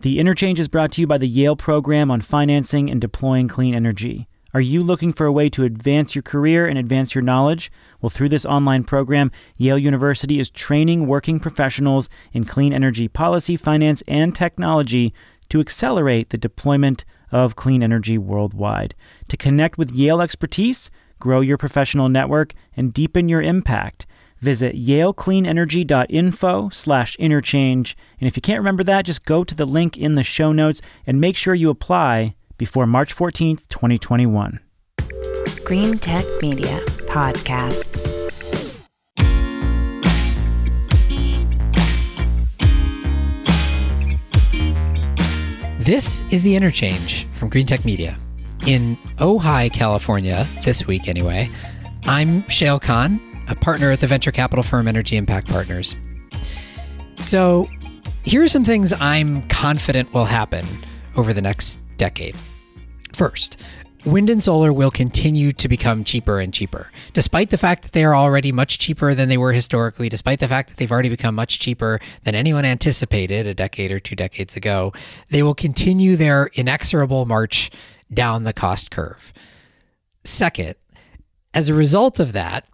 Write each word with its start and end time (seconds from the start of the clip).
The 0.00 0.20
Interchange 0.20 0.60
is 0.60 0.68
brought 0.68 0.92
to 0.92 1.00
you 1.00 1.08
by 1.08 1.18
the 1.18 1.26
Yale 1.26 1.56
program 1.56 2.08
on 2.08 2.20
financing 2.20 2.88
and 2.88 3.00
deploying 3.00 3.48
clean 3.48 3.74
energy. 3.74 4.28
Are 4.54 4.60
you 4.60 4.80
looking 4.80 5.12
for 5.12 5.26
a 5.26 5.32
way 5.32 5.50
to 5.50 5.64
advance 5.64 6.14
your 6.14 6.22
career 6.22 6.68
and 6.68 6.78
advance 6.78 7.16
your 7.16 7.22
knowledge? 7.22 7.72
Well, 8.00 8.08
through 8.08 8.28
this 8.28 8.46
online 8.46 8.84
program, 8.84 9.32
Yale 9.56 9.76
University 9.76 10.38
is 10.38 10.50
training 10.50 11.08
working 11.08 11.40
professionals 11.40 12.08
in 12.32 12.44
clean 12.44 12.72
energy 12.72 13.08
policy, 13.08 13.56
finance, 13.56 14.04
and 14.06 14.36
technology 14.36 15.12
to 15.48 15.58
accelerate 15.58 16.30
the 16.30 16.38
deployment 16.38 17.04
of 17.32 17.56
clean 17.56 17.82
energy 17.82 18.18
worldwide. 18.18 18.94
To 19.26 19.36
connect 19.36 19.78
with 19.78 19.90
Yale 19.90 20.20
expertise, 20.20 20.90
grow 21.18 21.40
your 21.40 21.58
professional 21.58 22.08
network, 22.08 22.54
and 22.76 22.94
deepen 22.94 23.28
your 23.28 23.42
impact, 23.42 24.06
visit 24.40 24.76
yalecleanenergy.info 24.76 26.68
slash 26.70 27.16
interchange. 27.16 27.96
And 28.20 28.28
if 28.28 28.36
you 28.36 28.42
can't 28.42 28.60
remember 28.60 28.84
that, 28.84 29.06
just 29.06 29.24
go 29.24 29.44
to 29.44 29.54
the 29.54 29.66
link 29.66 29.96
in 29.96 30.14
the 30.14 30.22
show 30.22 30.52
notes 30.52 30.80
and 31.06 31.20
make 31.20 31.36
sure 31.36 31.54
you 31.54 31.70
apply 31.70 32.34
before 32.56 32.86
March 32.86 33.14
14th, 33.14 33.68
2021. 33.68 34.60
Green 35.64 35.98
Tech 35.98 36.24
Media 36.40 36.78
Podcasts. 37.06 38.18
This 45.78 46.22
is 46.30 46.42
The 46.42 46.54
Interchange 46.54 47.26
from 47.32 47.48
Green 47.48 47.66
Tech 47.66 47.84
Media. 47.84 48.18
In 48.66 48.96
Ojai, 49.16 49.72
California, 49.72 50.46
this 50.62 50.86
week 50.86 51.08
anyway, 51.08 51.48
I'm 52.04 52.42
Shayle 52.42 52.78
Kann, 52.78 53.18
a 53.48 53.54
partner 53.54 53.90
at 53.90 54.00
the 54.00 54.06
venture 54.06 54.32
capital 54.32 54.62
firm 54.62 54.88
Energy 54.88 55.16
Impact 55.16 55.48
Partners. 55.48 55.96
So, 57.16 57.68
here 58.24 58.42
are 58.42 58.48
some 58.48 58.64
things 58.64 58.92
I'm 59.00 59.46
confident 59.48 60.12
will 60.12 60.26
happen 60.26 60.66
over 61.16 61.32
the 61.32 61.42
next 61.42 61.78
decade. 61.96 62.36
First, 63.12 63.58
wind 64.04 64.30
and 64.30 64.42
solar 64.42 64.72
will 64.72 64.90
continue 64.90 65.52
to 65.52 65.68
become 65.68 66.04
cheaper 66.04 66.38
and 66.38 66.52
cheaper. 66.52 66.90
Despite 67.12 67.50
the 67.50 67.58
fact 67.58 67.82
that 67.82 67.92
they 67.92 68.04
are 68.04 68.14
already 68.14 68.52
much 68.52 68.78
cheaper 68.78 69.14
than 69.14 69.28
they 69.28 69.38
were 69.38 69.52
historically, 69.52 70.08
despite 70.08 70.40
the 70.40 70.48
fact 70.48 70.68
that 70.68 70.76
they've 70.76 70.92
already 70.92 71.08
become 71.08 71.34
much 71.34 71.58
cheaper 71.58 72.00
than 72.24 72.34
anyone 72.34 72.64
anticipated 72.64 73.46
a 73.46 73.54
decade 73.54 73.90
or 73.90 73.98
two 73.98 74.14
decades 74.14 74.56
ago, 74.56 74.92
they 75.30 75.42
will 75.42 75.54
continue 75.54 76.16
their 76.16 76.50
inexorable 76.54 77.24
march 77.24 77.70
down 78.12 78.44
the 78.44 78.52
cost 78.52 78.90
curve. 78.90 79.32
Second, 80.24 80.74
as 81.54 81.68
a 81.68 81.74
result 81.74 82.20
of 82.20 82.32
that, 82.32 82.66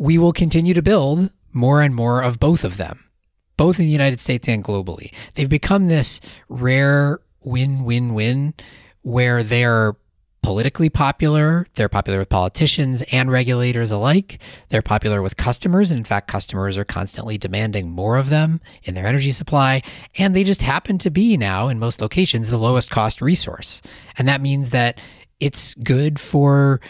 we 0.00 0.16
will 0.16 0.32
continue 0.32 0.72
to 0.72 0.80
build 0.80 1.30
more 1.52 1.82
and 1.82 1.94
more 1.94 2.22
of 2.22 2.40
both 2.40 2.64
of 2.64 2.78
them, 2.78 3.10
both 3.58 3.78
in 3.78 3.84
the 3.84 3.90
United 3.90 4.18
States 4.18 4.48
and 4.48 4.64
globally. 4.64 5.12
They've 5.34 5.48
become 5.48 5.88
this 5.88 6.22
rare 6.48 7.20
win 7.42 7.84
win 7.84 8.14
win 8.14 8.54
where 9.02 9.42
they're 9.42 9.94
politically 10.42 10.88
popular. 10.88 11.66
They're 11.74 11.90
popular 11.90 12.18
with 12.18 12.30
politicians 12.30 13.02
and 13.12 13.30
regulators 13.30 13.90
alike. 13.90 14.40
They're 14.70 14.80
popular 14.80 15.20
with 15.20 15.36
customers. 15.36 15.90
And 15.90 15.98
in 15.98 16.04
fact, 16.04 16.28
customers 16.28 16.78
are 16.78 16.84
constantly 16.84 17.36
demanding 17.36 17.90
more 17.90 18.16
of 18.16 18.30
them 18.30 18.62
in 18.82 18.94
their 18.94 19.06
energy 19.06 19.32
supply. 19.32 19.82
And 20.16 20.34
they 20.34 20.44
just 20.44 20.62
happen 20.62 20.96
to 20.96 21.10
be 21.10 21.36
now, 21.36 21.68
in 21.68 21.78
most 21.78 22.00
locations, 22.00 22.48
the 22.48 22.56
lowest 22.56 22.88
cost 22.90 23.20
resource. 23.20 23.82
And 24.16 24.26
that 24.28 24.40
means 24.40 24.70
that 24.70 24.98
it's 25.40 25.74
good 25.74 26.18
for 26.18 26.80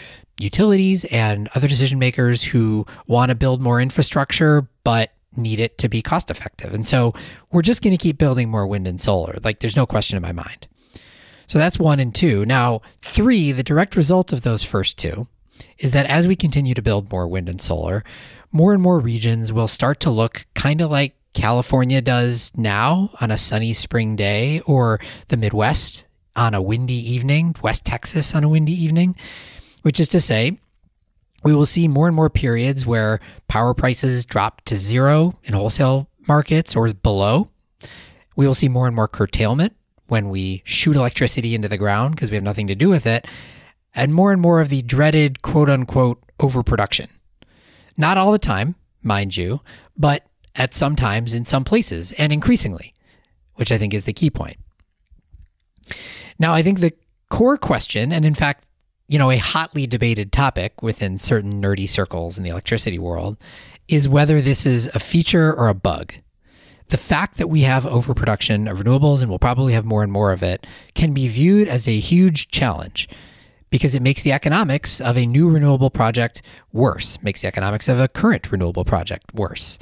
utilities 0.41 1.05
and 1.05 1.49
other 1.55 1.67
decision 1.67 1.99
makers 1.99 2.43
who 2.43 2.85
want 3.07 3.29
to 3.29 3.35
build 3.35 3.61
more 3.61 3.79
infrastructure, 3.79 4.67
but 4.83 5.11
need 5.37 5.59
it 5.59 5.77
to 5.77 5.87
be 5.87 6.01
cost 6.01 6.29
effective. 6.29 6.73
And 6.73 6.87
so 6.87 7.13
we're 7.51 7.61
just 7.61 7.81
going 7.81 7.95
to 7.95 8.01
keep 8.01 8.17
building 8.17 8.49
more 8.49 8.67
wind 8.67 8.87
and 8.87 8.99
solar. 8.99 9.37
Like, 9.43 9.59
there's 9.59 9.75
no 9.75 9.85
question 9.85 10.17
in 10.17 10.23
my 10.23 10.33
mind. 10.33 10.67
So 11.47 11.59
that's 11.59 11.79
one 11.79 11.99
and 11.99 12.13
two. 12.13 12.45
Now, 12.45 12.81
three, 13.01 13.51
the 13.51 13.63
direct 13.63 13.95
result 13.95 14.33
of 14.33 14.41
those 14.41 14.63
first 14.63 14.97
two 14.97 15.27
is 15.77 15.91
that 15.91 16.05
as 16.05 16.27
we 16.27 16.35
continue 16.35 16.73
to 16.73 16.81
build 16.81 17.11
more 17.11 17.27
wind 17.27 17.49
and 17.49 17.61
solar, 17.61 18.03
more 18.51 18.73
and 18.73 18.81
more 18.81 18.99
regions 18.99 19.53
will 19.53 19.67
start 19.67 19.99
to 20.01 20.09
look 20.09 20.45
kind 20.53 20.81
of 20.81 20.91
like 20.91 21.15
California 21.33 22.01
does 22.01 22.51
now 22.55 23.09
on 23.21 23.31
a 23.31 23.37
sunny 23.37 23.73
spring 23.73 24.15
day, 24.15 24.61
or 24.65 24.99
the 25.29 25.37
Midwest 25.37 26.05
on 26.35 26.53
a 26.53 26.61
windy 26.61 26.93
evening, 26.93 27.55
West 27.61 27.85
Texas 27.85 28.35
on 28.35 28.43
a 28.43 28.49
windy 28.49 28.73
evening, 28.73 29.15
which 29.81 29.99
is 29.99 30.07
to 30.09 30.21
say, 30.21 30.57
we 31.43 31.55
will 31.55 31.65
see 31.65 31.87
more 31.87 32.07
and 32.07 32.15
more 32.15 32.29
periods 32.29 32.85
where 32.85 33.19
power 33.47 33.73
prices 33.73 34.25
drop 34.25 34.61
to 34.65 34.77
zero 34.77 35.33
in 35.43 35.53
wholesale 35.53 36.07
markets 36.27 36.75
or 36.75 36.93
below. 36.93 37.49
We 38.35 38.45
will 38.45 38.53
see 38.53 38.69
more 38.69 38.87
and 38.87 38.95
more 38.95 39.07
curtailment 39.07 39.75
when 40.07 40.29
we 40.29 40.61
shoot 40.65 40.95
electricity 40.95 41.55
into 41.55 41.67
the 41.67 41.77
ground 41.77 42.15
because 42.15 42.29
we 42.29 42.35
have 42.35 42.43
nothing 42.43 42.67
to 42.67 42.75
do 42.75 42.89
with 42.89 43.05
it, 43.05 43.25
and 43.95 44.13
more 44.13 44.31
and 44.31 44.41
more 44.41 44.61
of 44.61 44.69
the 44.69 44.81
dreaded 44.81 45.41
quote 45.41 45.69
unquote 45.69 46.21
overproduction. 46.39 47.09
Not 47.97 48.17
all 48.17 48.31
the 48.31 48.39
time, 48.39 48.75
mind 49.01 49.35
you, 49.35 49.61
but 49.97 50.25
at 50.55 50.73
some 50.73 50.95
times 50.95 51.33
in 51.33 51.45
some 51.45 51.63
places 51.63 52.11
and 52.13 52.33
increasingly, 52.33 52.93
which 53.55 53.71
I 53.71 53.77
think 53.77 53.93
is 53.93 54.05
the 54.05 54.13
key 54.13 54.29
point. 54.29 54.57
Now, 56.37 56.53
I 56.53 56.61
think 56.61 56.79
the 56.79 56.93
core 57.29 57.57
question, 57.57 58.11
and 58.11 58.25
in 58.25 58.33
fact, 58.33 58.65
you 59.11 59.19
know, 59.19 59.29
a 59.29 59.37
hotly 59.37 59.85
debated 59.85 60.31
topic 60.31 60.81
within 60.81 61.19
certain 61.19 61.61
nerdy 61.61 61.87
circles 61.87 62.37
in 62.37 62.43
the 62.43 62.49
electricity 62.49 62.97
world, 62.97 63.37
is 63.87 64.07
whether 64.07 64.41
this 64.41 64.65
is 64.65 64.87
a 64.95 64.99
feature 64.99 65.53
or 65.53 65.67
a 65.67 65.73
bug 65.73 66.13
the 66.91 66.97
fact 66.97 67.37
that 67.37 67.47
we 67.47 67.61
have 67.61 67.85
overproduction 67.85 68.67
of 68.67 68.79
renewables 68.79 69.21
and 69.21 69.29
we'll 69.29 69.39
probably 69.39 69.71
have 69.71 69.85
more 69.85 70.03
and 70.03 70.11
more 70.11 70.33
of 70.33 70.43
it 70.43 70.67
can 70.93 71.13
be 71.13 71.27
viewed 71.29 71.69
as 71.69 71.87
a 71.87 71.97
huge 71.97 72.49
challenge 72.49 73.07
because 73.69 73.95
it 73.95 74.01
makes 74.01 74.23
the 74.23 74.33
economics 74.33 74.99
of 74.99 75.17
a 75.17 75.25
new 75.25 75.49
renewable 75.49 75.89
project 75.89 76.41
worse, 76.73 77.21
makes 77.23 77.41
the 77.41 77.47
economics 77.47 77.87
of 77.87 77.97
a 77.97 78.09
current 78.09 78.51
renewable 78.51 78.83
project 78.83 79.33
worse. 79.33 79.79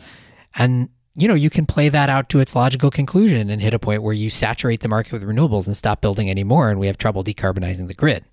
And 0.56 0.90
you 1.16 1.28
know, 1.28 1.34
you 1.34 1.50
can 1.50 1.66
play 1.66 1.90
that 1.90 2.10
out 2.10 2.30
to 2.30 2.40
its 2.40 2.56
logical 2.56 2.92
conclusion 2.92 3.50
and 3.50 3.60
hit 3.60 3.74
a 3.74 3.80
point 3.80 4.04
where 4.04 4.14
you 4.14 4.30
saturate 4.30 4.82
the 4.82 4.88
market 4.88 5.12
with 5.12 5.24
renewables 5.24 5.66
and 5.66 5.76
stop 5.76 6.02
building 6.02 6.30
anymore 6.30 6.70
and 6.70 6.80
we 6.80 6.86
have 6.86 7.00
trouble 7.00 7.24
decarbonizing 7.24 7.88
the 7.88 7.96
grid. 7.96 8.24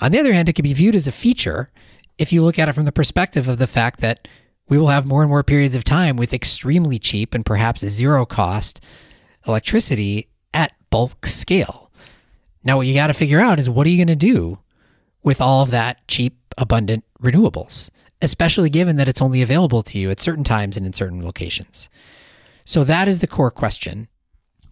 On 0.00 0.12
the 0.12 0.18
other 0.18 0.32
hand, 0.32 0.48
it 0.48 0.54
can 0.54 0.62
be 0.62 0.72
viewed 0.72 0.94
as 0.94 1.06
a 1.06 1.12
feature 1.12 1.70
if 2.18 2.32
you 2.32 2.42
look 2.42 2.58
at 2.58 2.68
it 2.68 2.74
from 2.74 2.84
the 2.84 2.92
perspective 2.92 3.48
of 3.48 3.58
the 3.58 3.66
fact 3.66 4.00
that 4.00 4.28
we 4.68 4.78
will 4.78 4.88
have 4.88 5.06
more 5.06 5.22
and 5.22 5.28
more 5.28 5.42
periods 5.42 5.74
of 5.74 5.84
time 5.84 6.16
with 6.16 6.32
extremely 6.32 6.98
cheap 6.98 7.34
and 7.34 7.44
perhaps 7.44 7.84
zero 7.86 8.24
cost 8.24 8.80
electricity 9.46 10.28
at 10.54 10.72
bulk 10.90 11.26
scale. 11.26 11.90
Now, 12.62 12.76
what 12.76 12.86
you 12.86 12.94
got 12.94 13.08
to 13.08 13.14
figure 13.14 13.40
out 13.40 13.58
is 13.58 13.68
what 13.68 13.86
are 13.86 13.90
you 13.90 13.96
going 13.96 14.18
to 14.18 14.26
do 14.26 14.58
with 15.22 15.40
all 15.40 15.62
of 15.62 15.70
that 15.70 16.06
cheap, 16.08 16.36
abundant 16.56 17.04
renewables, 17.20 17.90
especially 18.22 18.70
given 18.70 18.96
that 18.96 19.08
it's 19.08 19.22
only 19.22 19.42
available 19.42 19.82
to 19.82 19.98
you 19.98 20.10
at 20.10 20.20
certain 20.20 20.44
times 20.44 20.76
and 20.76 20.86
in 20.86 20.92
certain 20.92 21.24
locations. 21.24 21.88
So, 22.64 22.84
that 22.84 23.08
is 23.08 23.18
the 23.18 23.26
core 23.26 23.50
question. 23.50 24.08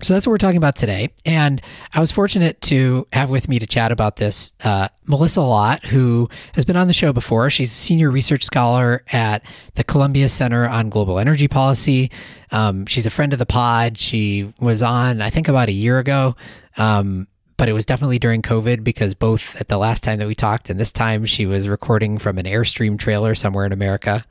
So 0.00 0.14
that's 0.14 0.26
what 0.26 0.30
we're 0.30 0.38
talking 0.38 0.58
about 0.58 0.76
today. 0.76 1.10
And 1.26 1.60
I 1.92 2.00
was 2.00 2.12
fortunate 2.12 2.60
to 2.62 3.06
have 3.12 3.30
with 3.30 3.48
me 3.48 3.58
to 3.58 3.66
chat 3.66 3.90
about 3.90 4.16
this 4.16 4.54
uh, 4.64 4.88
Melissa 5.06 5.40
Lott, 5.40 5.84
who 5.86 6.28
has 6.54 6.64
been 6.64 6.76
on 6.76 6.86
the 6.86 6.94
show 6.94 7.12
before. 7.12 7.50
She's 7.50 7.72
a 7.72 7.76
senior 7.76 8.10
research 8.10 8.44
scholar 8.44 9.02
at 9.12 9.44
the 9.74 9.82
Columbia 9.82 10.28
Center 10.28 10.68
on 10.68 10.88
Global 10.88 11.18
Energy 11.18 11.48
Policy. 11.48 12.10
Um, 12.52 12.86
she's 12.86 13.06
a 13.06 13.10
friend 13.10 13.32
of 13.32 13.40
the 13.40 13.46
pod. 13.46 13.98
She 13.98 14.52
was 14.60 14.82
on, 14.82 15.20
I 15.20 15.30
think, 15.30 15.48
about 15.48 15.68
a 15.68 15.72
year 15.72 15.98
ago. 15.98 16.36
Um, 16.76 17.26
but 17.56 17.68
it 17.68 17.72
was 17.72 17.84
definitely 17.84 18.20
during 18.20 18.40
COVID 18.40 18.84
because 18.84 19.14
both 19.14 19.60
at 19.60 19.66
the 19.66 19.78
last 19.78 20.04
time 20.04 20.20
that 20.20 20.28
we 20.28 20.36
talked 20.36 20.70
and 20.70 20.78
this 20.78 20.92
time 20.92 21.26
she 21.26 21.44
was 21.44 21.68
recording 21.68 22.18
from 22.18 22.38
an 22.38 22.46
Airstream 22.46 22.98
trailer 22.98 23.34
somewhere 23.34 23.66
in 23.66 23.72
America. 23.72 24.24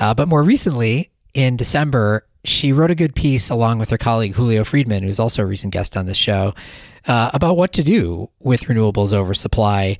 Uh, 0.00 0.14
but 0.14 0.28
more 0.28 0.42
recently, 0.42 1.10
in 1.34 1.56
December, 1.56 2.26
she 2.44 2.72
wrote 2.72 2.90
a 2.90 2.94
good 2.94 3.14
piece 3.14 3.50
along 3.50 3.78
with 3.78 3.90
her 3.90 3.98
colleague 3.98 4.34
Julio 4.34 4.64
Friedman, 4.64 5.02
who's 5.02 5.18
also 5.18 5.42
a 5.42 5.46
recent 5.46 5.72
guest 5.72 5.96
on 5.96 6.06
this 6.06 6.16
show, 6.16 6.54
uh, 7.06 7.30
about 7.34 7.56
what 7.56 7.72
to 7.74 7.82
do 7.82 8.30
with 8.38 8.64
renewables 8.64 9.12
oversupply 9.12 9.98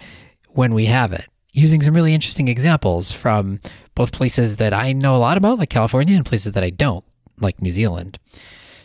when 0.51 0.75
we 0.75 0.87
have 0.87 1.13
it, 1.13 1.29
using 1.53 1.83
some 1.83 1.95
really 1.95 2.15
interesting 2.15 2.49
examples 2.49 3.13
from 3.13 3.61
both 3.95 4.13
places 4.13 4.57
that 4.57 4.73
I 4.73 4.93
know 4.93 5.17
a 5.17 5.19
lot 5.19 5.37
about, 5.37 5.59
like 5.59 5.71
California, 5.71 6.17
and 6.17 6.25
places 6.27 6.53
that 6.53 6.65
I 6.65 6.71
don't, 6.71 7.05
like 7.41 7.61
New 7.61 7.73
Zealand. 7.73 8.19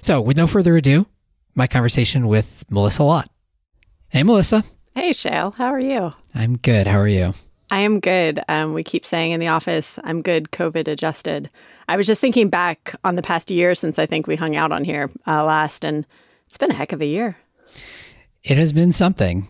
So, 0.01 0.21
with 0.21 0.37
no 0.37 0.47
further 0.47 0.77
ado, 0.77 1.07
my 1.55 1.67
conversation 1.67 2.27
with 2.27 2.63
Melissa 2.69 3.03
Lott. 3.03 3.29
Hey, 4.09 4.23
Melissa. 4.23 4.63
Hey, 4.95 5.11
Shayle. 5.11 5.53
How 5.55 5.67
are 5.67 5.79
you? 5.79 6.11
I'm 6.33 6.57
good. 6.57 6.87
How 6.87 6.97
are 6.99 7.07
you? 7.07 7.33
I 7.71 7.79
am 7.79 7.99
good. 7.99 8.39
Um, 8.47 8.73
we 8.73 8.83
keep 8.83 9.05
saying 9.05 9.31
in 9.31 9.39
the 9.39 9.47
office, 9.47 9.99
I'm 10.03 10.21
good, 10.21 10.51
COVID 10.51 10.87
adjusted. 10.87 11.49
I 11.87 11.97
was 11.97 12.07
just 12.07 12.21
thinking 12.21 12.49
back 12.49 12.95
on 13.03 13.15
the 13.15 13.21
past 13.21 13.51
year 13.51 13.75
since 13.75 13.99
I 13.99 14.05
think 14.05 14.25
we 14.25 14.35
hung 14.35 14.55
out 14.55 14.71
on 14.71 14.83
here 14.83 15.09
uh, 15.27 15.43
last, 15.43 15.83
and 15.83 16.05
it's 16.47 16.57
been 16.57 16.71
a 16.71 16.75
heck 16.75 16.93
of 16.93 17.01
a 17.01 17.05
year. 17.05 17.37
It 18.43 18.57
has 18.57 18.73
been 18.73 18.91
something. 18.91 19.47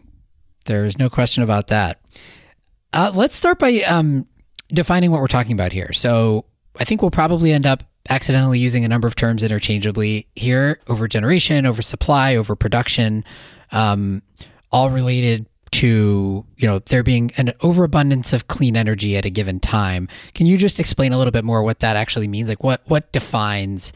There's 0.66 0.98
no 0.98 1.10
question 1.10 1.44
about 1.44 1.68
that. 1.68 2.02
Uh, 2.92 3.12
let's 3.16 3.36
start 3.36 3.60
by 3.60 3.80
um, 3.82 4.28
defining 4.70 5.12
what 5.12 5.22
we're 5.22 5.28
talking 5.28 5.54
about 5.54 5.72
here. 5.72 5.94
So 5.94 6.46
I 6.80 6.84
think 6.84 7.02
we'll 7.02 7.12
probably 7.12 7.52
end 7.52 7.66
up 7.66 7.84
accidentally 8.10 8.60
using 8.60 8.86
a 8.86 8.88
number 8.88 9.08
of 9.08 9.16
terms 9.16 9.44
interchangeably 9.44 10.28
here 10.36 10.80
over 10.88 11.08
generation, 11.08 11.66
over 11.66 11.82
supply, 11.82 12.36
over 12.36 12.56
production, 12.56 13.24
um, 13.72 14.22
all 14.72 14.90
related 14.90 15.48
to 15.72 16.46
you 16.58 16.68
know 16.68 16.80
there 16.80 17.04
being 17.04 17.32
an 17.38 17.54
overabundance 17.62 18.34
of 18.34 18.48
clean 18.48 18.76
energy 18.76 19.18
at 19.18 19.26
a 19.26 19.30
given 19.30 19.60
time. 19.60 20.08
Can 20.34 20.46
you 20.46 20.58
just 20.58 20.80
explain 20.80 21.14
a 21.14 21.18
little 21.18 21.32
bit 21.32 21.46
more 21.46 21.64
what 21.64 21.80
that 21.80 21.96
actually 21.96 22.28
means? 22.28 22.50
Like 22.50 22.64
what 22.64 22.82
what 22.86 23.12
defines 23.12 23.94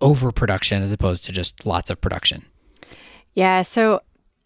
overproduction 0.00 0.82
as 0.82 0.92
opposed 0.92 1.24
to 1.24 1.32
just 1.32 1.66
lots 1.66 1.90
of 1.90 2.00
production? 2.00 2.44
Yeah, 3.34 3.62
so 3.62 4.00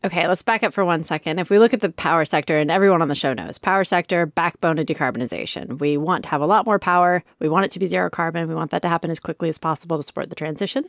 Okay, 0.05 0.29
let's 0.29 0.43
back 0.43 0.63
up 0.63 0.75
for 0.75 0.85
one 0.85 1.03
second. 1.03 1.39
If 1.39 1.49
we 1.49 1.59
look 1.59 1.73
at 1.73 1.81
the 1.81 1.89
power 1.89 2.27
sector, 2.27 2.59
and 2.59 2.71
everyone 2.71 3.01
on 3.01 3.09
the 3.09 3.15
show 3.15 3.33
knows, 3.33 3.57
power 3.57 3.85
sector, 3.85 4.27
backbone 4.27 4.79
of 4.79 4.85
decarbonization. 4.85 5.81
We 5.81 5.97
want 5.97 6.25
to 6.25 6.29
have 6.29 6.43
a 6.43 6.47
lot 6.47 6.67
more 6.67 6.79
power. 6.79 7.25
We 7.39 7.49
want 7.49 7.65
it 7.65 7.71
to 7.71 7.79
be 7.79 7.87
zero 7.87 8.11
carbon. 8.11 8.47
We 8.47 8.55
want 8.55 8.71
that 8.73 8.83
to 8.83 8.89
happen 8.91 9.11
as 9.11 9.19
quickly 9.19 9.49
as 9.49 9.57
possible 9.57 9.97
to 9.97 10.03
support 10.03 10.29
the 10.29 10.37
transition. 10.37 10.85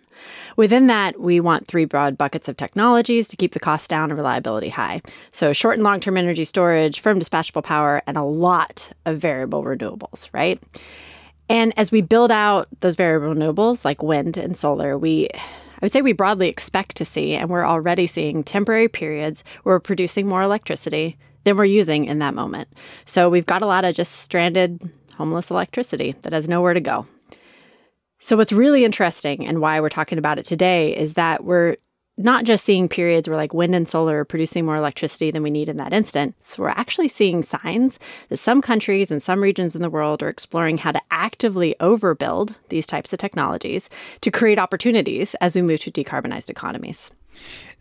Within 0.57 0.87
that, 0.87 1.17
we 1.17 1.39
want 1.39 1.65
three 1.65 1.85
broad 1.85 2.17
buckets 2.17 2.49
of 2.49 2.57
technologies 2.57 3.29
to 3.29 3.37
keep 3.37 3.53
the 3.53 3.59
cost 3.59 3.89
down 3.89 4.11
and 4.11 4.17
reliability 4.17 4.67
high. 4.67 5.01
So, 5.31 5.53
short 5.53 5.75
and 5.75 5.83
long 5.85 6.01
term 6.01 6.17
energy 6.17 6.43
storage, 6.43 6.99
firm 6.99 7.17
dispatchable 7.17 7.63
power, 7.63 8.01
and 8.05 8.17
a 8.17 8.23
lot 8.23 8.91
of 9.05 9.19
variable 9.19 9.63
renewables, 9.63 10.27
right? 10.33 10.61
And 11.47 11.71
as 11.77 11.89
we 11.89 12.01
build 12.01 12.33
out 12.33 12.67
those 12.81 12.97
variable 12.97 13.33
renewables 13.33 13.85
like 13.85 14.03
wind 14.03 14.35
and 14.35 14.57
solar, 14.57 14.97
we 14.97 15.29
I 15.75 15.79
would 15.81 15.91
say 15.91 16.01
we 16.01 16.13
broadly 16.13 16.47
expect 16.49 16.95
to 16.97 17.05
see, 17.05 17.33
and 17.33 17.49
we're 17.49 17.65
already 17.65 18.07
seeing 18.07 18.43
temporary 18.43 18.87
periods 18.87 19.43
where 19.63 19.75
we're 19.75 19.79
producing 19.79 20.27
more 20.27 20.41
electricity 20.41 21.17
than 21.43 21.57
we're 21.57 21.65
using 21.65 22.05
in 22.05 22.19
that 22.19 22.33
moment. 22.33 22.69
So 23.05 23.29
we've 23.29 23.45
got 23.45 23.61
a 23.61 23.67
lot 23.67 23.85
of 23.85 23.95
just 23.95 24.13
stranded, 24.13 24.89
homeless 25.15 25.51
electricity 25.51 26.15
that 26.21 26.33
has 26.33 26.49
nowhere 26.49 26.73
to 26.73 26.81
go. 26.81 27.05
So, 28.17 28.37
what's 28.37 28.53
really 28.53 28.85
interesting 28.85 29.45
and 29.45 29.59
why 29.59 29.79
we're 29.79 29.89
talking 29.89 30.17
about 30.17 30.39
it 30.39 30.45
today 30.45 30.95
is 30.95 31.13
that 31.13 31.43
we're 31.43 31.75
not 32.17 32.45
just 32.45 32.63
seeing 32.63 32.87
periods 32.87 33.27
where 33.27 33.37
like 33.37 33.53
wind 33.53 33.75
and 33.75 33.87
solar 33.87 34.19
are 34.19 34.25
producing 34.25 34.65
more 34.65 34.77
electricity 34.77 35.31
than 35.31 35.43
we 35.43 35.49
need 35.49 35.67
in 35.67 35.77
that 35.77 35.93
instance. 35.93 36.57
We're 36.57 36.69
actually 36.69 37.09
seeing 37.09 37.43
signs 37.43 37.99
that 38.29 38.37
some 38.37 38.61
countries 38.61 39.11
and 39.11 39.21
some 39.21 39.41
regions 39.41 39.75
in 39.75 39.81
the 39.81 39.89
world 39.89 40.23
are 40.23 40.29
exploring 40.29 40.77
how 40.77 40.93
to 40.93 41.01
actively 41.11 41.75
overbuild 41.79 42.55
these 42.69 42.87
types 42.87 43.11
of 43.11 43.19
technologies 43.19 43.89
to 44.21 44.31
create 44.31 44.59
opportunities 44.59 45.35
as 45.35 45.55
we 45.55 45.61
move 45.61 45.81
to 45.81 45.91
decarbonized 45.91 46.49
economies. 46.49 47.11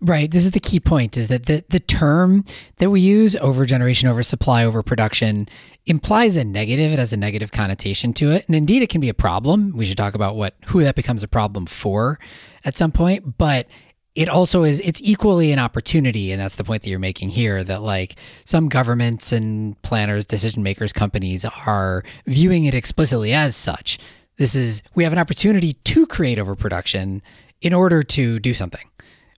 Right. 0.01 0.31
This 0.31 0.45
is 0.45 0.51
the 0.51 0.61
key 0.61 0.81
point 0.81 1.17
is 1.17 1.29
that 1.29 1.47
the, 1.47 1.65
the 1.69 1.79
term 1.79 2.45
that 2.79 2.91
we 2.91 3.01
use 3.01 3.37
over 3.37 3.65
generation, 3.65 4.09
over 4.09 4.23
supply, 4.23 4.65
over 4.65 4.83
production 4.83 5.49
implies 5.87 6.37
a 6.37 6.45
negative. 6.45 6.93
It 6.93 6.99
has 6.99 7.13
a 7.13 7.17
negative 7.17 7.53
connotation 7.53 8.13
to 8.15 8.33
it. 8.33 8.47
And 8.47 8.57
indeed 8.57 8.83
it 8.83 8.89
can 8.89 9.01
be 9.01 9.09
a 9.09 9.15
problem. 9.15 9.73
We 9.77 9.87
should 9.87 9.97
talk 9.97 10.15
about 10.15 10.35
what 10.35 10.57
who 10.67 10.83
that 10.83 10.97
becomes 10.97 11.23
a 11.23 11.29
problem 11.29 11.67
for 11.67 12.19
at 12.65 12.77
some 12.77 12.91
point. 12.91 13.39
But 13.39 13.69
it 14.14 14.28
also 14.28 14.62
is 14.62 14.81
it's 14.81 15.00
equally 15.02 15.50
an 15.50 15.58
opportunity 15.58 16.31
and 16.31 16.40
that's 16.40 16.56
the 16.56 16.64
point 16.64 16.82
that 16.82 16.90
you're 16.90 16.99
making 16.99 17.31
here 17.31 17.64
that 17.64 17.82
like 17.82 18.16
some 18.44 18.69
governments 18.69 19.32
and 19.32 19.81
planners 19.82 20.25
decision 20.25 20.62
makers 20.62 20.93
companies 20.93 21.44
are 21.66 22.05
viewing 22.26 22.64
it 22.64 22.75
explicitly 22.75 23.32
as 23.32 23.56
such. 23.56 23.99
This 24.37 24.55
is 24.55 24.82
we 24.94 25.05
have 25.05 25.12
an 25.12 25.19
opportunity 25.19 25.75
to 25.75 26.06
create 26.06 26.38
overproduction 26.38 27.22
in 27.61 27.75
order 27.75 28.02
to 28.02 28.38
do 28.38 28.55
something 28.55 28.88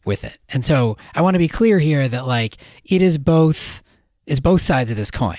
with 0.04 0.24
it. 0.24 0.38
And 0.50 0.64
so 0.64 0.96
i 1.14 1.22
want 1.22 1.34
to 1.34 1.38
be 1.38 1.48
clear 1.48 1.78
here 1.78 2.06
that 2.06 2.26
like 2.26 2.58
it 2.84 3.00
is 3.00 3.18
both 3.18 3.82
is 4.26 4.40
both 4.40 4.60
sides 4.60 4.90
of 4.90 4.96
this 4.96 5.10
coin. 5.10 5.36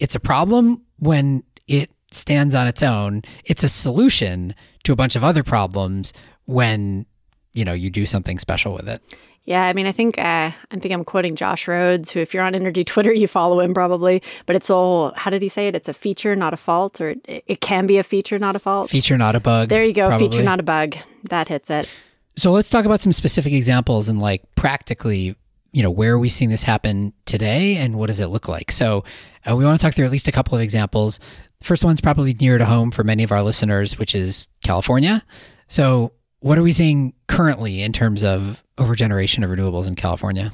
It's 0.00 0.14
a 0.16 0.20
problem 0.20 0.82
when 0.98 1.44
it 1.68 1.90
stands 2.10 2.54
on 2.54 2.66
its 2.66 2.82
own. 2.82 3.22
It's 3.44 3.62
a 3.62 3.68
solution 3.68 4.54
to 4.82 4.92
a 4.92 4.96
bunch 4.96 5.14
of 5.14 5.22
other 5.22 5.42
problems 5.42 6.12
when 6.46 7.06
you 7.54 7.64
know 7.64 7.72
you 7.72 7.90
do 7.90 8.04
something 8.04 8.38
special 8.38 8.74
with 8.74 8.88
it 8.88 9.00
yeah, 9.46 9.64
I 9.64 9.74
mean, 9.74 9.86
I 9.86 9.92
think 9.92 10.16
uh, 10.18 10.52
I 10.52 10.76
think 10.78 10.92
I'm 10.94 11.04
quoting 11.04 11.36
Josh 11.36 11.68
Rhodes, 11.68 12.10
who, 12.10 12.20
if 12.20 12.32
you're 12.32 12.42
on 12.42 12.54
Energy 12.54 12.82
Twitter, 12.82 13.12
you 13.12 13.28
follow 13.28 13.60
him 13.60 13.74
probably. 13.74 14.22
But 14.46 14.56
it's 14.56 14.70
all 14.70 15.12
how 15.16 15.30
did 15.30 15.42
he 15.42 15.50
say 15.50 15.68
it? 15.68 15.76
It's 15.76 15.88
a 15.88 15.92
feature, 15.92 16.34
not 16.34 16.54
a 16.54 16.56
fault, 16.56 17.00
or 17.00 17.10
it, 17.10 17.44
it 17.46 17.60
can 17.60 17.86
be 17.86 17.98
a 17.98 18.02
feature, 18.02 18.38
not 18.38 18.56
a 18.56 18.58
fault. 18.58 18.88
Feature, 18.88 19.18
not 19.18 19.34
a 19.34 19.40
bug. 19.40 19.68
There 19.68 19.84
you 19.84 19.92
go. 19.92 20.08
Probably. 20.08 20.28
Feature, 20.30 20.44
not 20.44 20.60
a 20.60 20.62
bug. 20.62 20.96
That 21.24 21.48
hits 21.48 21.68
it. 21.68 21.90
So 22.36 22.52
let's 22.52 22.70
talk 22.70 22.86
about 22.86 23.02
some 23.02 23.12
specific 23.12 23.52
examples 23.52 24.08
and 24.08 24.18
like 24.18 24.42
practically, 24.54 25.36
you 25.72 25.82
know, 25.82 25.90
where 25.90 26.14
are 26.14 26.18
we 26.18 26.30
seeing 26.30 26.48
this 26.48 26.62
happen 26.62 27.12
today, 27.26 27.76
and 27.76 27.96
what 27.96 28.06
does 28.06 28.20
it 28.20 28.28
look 28.28 28.48
like? 28.48 28.72
So 28.72 29.04
uh, 29.48 29.54
we 29.54 29.66
want 29.66 29.78
to 29.78 29.84
talk 29.84 29.94
through 29.94 30.06
at 30.06 30.10
least 30.10 30.26
a 30.26 30.32
couple 30.32 30.56
of 30.56 30.62
examples. 30.62 31.20
First 31.62 31.84
one's 31.84 32.00
probably 32.00 32.32
near 32.32 32.56
to 32.56 32.64
home 32.64 32.90
for 32.90 33.04
many 33.04 33.24
of 33.24 33.30
our 33.30 33.42
listeners, 33.42 33.98
which 33.98 34.14
is 34.14 34.48
California. 34.62 35.22
So 35.66 36.12
what 36.44 36.58
are 36.58 36.62
we 36.62 36.72
seeing 36.72 37.14
currently 37.26 37.80
in 37.80 37.90
terms 37.90 38.22
of 38.22 38.62
overgeneration 38.76 39.42
of 39.42 39.48
renewables 39.48 39.86
in 39.86 39.94
California? 39.94 40.52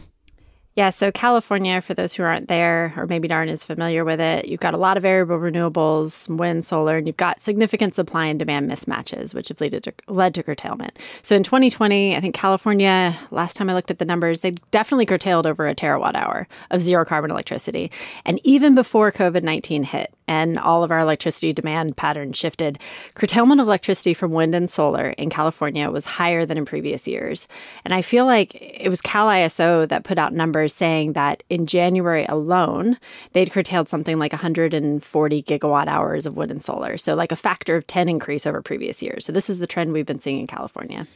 Yeah, 0.77 0.91
so 0.91 1.11
California, 1.11 1.81
for 1.81 1.95
those 1.95 2.15
who 2.15 2.23
aren't 2.23 2.47
there 2.47 2.95
or 2.97 3.09
maybe 3.09 3.29
aren't 3.33 3.51
as 3.51 3.65
familiar 3.65 4.05
with 4.05 4.21
it, 4.21 4.47
you've 4.47 4.61
got 4.61 4.73
a 4.73 4.77
lot 4.77 4.97
of 4.97 5.03
variable 5.03 5.37
renewables, 5.37 6.35
wind, 6.35 6.65
solar, 6.65 6.97
and 6.97 7.09
you've 7.09 7.17
got 7.17 7.41
significant 7.41 7.97
supply 7.97 8.27
and 8.27 8.39
demand 8.39 8.71
mismatches, 8.71 9.35
which 9.35 9.49
have 9.49 9.61
led 9.61 9.83
to, 9.83 9.93
led 10.07 10.33
to 10.37 10.45
curtailment. 10.45 10.97
So 11.23 11.35
in 11.35 11.43
2020, 11.43 12.17
I 12.17 12.21
think 12.21 12.37
California, 12.37 13.19
last 13.33 13.57
time 13.57 13.69
I 13.69 13.75
looked 13.75 13.91
at 13.91 13.99
the 13.99 14.05
numbers, 14.05 14.43
they 14.43 14.53
definitely 14.71 15.07
curtailed 15.07 15.45
over 15.45 15.67
a 15.67 15.75
terawatt 15.75 16.15
hour 16.15 16.47
of 16.71 16.83
zero 16.83 17.05
carbon 17.05 17.33
electricity. 17.33 17.91
And 18.25 18.39
even 18.45 18.77
before 18.77 19.11
COVID 19.11 19.43
19 19.43 19.83
hit 19.83 20.15
and 20.31 20.57
all 20.59 20.85
of 20.85 20.91
our 20.91 21.01
electricity 21.01 21.53
demand 21.53 21.97
patterns 21.97 22.39
shifted, 22.39 22.79
curtailment 23.15 23.61
of 23.61 23.67
electricity 23.67 24.15
from 24.15 24.31
wind 24.31 24.55
and 24.55 24.71
solar 24.71 25.11
in 25.11 25.31
California 25.31 25.91
was 25.91 26.07
higher 26.07 26.47
than 26.47 26.57
in 26.57 26.65
previous 26.65 27.09
years. 27.09 27.49
And 27.85 27.93
I 27.93 28.03
feel 28.03 28.25
like 28.25 28.55
it 28.55 28.89
was 28.89 29.01
Cal 29.01 29.27
ISO 29.27 29.89
that 29.89 30.05
put 30.05 30.17
out 30.17 30.33
numbers 30.33 30.61
numbers 30.61 30.75
saying 30.75 31.13
that 31.15 31.43
in 31.49 31.67
January 31.67 32.27
alone, 32.27 32.99
they'd 33.33 33.51
curtailed 33.51 33.89
something 33.89 34.19
like 34.19 34.33
140 34.33 35.43
gigawatt 35.43 35.87
hours 35.87 36.27
of 36.27 36.37
wind 36.37 36.51
and 36.51 36.63
solar. 36.63 36.97
So, 36.97 37.15
like 37.15 37.33
a 37.33 37.37
factor 37.37 37.77
of 37.77 37.87
10 37.87 38.09
increase 38.09 38.47
over 38.47 38.63
previous 38.63 39.03
years. 39.03 39.25
So, 39.25 39.33
this 39.33 39.49
is 39.49 39.59
the 39.59 39.67
trend 39.67 39.93
we've 39.93 40.07
been 40.07 40.21
seeing 40.21 40.41
in 40.41 40.47
California. 40.47 41.07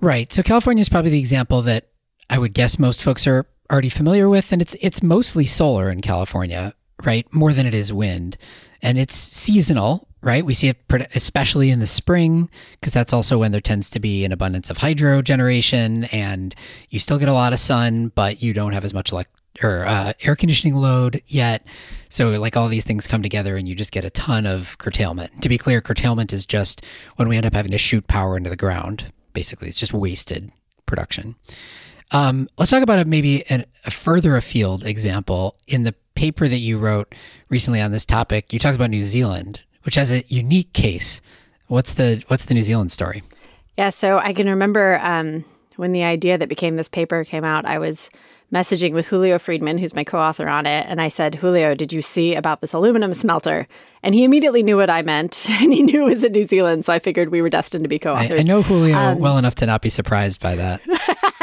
Right. 0.00 0.32
So, 0.32 0.42
California 0.42 0.80
is 0.80 0.88
probably 0.88 1.10
the 1.10 1.20
example 1.20 1.62
that 1.62 1.88
I 2.30 2.38
would 2.38 2.54
guess 2.54 2.78
most 2.78 3.02
folks 3.02 3.26
are 3.26 3.46
already 3.70 3.90
familiar 3.90 4.28
with. 4.28 4.52
And 4.52 4.62
it's, 4.62 4.74
it's 4.76 5.02
mostly 5.02 5.46
solar 5.46 5.90
in 5.90 6.00
California, 6.00 6.74
right? 7.04 7.26
More 7.32 7.52
than 7.52 7.66
it 7.66 7.74
is 7.74 7.92
wind. 7.92 8.36
And 8.84 8.98
it's 8.98 9.16
seasonal, 9.16 10.06
right? 10.20 10.44
We 10.44 10.52
see 10.52 10.68
it 10.68 10.76
especially 11.16 11.70
in 11.70 11.80
the 11.80 11.86
spring 11.86 12.50
because 12.72 12.92
that's 12.92 13.14
also 13.14 13.38
when 13.38 13.50
there 13.50 13.60
tends 13.62 13.88
to 13.90 13.98
be 13.98 14.26
an 14.26 14.30
abundance 14.30 14.68
of 14.68 14.76
hydro 14.76 15.22
generation, 15.22 16.04
and 16.12 16.54
you 16.90 16.98
still 16.98 17.18
get 17.18 17.30
a 17.30 17.32
lot 17.32 17.54
of 17.54 17.60
sun, 17.60 18.12
but 18.14 18.42
you 18.42 18.52
don't 18.52 18.74
have 18.74 18.84
as 18.84 18.92
much 18.92 19.10
or 19.62 19.86
uh, 19.86 20.12
air 20.22 20.36
conditioning 20.36 20.74
load 20.74 21.22
yet. 21.26 21.66
So 22.10 22.28
like 22.32 22.58
all 22.58 22.68
these 22.68 22.84
things 22.84 23.06
come 23.06 23.22
together, 23.22 23.56
and 23.56 23.66
you 23.66 23.74
just 23.74 23.90
get 23.90 24.04
a 24.04 24.10
ton 24.10 24.44
of 24.44 24.76
curtailment. 24.76 25.40
To 25.40 25.48
be 25.48 25.56
clear, 25.56 25.80
curtailment 25.80 26.34
is 26.34 26.44
just 26.44 26.84
when 27.16 27.26
we 27.26 27.38
end 27.38 27.46
up 27.46 27.54
having 27.54 27.72
to 27.72 27.78
shoot 27.78 28.06
power 28.06 28.36
into 28.36 28.50
the 28.50 28.56
ground. 28.56 29.12
Basically, 29.32 29.68
it's 29.68 29.80
just 29.80 29.94
wasted 29.94 30.52
production. 30.84 31.36
Um, 32.12 32.48
let's 32.58 32.70
talk 32.70 32.82
about 32.82 32.98
a, 32.98 33.06
maybe 33.06 33.44
an, 33.48 33.64
a 33.86 33.90
further 33.90 34.36
afield 34.36 34.84
example. 34.84 35.56
In 35.66 35.84
the 35.84 35.94
paper 36.14 36.48
that 36.48 36.58
you 36.58 36.78
wrote 36.78 37.14
recently 37.48 37.80
on 37.80 37.92
this 37.92 38.04
topic, 38.04 38.52
you 38.52 38.58
talked 38.58 38.76
about 38.76 38.90
New 38.90 39.04
Zealand, 39.04 39.60
which 39.82 39.94
has 39.94 40.10
a 40.10 40.24
unique 40.28 40.72
case. 40.72 41.20
What's 41.66 41.94
the 41.94 42.22
what's 42.28 42.44
the 42.44 42.54
New 42.54 42.62
Zealand 42.62 42.92
story? 42.92 43.22
Yeah, 43.76 43.90
so 43.90 44.18
I 44.18 44.32
can 44.32 44.48
remember 44.48 45.00
um, 45.02 45.44
when 45.76 45.92
the 45.92 46.04
idea 46.04 46.38
that 46.38 46.48
became 46.48 46.76
this 46.76 46.88
paper 46.88 47.24
came 47.24 47.44
out. 47.44 47.64
I 47.64 47.78
was 47.78 48.10
messaging 48.52 48.92
with 48.92 49.08
Julio 49.08 49.38
Friedman, 49.38 49.78
who's 49.78 49.94
my 49.94 50.04
co-author 50.04 50.48
on 50.48 50.66
it, 50.66 50.86
and 50.88 51.00
I 51.00 51.08
said, 51.08 51.36
"Julio, 51.36 51.74
did 51.74 51.92
you 51.92 52.02
see 52.02 52.34
about 52.34 52.60
this 52.60 52.72
aluminum 52.72 53.12
smelter?" 53.14 53.66
And 54.02 54.14
he 54.14 54.22
immediately 54.22 54.62
knew 54.62 54.76
what 54.76 54.90
I 54.90 55.02
meant, 55.02 55.46
and 55.50 55.72
he 55.72 55.82
knew 55.82 56.06
it 56.06 56.10
was 56.10 56.24
in 56.24 56.32
New 56.32 56.44
Zealand. 56.44 56.84
So 56.84 56.92
I 56.92 56.98
figured 56.98 57.30
we 57.30 57.42
were 57.42 57.50
destined 57.50 57.84
to 57.84 57.88
be 57.88 57.98
co-authors. 57.98 58.38
I, 58.38 58.40
I 58.40 58.42
know 58.42 58.62
Julio 58.62 58.96
um, 58.96 59.18
well 59.18 59.38
enough 59.38 59.56
to 59.56 59.66
not 59.66 59.82
be 59.82 59.90
surprised 59.90 60.40
by 60.40 60.54
that. 60.56 60.80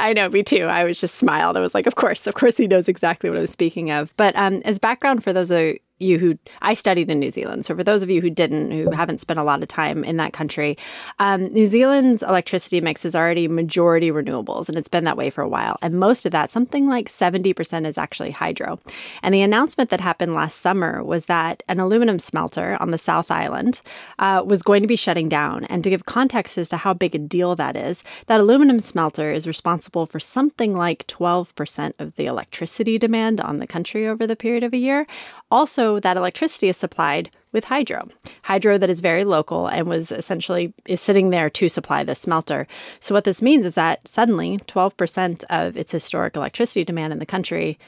I 0.00 0.12
know, 0.12 0.28
me 0.28 0.42
too. 0.42 0.64
I 0.64 0.84
was 0.84 1.00
just 1.00 1.14
smiled. 1.14 1.56
I 1.56 1.60
was 1.60 1.74
like, 1.74 1.86
of 1.86 1.94
course, 1.94 2.26
of 2.26 2.34
course, 2.34 2.56
he 2.56 2.66
knows 2.66 2.88
exactly 2.88 3.30
what 3.30 3.38
I'm 3.38 3.46
speaking 3.46 3.90
of. 3.90 4.14
But 4.16 4.34
um, 4.36 4.62
as 4.64 4.78
background 4.78 5.22
for 5.22 5.32
those 5.32 5.52
you 6.00 6.18
who 6.18 6.38
I 6.62 6.74
studied 6.74 7.10
in 7.10 7.18
New 7.18 7.30
Zealand. 7.30 7.64
So 7.64 7.76
for 7.76 7.84
those 7.84 8.02
of 8.02 8.10
you 8.10 8.20
who 8.20 8.30
didn't, 8.30 8.70
who 8.70 8.90
haven't 8.90 9.18
spent 9.18 9.38
a 9.38 9.44
lot 9.44 9.62
of 9.62 9.68
time 9.68 10.02
in 10.04 10.16
that 10.16 10.32
country, 10.32 10.76
um, 11.18 11.52
New 11.52 11.66
Zealand's 11.66 12.22
electricity 12.22 12.80
mix 12.80 13.04
is 13.04 13.14
already 13.14 13.48
majority 13.48 14.10
renewables, 14.10 14.68
and 14.68 14.78
it's 14.78 14.88
been 14.88 15.04
that 15.04 15.16
way 15.16 15.30
for 15.30 15.42
a 15.42 15.48
while. 15.48 15.76
And 15.82 15.94
most 15.94 16.26
of 16.26 16.32
that, 16.32 16.50
something 16.50 16.88
like 16.88 17.08
70%, 17.08 17.86
is 17.86 17.98
actually 17.98 18.30
hydro. 18.30 18.78
And 19.22 19.34
the 19.34 19.42
announcement 19.42 19.90
that 19.90 20.00
happened 20.00 20.34
last 20.34 20.58
summer 20.58 21.04
was 21.04 21.26
that 21.26 21.62
an 21.68 21.78
aluminum 21.78 22.18
smelter 22.18 22.76
on 22.80 22.90
the 22.90 22.98
South 22.98 23.30
Island 23.30 23.80
uh, 24.18 24.42
was 24.44 24.62
going 24.62 24.82
to 24.82 24.88
be 24.88 24.96
shutting 24.96 25.28
down. 25.28 25.64
And 25.64 25.84
to 25.84 25.90
give 25.90 26.06
context 26.06 26.58
as 26.58 26.70
to 26.70 26.76
how 26.76 26.94
big 26.94 27.14
a 27.14 27.18
deal 27.18 27.54
that 27.56 27.76
is, 27.76 28.02
that 28.26 28.40
aluminum 28.40 28.80
smelter 28.80 29.32
is 29.32 29.46
responsible 29.46 30.06
for 30.06 30.20
something 30.20 30.76
like 30.76 31.06
12% 31.06 31.92
of 31.98 32.16
the 32.16 32.26
electricity 32.26 32.98
demand 32.98 33.40
on 33.40 33.58
the 33.58 33.66
country 33.66 34.06
over 34.06 34.26
the 34.26 34.36
period 34.36 34.62
of 34.62 34.72
a 34.72 34.78
year. 34.78 35.06
Also 35.50 35.89
that 35.98 36.16
electricity 36.16 36.68
is 36.68 36.76
supplied 36.76 37.30
with 37.52 37.64
hydro. 37.64 38.08
Hydro 38.42 38.78
that 38.78 38.90
is 38.90 39.00
very 39.00 39.24
local 39.24 39.66
and 39.66 39.88
was 39.88 40.12
essentially 40.12 40.72
is 40.86 41.00
sitting 41.00 41.30
there 41.30 41.50
to 41.50 41.68
supply 41.68 42.04
the 42.04 42.14
smelter. 42.14 42.66
So 43.00 43.14
what 43.14 43.24
this 43.24 43.42
means 43.42 43.66
is 43.66 43.74
that 43.74 44.06
suddenly 44.06 44.58
12% 44.58 45.44
of 45.50 45.76
its 45.76 45.90
historic 45.90 46.36
electricity 46.36 46.84
demand 46.84 47.12
in 47.12 47.18
the 47.18 47.26
country 47.26 47.78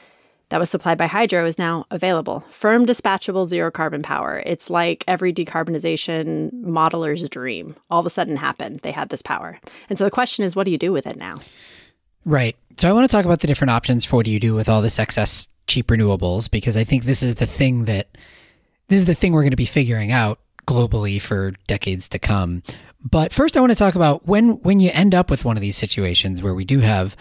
that 0.49 0.59
was 0.59 0.69
supplied 0.69 0.97
by 0.97 1.07
hydro 1.07 1.45
is 1.45 1.57
now 1.57 1.85
available. 1.89 2.41
Firm 2.41 2.85
dispatchable 2.85 3.45
zero 3.45 3.71
carbon 3.71 4.03
power. 4.03 4.43
It's 4.45 4.69
like 4.69 5.03
every 5.07 5.33
decarbonization 5.33 6.51
modeler's 6.63 7.27
dream. 7.29 7.75
All 7.89 7.99
of 7.99 8.05
a 8.05 8.11
sudden 8.11 8.35
happened. 8.35 8.81
They 8.81 8.91
had 8.91 9.09
this 9.09 9.21
power. 9.21 9.59
And 9.89 9.97
so 9.97 10.03
the 10.03 10.11
question 10.11 10.45
is 10.45 10.55
what 10.55 10.65
do 10.65 10.71
you 10.71 10.77
do 10.77 10.91
with 10.91 11.07
it 11.07 11.17
now? 11.17 11.39
Right. 12.25 12.55
So 12.77 12.89
I 12.89 12.93
want 12.93 13.09
to 13.09 13.15
talk 13.15 13.25
about 13.25 13.41
the 13.41 13.47
different 13.47 13.71
options 13.71 14.05
for 14.05 14.17
what 14.17 14.25
do 14.25 14.31
you 14.31 14.39
do 14.39 14.55
with 14.55 14.69
all 14.69 14.81
this 14.81 14.99
excess 14.99 15.47
cheap 15.67 15.87
renewables 15.87 16.49
because 16.49 16.75
I 16.75 16.83
think 16.83 17.03
this 17.03 17.23
is 17.23 17.35
the 17.35 17.45
thing 17.45 17.85
that 17.85 18.17
this 18.87 18.97
is 18.97 19.05
the 19.05 19.15
thing 19.15 19.33
we're 19.33 19.41
going 19.41 19.51
to 19.51 19.57
be 19.57 19.65
figuring 19.65 20.11
out 20.11 20.39
globally 20.67 21.21
for 21.21 21.51
decades 21.67 22.07
to 22.09 22.19
come. 22.19 22.63
But 23.01 23.33
first 23.33 23.57
I 23.57 23.59
want 23.59 23.71
to 23.71 23.77
talk 23.77 23.95
about 23.95 24.27
when 24.27 24.61
when 24.61 24.79
you 24.79 24.89
end 24.93 25.13
up 25.13 25.29
with 25.29 25.45
one 25.45 25.57
of 25.57 25.61
these 25.61 25.77
situations 25.77 26.41
where 26.41 26.53
we 26.53 26.65
do 26.65 26.79
have 26.79 27.15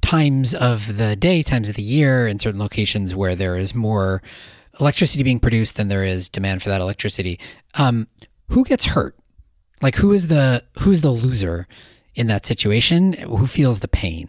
times 0.00 0.54
of 0.54 0.96
the 0.96 1.16
day, 1.16 1.42
times 1.42 1.68
of 1.68 1.76
the 1.76 1.82
year 1.82 2.26
in 2.26 2.38
certain 2.38 2.60
locations 2.60 3.14
where 3.14 3.34
there 3.34 3.56
is 3.56 3.74
more 3.74 4.22
electricity 4.80 5.22
being 5.22 5.40
produced 5.40 5.76
than 5.76 5.88
there 5.88 6.04
is 6.04 6.28
demand 6.28 6.62
for 6.62 6.68
that 6.68 6.80
electricity. 6.80 7.38
Um, 7.74 8.08
who 8.48 8.64
gets 8.64 8.86
hurt? 8.86 9.16
Like 9.82 9.96
who 9.96 10.12
is 10.12 10.28
the 10.28 10.62
who's 10.80 11.00
the 11.00 11.10
loser 11.10 11.66
in 12.14 12.26
that 12.28 12.46
situation? 12.46 13.14
Who 13.14 13.46
feels 13.46 13.80
the 13.80 13.88
pain? 13.88 14.28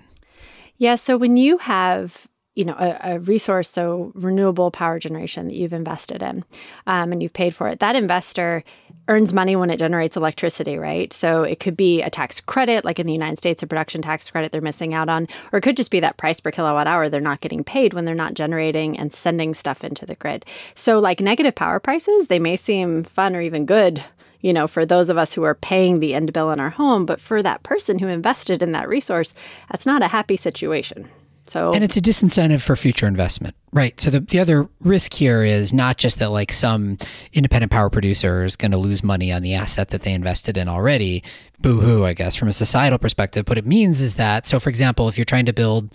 Yeah, 0.78 0.96
so 0.96 1.18
when 1.18 1.38
you 1.38 1.58
have 1.60 2.28
you 2.56 2.64
know 2.64 2.76
a, 2.80 3.16
a, 3.16 3.20
resource 3.20 3.70
so 3.70 4.12
renewable 4.16 4.72
power 4.72 4.98
generation 4.98 5.48
that 5.48 5.56
you've 5.56 5.74
invested 5.74 6.24
in 6.24 6.44
um, 6.88 7.12
and 7.12 7.22
you've 7.22 7.34
paid 7.34 7.54
for 7.54 7.68
it 7.68 7.80
that 7.80 7.98
investor 7.98 8.64
earns 9.10 9.34
money 9.34 9.56
when 9.56 9.70
it 9.70 9.78
generates 9.78 10.16
electricity 10.16 10.78
right? 10.78 11.12
So 11.14 11.44
it 11.44 11.60
could 11.60 11.78
be 11.78 12.02
a 12.02 12.10
tax 12.10 12.40
credit 12.40 12.86
like 12.86 12.98
in 12.98 13.08
the 13.08 13.14
united 13.14 13.38
states 13.38 13.62
a 13.62 13.68
production 13.68 14.02
tax 14.02 14.32
credit 14.32 14.52
they're 14.52 14.62
missing 14.62 14.94
out 14.94 15.10
on 15.10 15.28
or 15.52 15.60
it 15.60 15.64
could 15.64 15.78
just 15.78 15.92
be 15.92 16.00
that 16.00 16.18
price 16.18 16.40
per 16.40 16.50
kilowatt 16.50 16.88
hour 16.88 17.10
they're 17.10 17.22
not 17.22 17.42
getting 17.42 17.64
paid 17.64 17.94
when 17.94 18.06
they're 18.06 18.16
not 18.16 18.34
generating 18.34 18.98
and 18.98 19.12
sending 19.12 19.54
stuff 19.54 19.84
into 19.84 20.06
the 20.06 20.16
grid. 20.16 20.46
So 20.76 21.00
like 21.00 21.20
negative 21.20 21.56
power 21.56 21.80
prices 21.80 22.28
they 22.28 22.40
may 22.40 22.56
seem 22.56 23.04
fun 23.04 23.36
or 23.36 23.42
even 23.42 23.66
good 23.66 24.04
you 24.46 24.54
know, 24.54 24.68
for 24.68 24.86
those 24.86 25.10
of 25.10 25.18
us 25.18 25.34
who 25.34 25.42
are 25.42 25.56
paying 25.56 26.00
the 26.00 26.14
end 26.14 26.32
bill 26.32 26.52
in 26.52 26.60
our 26.60 26.70
home, 26.70 27.08
but 27.08 27.20
for 27.20 27.42
that 27.42 27.64
person 27.64 27.98
who 27.98 28.08
invested 28.08 28.62
in 28.62 28.74
that 28.74 28.88
resource, 28.88 29.34
that's 29.72 29.88
not 29.88 30.04
a 30.04 30.08
happy 30.08 30.38
situation. 30.38 31.10
So 31.48 31.74
And 31.74 31.84
it's 31.84 31.98
a 31.98 32.02
disincentive 32.02 32.62
for 32.62 32.76
future 32.76 33.08
investment. 33.08 33.56
Right. 33.74 34.00
So 34.00 34.12
the, 34.12 34.20
the 34.20 34.40
other 34.40 34.70
risk 34.82 35.14
here 35.14 35.44
is 35.44 35.74
not 35.74 35.98
just 35.98 36.20
that 36.20 36.30
like 36.30 36.54
some 36.54 37.00
independent 37.34 37.72
power 37.72 37.90
producer 37.90 38.44
is 38.44 38.56
going 38.56 38.70
to 38.70 38.78
lose 38.78 39.04
money 39.04 39.34
on 39.34 39.42
the 39.42 39.56
asset 39.56 39.90
that 39.90 40.04
they 40.04 40.14
invested 40.14 40.58
in 40.58 40.70
already. 40.70 41.24
Boo 41.60 41.80
hoo, 41.80 42.06
I 42.06 42.14
guess, 42.14 42.36
from 42.36 42.48
a 42.48 42.54
societal 42.54 43.00
perspective. 43.00 43.48
What 43.48 43.58
it 43.58 43.66
means 43.66 44.00
is 44.00 44.14
that, 44.14 44.46
so 44.46 44.60
for 44.60 44.70
example, 44.70 45.10
if 45.10 45.18
you're 45.18 45.26
trying 45.26 45.48
to 45.48 45.54
build 45.54 45.90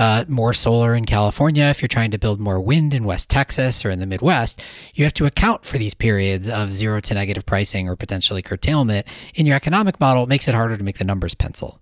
uh, 0.00 0.24
more 0.28 0.54
solar 0.54 0.94
in 0.94 1.04
California, 1.04 1.64
if 1.64 1.82
you're 1.82 1.88
trying 1.88 2.10
to 2.10 2.18
build 2.18 2.40
more 2.40 2.58
wind 2.58 2.94
in 2.94 3.04
West 3.04 3.28
Texas 3.28 3.84
or 3.84 3.90
in 3.90 4.00
the 4.00 4.06
Midwest, 4.06 4.62
you 4.94 5.04
have 5.04 5.12
to 5.14 5.26
account 5.26 5.66
for 5.66 5.76
these 5.76 5.92
periods 5.92 6.48
of 6.48 6.72
zero 6.72 7.00
to 7.02 7.12
negative 7.12 7.44
pricing 7.44 7.86
or 7.86 7.96
potentially 7.96 8.40
curtailment. 8.40 9.06
In 9.34 9.44
your 9.44 9.56
economic 9.56 10.00
model, 10.00 10.22
it 10.22 10.28
makes 10.30 10.48
it 10.48 10.54
harder 10.54 10.78
to 10.78 10.82
make 10.82 10.96
the 10.96 11.04
numbers 11.04 11.34
pencil 11.34 11.80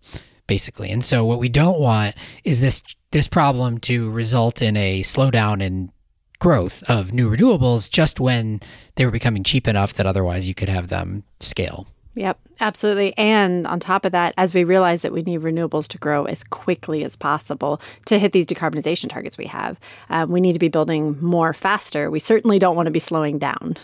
basically. 0.49 0.91
And 0.91 1.05
so 1.05 1.25
what 1.25 1.39
we 1.39 1.49
don't 1.49 1.79
want 1.79 2.17
is 2.43 2.61
this 2.61 2.83
this 3.13 3.29
problem 3.29 3.79
to 3.79 4.11
result 4.11 4.61
in 4.61 4.77
a 4.77 5.03
slowdown 5.03 5.63
in 5.63 5.93
growth 6.41 6.83
of 6.91 7.13
new 7.13 7.31
renewables 7.31 7.89
just 7.89 8.19
when 8.19 8.61
they 8.97 9.05
were 9.05 9.13
becoming 9.13 9.45
cheap 9.45 9.69
enough 9.69 9.93
that 9.95 10.07
otherwise 10.07 10.49
you 10.49 10.55
could 10.55 10.69
have 10.69 10.89
them 10.89 11.25
scale. 11.39 11.87
Yep, 12.19 12.41
absolutely. 12.59 13.17
And 13.17 13.65
on 13.69 13.79
top 13.79 14.05
of 14.05 14.11
that, 14.11 14.35
as 14.37 14.53
we 14.53 14.65
realize 14.65 15.03
that 15.03 15.13
we 15.13 15.23
need 15.23 15.41
renewables 15.41 15.87
to 15.89 15.99
grow 15.99 16.25
as 16.25 16.43
quickly 16.43 17.05
as 17.05 17.15
possible 17.15 17.81
to 18.07 18.19
hit 18.19 18.33
these 18.33 18.45
decarbonization 18.45 19.09
targets 19.09 19.39
we 19.39 19.47
have, 19.47 19.79
um, 20.11 20.29
we 20.29 20.41
need 20.41 20.55
to 20.55 20.59
be 20.59 20.67
building 20.67 21.17
more 21.23 21.53
faster. 21.53 22.11
We 22.11 22.19
certainly 22.19 22.59
don't 22.59 22.75
want 22.75 22.87
to 22.87 22.91
be 22.91 22.99
slowing 22.99 23.39
down. 23.39 23.77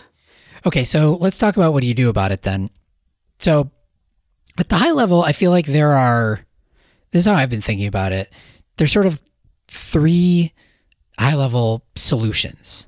Okay, 0.65 0.83
so 0.83 1.15
let's 1.15 1.37
talk 1.37 1.55
about 1.55 1.71
what 1.71 1.79
do 1.79 1.87
you 1.87 1.93
do 1.93 2.09
about 2.09 2.33
it 2.33 2.41
then. 2.41 2.71
So, 3.39 3.71
at 4.57 4.67
the 4.67 4.75
high 4.75 4.91
level, 4.91 5.23
I 5.23 5.31
feel 5.31 5.51
like 5.51 5.67
there 5.67 5.91
are 5.91 6.45
this 7.11 7.21
is 7.21 7.25
how 7.27 7.35
I've 7.35 7.49
been 7.49 7.61
thinking 7.61 7.87
about 7.87 8.11
it. 8.11 8.29
There's 8.75 8.91
sort 8.91 9.05
of 9.05 9.21
three 9.69 10.51
high 11.17 11.35
level 11.35 11.85
solutions. 11.95 12.87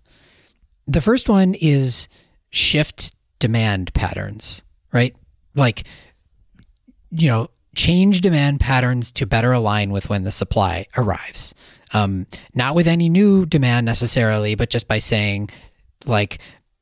The 0.87 0.99
first 0.99 1.29
one 1.29 1.53
is 1.53 2.09
shift 2.49 3.15
demand 3.39 3.93
patterns, 3.93 4.63
right? 4.91 5.15
Like, 5.57 5.83
you 7.11 7.27
know, 7.27 7.49
change 7.75 8.21
demand 8.21 8.61
patterns 8.61 9.11
to 9.11 9.25
better 9.25 9.51
align 9.51 9.91
with 9.91 10.09
when 10.09 10.23
the 10.23 10.31
supply 10.31 10.85
arrives. 10.95 11.53
Um, 11.93 12.27
not 12.53 12.75
with 12.75 12.87
any 12.87 13.09
new 13.09 13.45
demand 13.45 13.85
necessarily, 13.85 14.55
but 14.55 14.69
just 14.69 14.87
by 14.87 14.99
saying, 14.99 15.49
like, 16.05 16.39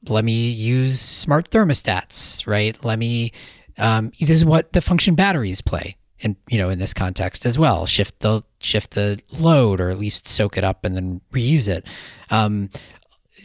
let 0.08 0.24
me 0.24 0.50
use 0.50 1.02
smart 1.02 1.50
thermostats, 1.50 2.46
right? 2.46 2.82
Let 2.84 3.00
me, 3.00 3.32
um, 3.78 4.12
this 4.20 4.30
is 4.30 4.46
what 4.46 4.74
the 4.74 4.82
function 4.82 5.16
batteries 5.16 5.62
play 5.62 5.98
in 6.20 6.36
you 6.50 6.58
know 6.58 6.70
in 6.70 6.80
this 6.80 6.94
context 6.94 7.46
as 7.46 7.60
well 7.60 7.86
shift 7.86 8.20
the 8.20 8.42
shift 8.60 8.92
the 8.92 9.22
load 9.38 9.80
or 9.82 9.90
at 9.90 10.00
least 10.00 10.28
soak 10.28 10.58
it 10.58 10.64
up 10.64 10.86
and 10.86 10.96
then 10.96 11.22
reuse 11.34 11.68
it 11.68 11.86
um, 12.32 12.70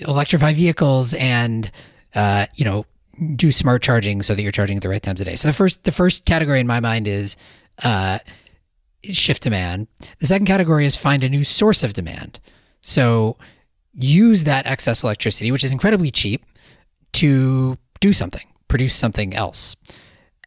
electrify 0.06 0.52
vehicles 0.52 1.14
and 1.14 1.70
uh, 2.14 2.46
you 2.54 2.64
know 2.64 2.86
do 3.36 3.52
smart 3.52 3.82
charging 3.82 4.22
so 4.22 4.34
that 4.34 4.42
you're 4.42 4.52
charging 4.52 4.76
at 4.76 4.82
the 4.82 4.88
right 4.88 5.02
times 5.02 5.20
of 5.20 5.26
day 5.26 5.36
so 5.36 5.48
the 5.48 5.54
first 5.54 5.84
the 5.84 5.92
first 5.92 6.24
category 6.24 6.60
in 6.60 6.66
my 6.66 6.80
mind 6.80 7.06
is 7.06 7.36
uh, 7.84 8.18
shift 9.02 9.42
demand 9.42 9.86
the 10.18 10.26
second 10.26 10.46
category 10.46 10.86
is 10.86 10.96
find 10.96 11.22
a 11.22 11.28
new 11.28 11.44
source 11.44 11.82
of 11.82 11.92
demand 11.92 12.40
so 12.80 13.36
use 13.94 14.44
that 14.44 14.66
excess 14.66 15.02
electricity 15.02 15.50
which 15.50 15.64
is 15.64 15.72
incredibly 15.72 16.10
cheap 16.10 16.44
to 17.12 17.76
do 18.00 18.12
something 18.12 18.46
produce 18.68 18.94
something 18.94 19.34
else 19.34 19.76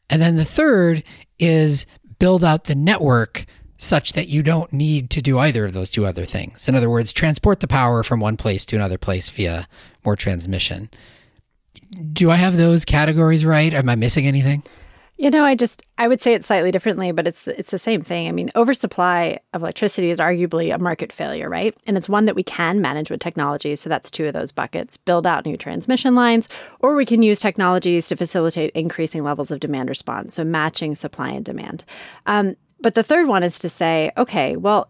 and 0.10 0.22
then 0.22 0.36
the 0.36 0.46
third 0.46 1.03
is 1.39 1.86
build 2.20 2.44
out 2.44 2.65
the 2.65 2.75
network 2.75 3.46
such 3.84 4.13
that 4.13 4.27
you 4.27 4.42
don't 4.42 4.72
need 4.72 5.10
to 5.10 5.22
do 5.22 5.38
either 5.38 5.65
of 5.65 5.74
those 5.74 5.89
two 5.89 6.06
other 6.06 6.25
things. 6.25 6.68
In 6.68 6.75
other 6.75 6.89
words, 6.89 7.12
transport 7.12 7.60
the 7.60 7.68
power 7.68 8.01
from 8.01 8.20
one 8.20 8.38
place 8.38 8.65
to 8.68 8.75
another 8.75 8.98
place 8.98 9.30
via 9.30 9.68
more 10.06 10.15
transmission. 10.15 10.89
Do 12.12 12.32
I 12.32 12.36
have 12.36 12.58
those 12.58 12.86
categories 12.86 13.46
right? 13.46 13.74
Am 13.74 13.90
I 13.90 13.96
missing 13.96 14.28
anything? 14.28 14.64
You 15.18 15.30
know, 15.30 15.46
I 15.46 15.54
just 15.54 15.86
I 15.98 16.08
would 16.08 16.22
say 16.22 16.34
it 16.34 16.44
slightly 16.44 16.72
differently, 16.72 17.12
but 17.12 17.28
it's 17.28 17.48
it's 17.48 17.70
the 17.70 17.78
same 17.78 18.02
thing. 18.02 18.28
I 18.28 18.32
mean, 18.32 18.50
oversupply 18.56 19.40
of 19.54 19.62
electricity 19.62 20.10
is 20.10 20.20
arguably 20.20 20.74
a 20.74 20.80
market 20.80 21.14
failure, 21.14 21.50
right? 21.50 21.78
And 21.86 21.98
it's 21.98 22.10
one 22.10 22.26
that 22.26 22.36
we 22.36 22.44
can 22.44 22.82
manage 22.82 23.12
with 23.12 23.20
technology. 23.20 23.76
So 23.76 23.90
that's 23.90 24.10
two 24.10 24.26
of 24.26 24.34
those 24.34 24.52
buckets: 24.52 24.98
build 24.98 25.28
out 25.28 25.46
new 25.46 25.56
transmission 25.56 26.16
lines, 26.16 26.50
or 26.80 26.96
we 26.96 27.06
can 27.06 27.22
use 27.22 27.40
technologies 27.40 28.08
to 28.08 28.16
facilitate 28.16 28.72
increasing 28.72 29.24
levels 29.24 29.52
of 29.52 29.60
demand 29.60 29.88
response, 29.88 30.34
so 30.34 30.44
matching 30.44 30.96
supply 30.96 31.30
and 31.30 31.46
demand. 31.46 31.86
Um, 32.26 32.56
but 32.82 32.96
the 32.96 33.04
third 33.04 33.28
one 33.28 33.44
is 33.44 33.60
to 33.60 33.70
say, 33.70 34.12
okay, 34.18 34.58
well, 34.58 34.90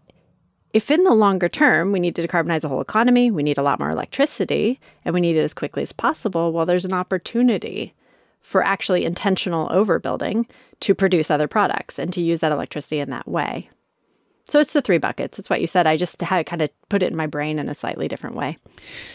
if 0.74 0.90
in 0.90 1.04
the 1.04 1.14
longer 1.14 1.48
term 1.48 1.92
we 1.92 2.00
need 2.00 2.16
to 2.16 2.26
decarbonize 2.26 2.62
the 2.62 2.68
whole 2.68 2.80
economy, 2.80 3.30
we 3.30 3.44
need 3.44 3.58
a 3.58 3.62
lot 3.62 3.78
more 3.78 3.90
electricity, 3.90 4.80
and 5.04 5.14
we 5.14 5.20
need 5.20 5.36
it 5.36 5.40
as 5.40 5.54
quickly 5.54 5.82
as 5.84 5.92
possible, 5.92 6.52
well, 6.52 6.66
there's 6.66 6.84
an 6.84 6.92
opportunity 6.92 7.94
for 8.42 8.62
actually 8.62 9.04
intentional 9.04 9.68
overbuilding 9.68 10.46
to 10.80 10.94
produce 10.94 11.30
other 11.30 11.48
products 11.48 11.98
and 11.98 12.12
to 12.12 12.20
use 12.20 12.40
that 12.40 12.52
electricity 12.52 12.98
in 12.98 13.08
that 13.08 13.26
way. 13.26 13.70
So 14.46 14.60
it's 14.60 14.74
the 14.74 14.82
three 14.82 14.98
buckets. 14.98 15.38
It's 15.38 15.48
what 15.48 15.60
you 15.60 15.66
said. 15.66 15.86
I 15.86 15.96
just 15.96 16.20
had 16.20 16.44
kind 16.44 16.60
of 16.60 16.68
put 16.90 17.02
it 17.02 17.10
in 17.10 17.16
my 17.16 17.26
brain 17.26 17.58
in 17.58 17.68
a 17.68 17.74
slightly 17.74 18.08
different 18.08 18.36
way. 18.36 18.58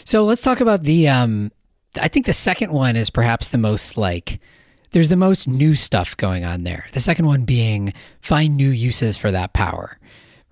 So 0.04 0.24
let's 0.24 0.42
talk 0.42 0.60
about 0.60 0.82
the. 0.82 1.08
Um, 1.08 1.52
I 2.00 2.08
think 2.08 2.26
the 2.26 2.32
second 2.32 2.72
one 2.72 2.96
is 2.96 3.10
perhaps 3.10 3.48
the 3.48 3.58
most 3.58 3.96
like. 3.96 4.40
There's 4.90 5.08
the 5.08 5.16
most 5.16 5.46
new 5.46 5.76
stuff 5.76 6.16
going 6.16 6.44
on 6.44 6.64
there. 6.64 6.86
The 6.92 6.98
second 7.00 7.26
one 7.26 7.44
being 7.44 7.92
find 8.20 8.56
new 8.56 8.70
uses 8.70 9.16
for 9.16 9.30
that 9.30 9.52
power, 9.52 9.98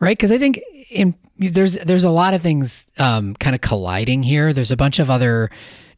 right? 0.01 0.17
Because 0.17 0.33
I 0.33 0.39
think 0.39 0.61
in 0.91 1.15
there's 1.37 1.75
there's 1.81 2.05
a 2.05 2.11
lot 2.11 2.35
of 2.35 2.43
things 2.43 2.85
um, 2.99 3.35
kind 3.35 3.55
of 3.55 3.61
colliding 3.61 4.23
here. 4.23 4.53
There's 4.53 4.71
a 4.71 4.77
bunch 4.77 4.99
of 4.99 5.11
other 5.11 5.51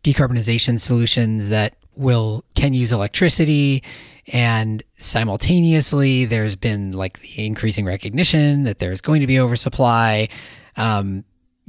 decarbonization 0.03 0.81
solutions 0.81 1.49
that 1.49 1.77
will 1.97 2.45
can 2.55 2.73
use 2.73 2.93
electricity 2.93 3.83
and 4.29 4.83
simultaneously 4.97 6.25
there's 6.25 6.57
been 6.57 6.93
like 6.93 7.19
the 7.21 7.47
increasing 7.47 7.85
recognition 7.85 8.63
that 8.65 8.79
there's 8.79 9.01
going 9.01 9.21
to 9.21 9.27
be 9.27 9.39
oversupply 9.41 10.29
um, 10.77 11.25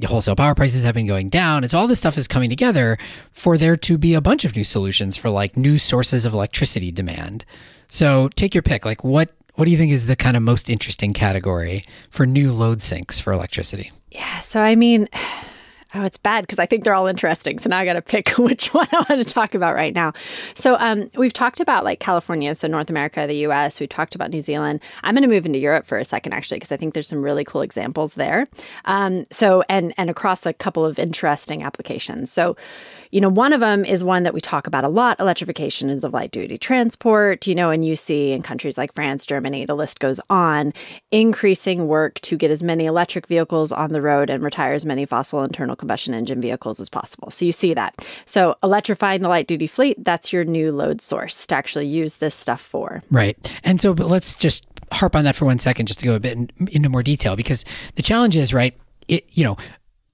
wholesale 0.06 0.36
power 0.36 0.54
prices 0.54 0.84
have 0.84 0.94
been 0.94 1.06
going 1.06 1.28
down. 1.28 1.64
It's 1.64 1.74
all 1.74 1.86
this 1.86 1.98
stuff 1.98 2.18
is 2.18 2.26
coming 2.26 2.50
together 2.50 2.98
for 3.32 3.56
there 3.56 3.76
to 3.76 3.98
be 3.98 4.14
a 4.14 4.20
bunch 4.20 4.44
of 4.44 4.56
new 4.56 4.64
solutions 4.64 5.16
for 5.16 5.30
like 5.30 5.56
new 5.56 5.78
sources 5.78 6.24
of 6.24 6.32
electricity 6.32 6.90
demand. 6.90 7.44
So 7.88 8.28
take 8.28 8.54
your 8.54 8.62
pick. 8.62 8.84
Like 8.84 9.04
what 9.04 9.34
what 9.54 9.66
do 9.66 9.70
you 9.70 9.76
think 9.76 9.92
is 9.92 10.06
the 10.06 10.16
kind 10.16 10.36
of 10.36 10.42
most 10.42 10.70
interesting 10.70 11.12
category 11.12 11.84
for 12.10 12.26
new 12.26 12.52
load 12.52 12.82
sinks 12.82 13.20
for 13.20 13.32
electricity? 13.32 13.90
Yeah. 14.10 14.38
So 14.40 14.60
I 14.60 14.74
mean, 14.74 15.08
Oh, 15.94 16.04
it's 16.04 16.16
bad 16.16 16.42
because 16.44 16.58
I 16.58 16.64
think 16.64 16.84
they're 16.84 16.94
all 16.94 17.06
interesting. 17.06 17.58
So 17.58 17.68
now 17.68 17.78
I 17.78 17.84
got 17.84 17.94
to 17.94 18.02
pick 18.02 18.30
which 18.38 18.68
one 18.68 18.86
I 18.92 19.04
want 19.08 19.26
to 19.26 19.34
talk 19.34 19.54
about 19.54 19.74
right 19.74 19.94
now. 19.94 20.12
So 20.54 20.76
um, 20.78 21.10
we've 21.16 21.32
talked 21.32 21.60
about 21.60 21.84
like 21.84 22.00
California, 22.00 22.54
so 22.54 22.66
North 22.66 22.88
America, 22.88 23.26
the 23.26 23.46
US. 23.46 23.78
We've 23.78 23.88
talked 23.88 24.14
about 24.14 24.30
New 24.30 24.40
Zealand. 24.40 24.80
I'm 25.02 25.14
going 25.14 25.22
to 25.22 25.28
move 25.28 25.44
into 25.44 25.58
Europe 25.58 25.86
for 25.86 25.98
a 25.98 26.04
second, 26.04 26.32
actually, 26.32 26.58
because 26.58 26.72
I 26.72 26.76
think 26.78 26.94
there's 26.94 27.08
some 27.08 27.22
really 27.22 27.44
cool 27.44 27.60
examples 27.60 28.14
there. 28.14 28.46
Um, 28.86 29.24
so 29.30 29.62
and 29.68 29.92
and 29.98 30.08
across 30.08 30.46
a 30.46 30.52
couple 30.52 30.86
of 30.86 30.98
interesting 30.98 31.62
applications. 31.62 32.32
So 32.32 32.56
you 33.12 33.20
know, 33.20 33.28
one 33.28 33.52
of 33.52 33.60
them 33.60 33.84
is 33.84 34.02
one 34.02 34.22
that 34.22 34.32
we 34.32 34.40
talk 34.40 34.66
about 34.66 34.84
a 34.84 34.88
lot 34.88 35.20
electrification 35.20 35.90
is 35.90 36.02
of 36.02 36.14
light 36.14 36.30
duty 36.30 36.56
transport, 36.56 37.46
you 37.46 37.54
know, 37.54 37.68
and 37.68 37.84
you 37.84 37.94
see 37.94 38.32
in 38.32 38.42
countries 38.42 38.78
like 38.78 38.94
France, 38.94 39.26
Germany, 39.26 39.66
the 39.66 39.74
list 39.74 40.00
goes 40.00 40.18
on, 40.30 40.72
increasing 41.10 41.86
work 41.86 42.18
to 42.22 42.38
get 42.38 42.50
as 42.50 42.62
many 42.62 42.86
electric 42.86 43.26
vehicles 43.26 43.70
on 43.70 43.92
the 43.92 44.00
road 44.00 44.30
and 44.30 44.42
retire 44.42 44.72
as 44.72 44.86
many 44.86 45.04
fossil 45.04 45.42
internal 45.42 45.76
combustion 45.82 46.14
engine 46.14 46.40
vehicles 46.40 46.78
as 46.78 46.88
possible. 46.88 47.28
So 47.30 47.44
you 47.44 47.50
see 47.50 47.74
that. 47.74 48.08
So 48.24 48.54
electrifying 48.62 49.22
the 49.22 49.28
light 49.28 49.48
duty 49.48 49.66
fleet, 49.66 49.96
that's 50.04 50.32
your 50.32 50.44
new 50.44 50.70
load 50.70 51.00
source 51.00 51.46
to 51.48 51.54
actually 51.56 51.88
use 51.88 52.16
this 52.16 52.36
stuff 52.36 52.60
for. 52.60 53.02
Right. 53.10 53.36
And 53.64 53.80
so, 53.80 53.92
but 53.94 54.06
let's 54.06 54.36
just 54.36 54.64
harp 54.92 55.16
on 55.16 55.24
that 55.24 55.34
for 55.34 55.44
one 55.44 55.58
second, 55.58 55.86
just 55.86 55.98
to 55.98 56.06
go 56.06 56.14
a 56.14 56.20
bit 56.20 56.36
in, 56.36 56.50
into 56.70 56.88
more 56.88 57.02
detail, 57.02 57.34
because 57.34 57.64
the 57.96 58.02
challenge 58.02 58.36
is, 58.36 58.54
right, 58.54 58.76
it, 59.08 59.24
you 59.30 59.42
know, 59.42 59.56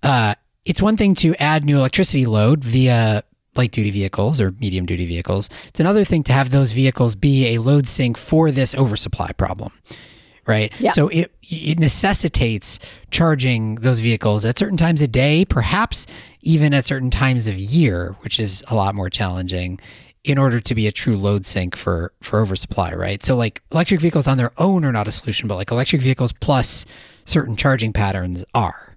uh, 0.02 0.34
it's 0.64 0.80
one 0.80 0.96
thing 0.96 1.14
to 1.16 1.34
add 1.37 1.64
new 1.64 1.76
electricity 1.76 2.25
load 2.25 2.64
via 2.64 3.22
light 3.54 3.72
duty 3.72 3.90
vehicles 3.90 4.40
or 4.40 4.52
medium 4.52 4.87
duty 4.87 5.04
vehicles. 5.04 5.50
It's 5.66 5.80
another 5.80 6.04
thing 6.04 6.22
to 6.25 6.32
have 6.32 6.50
those 6.50 6.72
vehicles 6.72 7.14
be 7.14 7.54
a 7.54 7.58
load 7.58 7.88
sink 7.88 8.16
for 8.16 8.50
this 8.50 8.75
oversupply 8.75 9.32
problem. 9.32 9.72
Right. 10.46 10.72
Yeah. 10.80 10.92
So 10.92 11.08
it, 11.08 11.30
it 11.49 11.78
necessitates 11.78 12.78
charging 13.11 13.76
those 13.76 14.00
vehicles 14.00 14.45
at 14.45 14.59
certain 14.59 14.76
times 14.76 15.00
a 15.00 15.09
day, 15.09 15.45
perhaps 15.45 16.07
even 16.43 16.75
at 16.75 16.87
certain 16.87 17.11
times 17.11 17.47
of 17.47 17.57
year, 17.57 18.17
which 18.21 18.38
is 18.38 18.62
a 18.69 18.75
lot 18.75 18.95
more 18.95 19.11
challenging 19.11 19.81
in 20.25 20.37
order 20.37 20.61
to 20.61 20.75
be 20.75 20.87
a 20.87 20.93
true 20.93 21.17
load 21.17 21.47
sink 21.47 21.75
for 21.76 22.12
for 22.23 22.40
oversupply, 22.40 22.93
right? 22.93 23.25
So 23.25 23.37
like 23.37 23.62
electric 23.73 24.00
vehicles 24.00 24.26
on 24.26 24.37
their 24.37 24.52
own 24.59 24.85
are 24.85 24.93
not 24.93 25.09
a 25.09 25.12
solution, 25.12 25.49
but 25.49 25.57
like 25.57 25.71
electric 25.71 26.02
vehicles 26.02 26.33
plus 26.33 26.85
certain 27.25 27.57
charging 27.57 27.93
patterns 27.93 28.45
are 28.55 28.97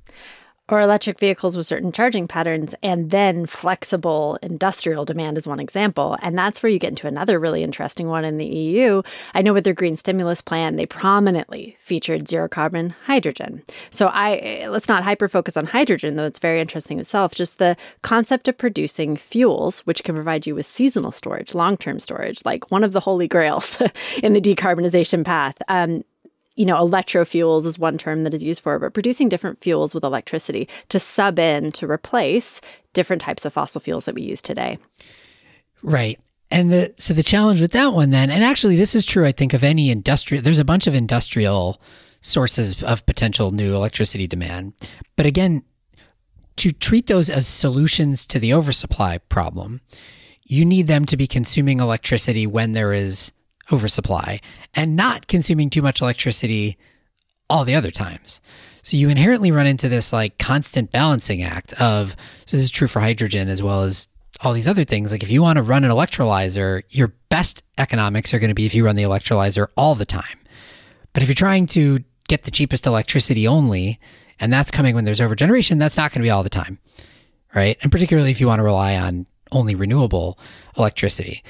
or 0.71 0.81
electric 0.81 1.19
vehicles 1.19 1.57
with 1.57 1.65
certain 1.65 1.91
charging 1.91 2.27
patterns, 2.27 2.73
and 2.81 3.11
then 3.11 3.45
flexible 3.45 4.39
industrial 4.41 5.05
demand 5.05 5.37
is 5.37 5.45
one 5.47 5.59
example. 5.59 6.17
And 6.21 6.37
that's 6.37 6.63
where 6.63 6.69
you 6.71 6.79
get 6.79 6.89
into 6.89 7.07
another 7.07 7.39
really 7.39 7.61
interesting 7.61 8.07
one 8.07 8.23
in 8.23 8.37
the 8.37 8.45
EU. 8.45 9.01
I 9.33 9.41
know 9.41 9.53
with 9.53 9.65
their 9.65 9.73
green 9.73 9.95
stimulus 9.95 10.41
plan, 10.41 10.77
they 10.77 10.85
prominently 10.85 11.77
featured 11.79 12.27
zero 12.27 12.47
carbon 12.47 12.95
hydrogen. 13.05 13.63
So 13.89 14.07
I 14.13 14.65
let's 14.69 14.87
not 14.87 15.03
hyper 15.03 15.27
focus 15.27 15.57
on 15.57 15.65
hydrogen, 15.65 16.15
though 16.15 16.25
it's 16.25 16.39
very 16.39 16.61
interesting 16.61 16.99
itself. 16.99 17.35
Just 17.35 17.57
the 17.57 17.75
concept 18.01 18.47
of 18.47 18.57
producing 18.57 19.15
fuels, 19.15 19.81
which 19.81 20.03
can 20.03 20.15
provide 20.15 20.47
you 20.47 20.55
with 20.55 20.65
seasonal 20.65 21.11
storage, 21.11 21.53
long 21.53 21.75
term 21.75 21.99
storage, 21.99 22.43
like 22.45 22.71
one 22.71 22.83
of 22.83 22.93
the 22.93 23.01
holy 23.01 23.27
grails 23.27 23.81
in 24.23 24.33
the 24.33 24.41
decarbonization 24.41 25.25
path. 25.25 25.57
Um, 25.67 26.03
you 26.55 26.65
know, 26.65 26.75
electrofuels 26.75 27.65
is 27.65 27.79
one 27.79 27.97
term 27.97 28.23
that 28.23 28.33
is 28.33 28.43
used 28.43 28.61
for, 28.61 28.77
but 28.77 28.93
producing 28.93 29.29
different 29.29 29.61
fuels 29.61 29.93
with 29.93 30.03
electricity 30.03 30.67
to 30.89 30.99
sub 30.99 31.39
in 31.39 31.71
to 31.73 31.89
replace 31.89 32.61
different 32.93 33.21
types 33.21 33.45
of 33.45 33.53
fossil 33.53 33.79
fuels 33.81 34.05
that 34.05 34.15
we 34.15 34.21
use 34.21 34.41
today. 34.41 34.77
Right. 35.81 36.19
And 36.49 36.71
the 36.71 36.93
so 36.97 37.13
the 37.13 37.23
challenge 37.23 37.61
with 37.61 37.71
that 37.71 37.93
one 37.93 38.09
then, 38.09 38.29
and 38.29 38.43
actually 38.43 38.75
this 38.75 38.93
is 38.93 39.05
true, 39.05 39.25
I 39.25 39.31
think, 39.31 39.53
of 39.53 39.63
any 39.63 39.89
industrial 39.89 40.43
there's 40.43 40.59
a 40.59 40.65
bunch 40.65 40.85
of 40.85 40.93
industrial 40.93 41.81
sources 42.19 42.83
of 42.83 43.05
potential 43.05 43.51
new 43.51 43.73
electricity 43.73 44.27
demand. 44.27 44.73
But 45.15 45.25
again, 45.25 45.63
to 46.57 46.71
treat 46.71 47.07
those 47.07 47.29
as 47.29 47.47
solutions 47.47 48.25
to 48.27 48.37
the 48.37 48.53
oversupply 48.53 49.19
problem, 49.19 49.81
you 50.43 50.65
need 50.65 50.87
them 50.87 51.05
to 51.05 51.17
be 51.17 51.25
consuming 51.25 51.79
electricity 51.79 52.45
when 52.45 52.73
there 52.73 52.91
is 52.91 53.31
oversupply 53.71 54.39
and 54.75 54.95
not 54.95 55.27
consuming 55.27 55.69
too 55.69 55.81
much 55.81 56.01
electricity 56.01 56.77
all 57.49 57.65
the 57.65 57.75
other 57.75 57.91
times. 57.91 58.41
So 58.83 58.97
you 58.97 59.09
inherently 59.09 59.51
run 59.51 59.67
into 59.67 59.89
this 59.89 60.11
like 60.11 60.37
constant 60.37 60.91
balancing 60.91 61.43
act 61.43 61.73
of 61.81 62.15
so 62.45 62.57
this 62.57 62.63
is 62.63 62.71
true 62.71 62.87
for 62.87 62.99
hydrogen 62.99 63.47
as 63.47 63.61
well 63.61 63.83
as 63.83 64.07
all 64.43 64.53
these 64.53 64.67
other 64.67 64.83
things. 64.83 65.11
Like 65.11 65.23
if 65.23 65.31
you 65.31 65.41
want 65.41 65.57
to 65.57 65.63
run 65.63 65.83
an 65.83 65.91
electrolyzer, 65.91 66.81
your 66.89 67.13
best 67.29 67.63
economics 67.77 68.33
are 68.33 68.39
going 68.39 68.49
to 68.49 68.55
be 68.55 68.65
if 68.65 68.73
you 68.73 68.85
run 68.85 68.95
the 68.95 69.03
electrolyzer 69.03 69.67
all 69.77 69.95
the 69.95 70.05
time. 70.05 70.39
But 71.13 71.21
if 71.21 71.29
you're 71.29 71.35
trying 71.35 71.67
to 71.67 71.99
get 72.27 72.43
the 72.43 72.51
cheapest 72.51 72.87
electricity 72.87 73.47
only, 73.47 73.99
and 74.39 74.51
that's 74.51 74.71
coming 74.71 74.95
when 74.95 75.05
there's 75.05 75.19
overgeneration, 75.19 75.77
that's 75.77 75.97
not 75.97 76.11
going 76.11 76.21
to 76.21 76.25
be 76.25 76.31
all 76.31 76.43
the 76.43 76.49
time. 76.49 76.79
Right. 77.53 77.77
And 77.83 77.91
particularly 77.91 78.31
if 78.31 78.39
you 78.39 78.47
want 78.47 78.59
to 78.59 78.63
rely 78.63 78.95
on 78.95 79.27
only 79.51 79.75
renewable 79.75 80.39
electricity. 80.77 81.43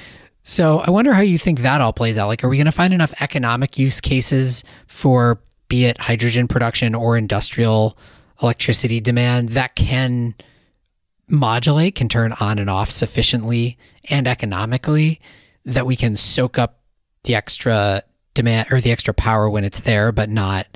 So 0.43 0.79
I 0.79 0.89
wonder 0.89 1.13
how 1.13 1.21
you 1.21 1.37
think 1.37 1.59
that 1.59 1.81
all 1.81 1.93
plays 1.93 2.17
out. 2.17 2.27
Like, 2.27 2.43
are 2.43 2.49
we 2.49 2.57
going 2.57 2.65
to 2.65 2.71
find 2.71 2.93
enough 2.93 3.21
economic 3.21 3.77
use 3.77 4.01
cases 4.01 4.63
for 4.87 5.41
be 5.67 5.85
it 5.85 5.99
hydrogen 5.99 6.47
production 6.47 6.95
or 6.95 7.17
industrial 7.17 7.97
electricity 8.41 8.99
demand 8.99 9.49
that 9.49 9.75
can 9.75 10.35
modulate, 11.29 11.95
can 11.95 12.09
turn 12.09 12.33
on 12.41 12.59
and 12.59 12.69
off 12.69 12.89
sufficiently 12.89 13.77
and 14.09 14.27
economically 14.27 15.21
that 15.63 15.85
we 15.85 15.95
can 15.95 16.17
soak 16.17 16.57
up 16.57 16.81
the 17.23 17.35
extra 17.35 18.01
demand 18.33 18.67
or 18.71 18.81
the 18.81 18.91
extra 18.91 19.13
power 19.13 19.49
when 19.49 19.63
it's 19.63 19.81
there, 19.81 20.11
but 20.11 20.29
not 20.29 20.67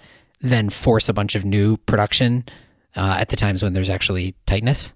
then 0.41 0.69
force 0.69 1.10
a 1.10 1.13
bunch 1.13 1.36
of 1.36 1.43
new 1.43 1.75
production 1.78 2.45
uh, 2.95 3.17
at 3.19 3.30
the 3.30 3.36
times 3.36 3.63
when 3.63 3.73
there's 3.73 3.89
actually 3.89 4.36
tightness? 4.45 4.93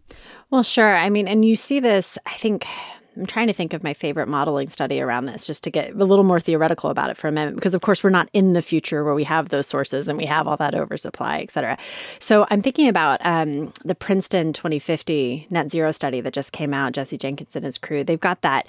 Well, 0.50 0.64
sure. 0.64 0.96
I 0.96 1.10
mean, 1.10 1.28
and 1.28 1.44
you 1.44 1.56
see 1.56 1.80
this, 1.80 2.18
I 2.26 2.34
think 2.34 2.66
I'm 3.18 3.26
trying 3.26 3.48
to 3.48 3.54
think 3.54 3.74
of 3.74 3.84
my 3.84 3.94
favorite 3.94 4.28
modeling 4.28 4.68
study 4.68 5.02
around 5.02 5.26
this 5.26 5.48
just 5.48 5.64
to 5.66 5.72
get 5.72 5.92
a 5.92 6.06
little 6.06 6.24
more 6.24 6.40
theoretical 6.40 6.90
about 6.90 7.10
it 7.10 7.18
for 7.18 7.28
a 7.28 7.32
minute 7.32 7.56
because 7.56 7.74
of 7.74 7.82
course 7.82 8.04
we're 8.04 8.10
not 8.10 8.30
in 8.34 8.54
the 8.54 8.62
future 8.62 9.04
where 9.04 9.14
we 9.14 9.24
have 9.24 9.50
those 9.50 9.68
sources 9.68 10.08
and 10.08 10.18
we 10.18 10.26
have 10.26 10.48
all 10.48 10.58
that 10.58 10.76
oversupply 10.76 11.40
et 11.40 11.52
cetera. 11.52 11.78
So 12.20 12.46
i'm 12.50 12.62
thinking 12.62 12.88
about 12.88 13.24
um, 13.26 13.74
the 13.84 13.96
princeton 13.96 14.54
2050 14.54 15.48
net 15.50 15.70
zero 15.70 15.92
study 15.92 16.22
that 16.22 16.34
just 16.34 16.52
came 16.52 16.74
out 16.74 16.94
jesse 16.94 17.18
jenkins 17.18 17.56
and 17.56 17.66
his 17.66 17.78
crew. 17.78 18.04
They've 18.04 18.20
got 18.20 18.42
that 18.42 18.68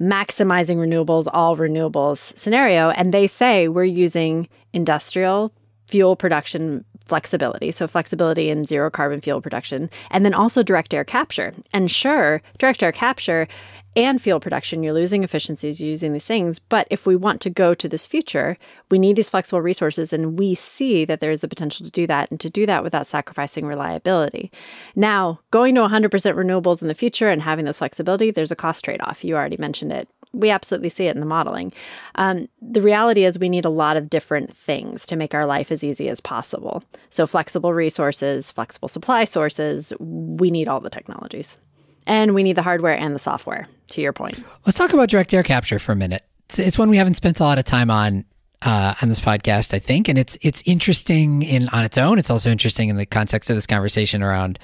maximizing 0.00 0.76
renewables 0.76 1.26
all 1.32 1.56
renewables 1.56 2.36
scenario 2.38 2.90
and 2.90 3.12
they 3.12 3.26
say 3.26 3.68
we're 3.68 3.84
using 3.84 4.48
industrial 4.72 5.52
fuel 5.88 6.14
production 6.14 6.84
flexibility. 7.06 7.70
So, 7.70 7.86
flexibility 7.86 8.50
in 8.50 8.64
zero 8.64 8.90
carbon 8.90 9.20
fuel 9.20 9.40
production, 9.40 9.90
and 10.10 10.24
then 10.24 10.34
also 10.34 10.62
direct 10.62 10.94
air 10.94 11.04
capture. 11.04 11.52
And 11.72 11.90
sure, 11.90 12.42
direct 12.58 12.82
air 12.82 12.92
capture 12.92 13.48
and 13.96 14.22
fuel 14.22 14.38
production, 14.38 14.82
you're 14.82 14.94
losing 14.94 15.24
efficiencies 15.24 15.80
using 15.80 16.12
these 16.12 16.26
things. 16.26 16.60
But 16.60 16.86
if 16.90 17.06
we 17.06 17.16
want 17.16 17.40
to 17.40 17.50
go 17.50 17.74
to 17.74 17.88
this 17.88 18.06
future, 18.06 18.56
we 18.88 19.00
need 19.00 19.16
these 19.16 19.30
flexible 19.30 19.60
resources, 19.60 20.12
and 20.12 20.38
we 20.38 20.54
see 20.54 21.04
that 21.04 21.20
there 21.20 21.32
is 21.32 21.42
a 21.42 21.48
potential 21.48 21.84
to 21.84 21.90
do 21.90 22.06
that 22.06 22.30
and 22.30 22.38
to 22.40 22.48
do 22.48 22.66
that 22.66 22.84
without 22.84 23.06
sacrificing 23.06 23.66
reliability. 23.66 24.52
Now, 24.94 25.40
going 25.50 25.74
to 25.74 25.80
100% 25.80 26.08
renewables 26.10 26.82
in 26.82 26.88
the 26.88 26.94
future 26.94 27.28
and 27.28 27.42
having 27.42 27.64
this 27.64 27.78
flexibility, 27.78 28.30
there's 28.30 28.52
a 28.52 28.56
cost 28.56 28.84
trade 28.84 29.00
off. 29.02 29.24
You 29.24 29.36
already 29.36 29.56
mentioned 29.56 29.92
it 29.92 30.08
we 30.32 30.50
absolutely 30.50 30.88
see 30.88 31.06
it 31.06 31.14
in 31.14 31.20
the 31.20 31.26
modeling. 31.26 31.72
Um, 32.14 32.48
the 32.62 32.82
reality 32.82 33.24
is, 33.24 33.38
we 33.38 33.48
need 33.48 33.64
a 33.64 33.70
lot 33.70 33.96
of 33.96 34.10
different 34.10 34.54
things 34.54 35.06
to 35.06 35.16
make 35.16 35.34
our 35.34 35.46
life 35.46 35.72
as 35.72 35.82
easy 35.82 36.08
as 36.08 36.20
possible. 36.20 36.82
So, 37.10 37.26
flexible 37.26 37.72
resources, 37.72 38.50
flexible 38.50 38.88
supply 38.88 39.24
sources, 39.24 39.92
we 39.98 40.50
need 40.50 40.68
all 40.68 40.80
the 40.80 40.90
technologies. 40.90 41.58
And 42.06 42.34
we 42.34 42.42
need 42.42 42.56
the 42.56 42.62
hardware 42.62 42.96
and 42.96 43.14
the 43.14 43.18
software, 43.18 43.66
to 43.90 44.00
your 44.00 44.12
point. 44.12 44.42
Let's 44.66 44.78
talk 44.78 44.92
about 44.92 45.10
direct 45.10 45.34
air 45.34 45.42
capture 45.42 45.78
for 45.78 45.92
a 45.92 45.96
minute. 45.96 46.24
It's, 46.46 46.58
it's 46.58 46.78
one 46.78 46.90
we 46.90 46.96
haven't 46.96 47.14
spent 47.14 47.40
a 47.40 47.44
lot 47.44 47.58
of 47.58 47.64
time 47.64 47.90
on 47.90 48.24
uh, 48.62 48.94
on 49.00 49.08
this 49.08 49.20
podcast, 49.20 49.72
I 49.72 49.78
think, 49.78 50.08
and 50.08 50.18
it's 50.18 50.36
it's 50.42 50.66
interesting 50.66 51.42
in 51.42 51.68
on 51.70 51.84
its 51.84 51.96
own. 51.98 52.18
It's 52.18 52.30
also 52.30 52.50
interesting 52.50 52.88
in 52.88 52.96
the 52.96 53.06
context 53.06 53.48
of 53.50 53.56
this 53.56 53.66
conversation 53.66 54.22
around 54.22 54.58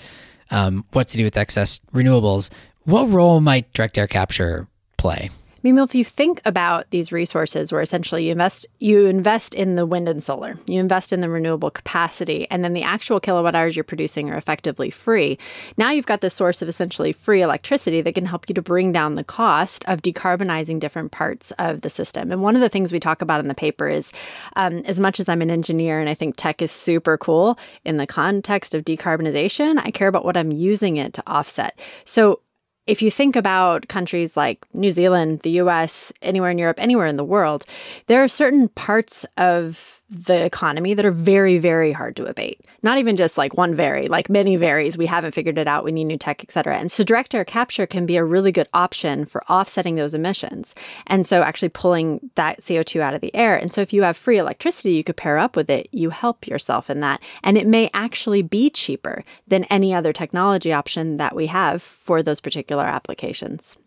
um, 0.51 0.85
what 0.93 1.09
to 1.09 1.17
do 1.17 1.25
with 1.25 1.37
excess 1.37 1.81
renewables. 1.93 2.51
What 2.85 3.09
role 3.09 3.41
might 3.41 3.73
direct 3.73 3.99
air 3.99 4.07
capture 4.07 4.69
play? 4.97 5.31
Mean, 5.73 5.83
if 5.83 5.95
you 5.95 6.05
think 6.05 6.41
about 6.45 6.91
these 6.91 7.13
resources 7.13 7.73
where 7.73 7.83
essentially 7.83 8.27
you 8.27 8.33
invest 8.33 8.67
you 8.79 9.07
invest 9.07 9.55
in 9.55 9.75
the 9.75 9.87
wind 9.87 10.09
and 10.09 10.23
solar, 10.23 10.59
you 10.67 10.81
invest 10.81 11.13
in 11.13 11.21
the 11.21 11.29
renewable 11.29 11.71
capacity, 11.71 12.47
and 12.51 12.65
then 12.65 12.73
the 12.73 12.83
actual 12.83 13.21
kilowatt 13.21 13.55
hours 13.55 13.77
you're 13.77 13.85
producing 13.85 14.31
are 14.31 14.37
effectively 14.37 14.91
free. 14.91 15.39
Now 15.77 15.91
you've 15.91 16.07
got 16.07 16.21
this 16.21 16.35
source 16.35 16.63
of 16.63 16.69
essentially 16.69 17.13
free 17.13 17.43
electricity 17.43 18.01
that 18.01 18.15
can 18.15 18.27
help 18.27 18.49
you 18.49 18.55
to 18.55 18.63
bring 18.63 18.93
down 18.93 19.15
the 19.15 19.25
cost 19.25 19.85
of 19.87 20.03
decarbonizing 20.03 20.81
different 20.81 21.13
parts 21.13 21.53
of 21.59 21.81
the 21.81 21.91
system. 21.91 22.33
And 22.33 22.43
one 22.43 22.55
of 22.55 22.63
the 22.63 22.69
things 22.69 22.93
we 22.93 23.01
talk 23.01 23.23
about 23.23 23.41
in 23.41 23.49
the 23.49 23.55
paper 23.55 23.89
is 23.89 24.13
um, 24.57 24.79
as 24.87 25.01
much 25.01 25.21
as 25.21 25.29
I'm 25.29 25.43
an 25.43 25.51
engineer 25.51 26.01
and 26.01 26.09
I 26.09 26.15
think 26.15 26.37
tech 26.37 26.63
is 26.63 26.71
super 26.71 27.19
cool 27.19 27.59
in 27.85 27.97
the 27.97 28.07
context 28.07 28.75
of 28.75 28.85
decarbonization, 28.85 29.81
I 29.85 29.91
care 29.91 30.09
about 30.09 30.25
what 30.25 30.37
I'm 30.37 30.53
using 30.53 30.97
it 30.97 31.13
to 31.15 31.23
offset. 31.27 31.79
So 32.05 32.41
if 32.87 33.03
you 33.03 33.11
think 33.11 33.37
about 33.37 33.89
countries 33.89 34.37
like 34.37 34.65
New 34.73 34.91
Zealand, 34.91 35.41
the 35.41 35.51
US, 35.63 36.13
anywhere 36.23 36.51
in 36.51 36.59
Europe, 36.59 36.81
anywhere 36.81 37.07
in 37.07 37.17
the 37.17 37.25
world, 37.25 37.65
there 38.07 38.23
are 38.23 38.29
certain 38.29 38.69
parts 38.69 39.27
of 39.37 40.01
the 40.09 40.45
economy 40.45 40.95
that 40.95 41.05
are 41.05 41.11
very, 41.11 41.59
very 41.59 41.91
hard 41.91 42.15
to 42.17 42.27
abate. 42.27 42.61
Not 42.83 42.99
even 42.99 43.17
just 43.17 43.37
like 43.37 43.57
one 43.57 43.75
vary, 43.75 44.07
like 44.07 44.29
many 44.29 44.55
varies. 44.55 44.97
We 44.97 45.07
haven't 45.07 45.33
figured 45.33 45.59
it 45.59 45.67
out. 45.67 45.83
We 45.83 45.91
need 45.91 46.05
new 46.05 46.17
tech, 46.17 46.45
et 46.45 46.53
cetera. 46.53 46.79
And 46.79 46.93
so 46.93 47.03
direct 47.03 47.35
air 47.35 47.45
capture 47.45 47.87
can 47.87 48.07
be 48.07 48.17
a 48.17 48.25
really 48.25 48.53
good 48.53 48.69
option 48.73 49.25
for 49.25 49.45
offsetting 49.45 49.97
those 49.97 50.15
emissions. 50.15 50.75
And 51.09 51.27
so 51.27 51.43
actually 51.43 51.71
pulling 51.71 52.31
that 52.37 52.61
CO2 52.61 53.01
out 53.01 53.15
of 53.15 53.21
the 53.21 53.35
air. 53.35 53.57
And 53.57 53.73
so 53.73 53.81
if 53.81 53.93
you 53.93 54.05
have 54.05 54.17
free 54.17 54.39
electricity, 54.39 54.93
you 54.93 55.03
could 55.03 55.17
pair 55.17 55.39
up 55.39 55.57
with 55.57 55.69
it. 55.69 55.89
You 55.91 56.11
help 56.11 56.47
yourself 56.47 56.89
in 56.89 57.01
that. 57.01 57.21
And 57.43 57.59
it 57.59 57.67
may 57.67 57.91
actually 57.93 58.43
be 58.43 58.71
cheaper 58.71 59.25
than 59.49 59.65
any 59.65 59.93
other 59.93 60.13
technology 60.13 60.73
option 60.73 61.17
that 61.17 61.35
we 61.35 61.47
have 61.47 61.83
for 61.83 62.23
those 62.23 62.41
particular 62.41 62.85
applications. 62.85 63.79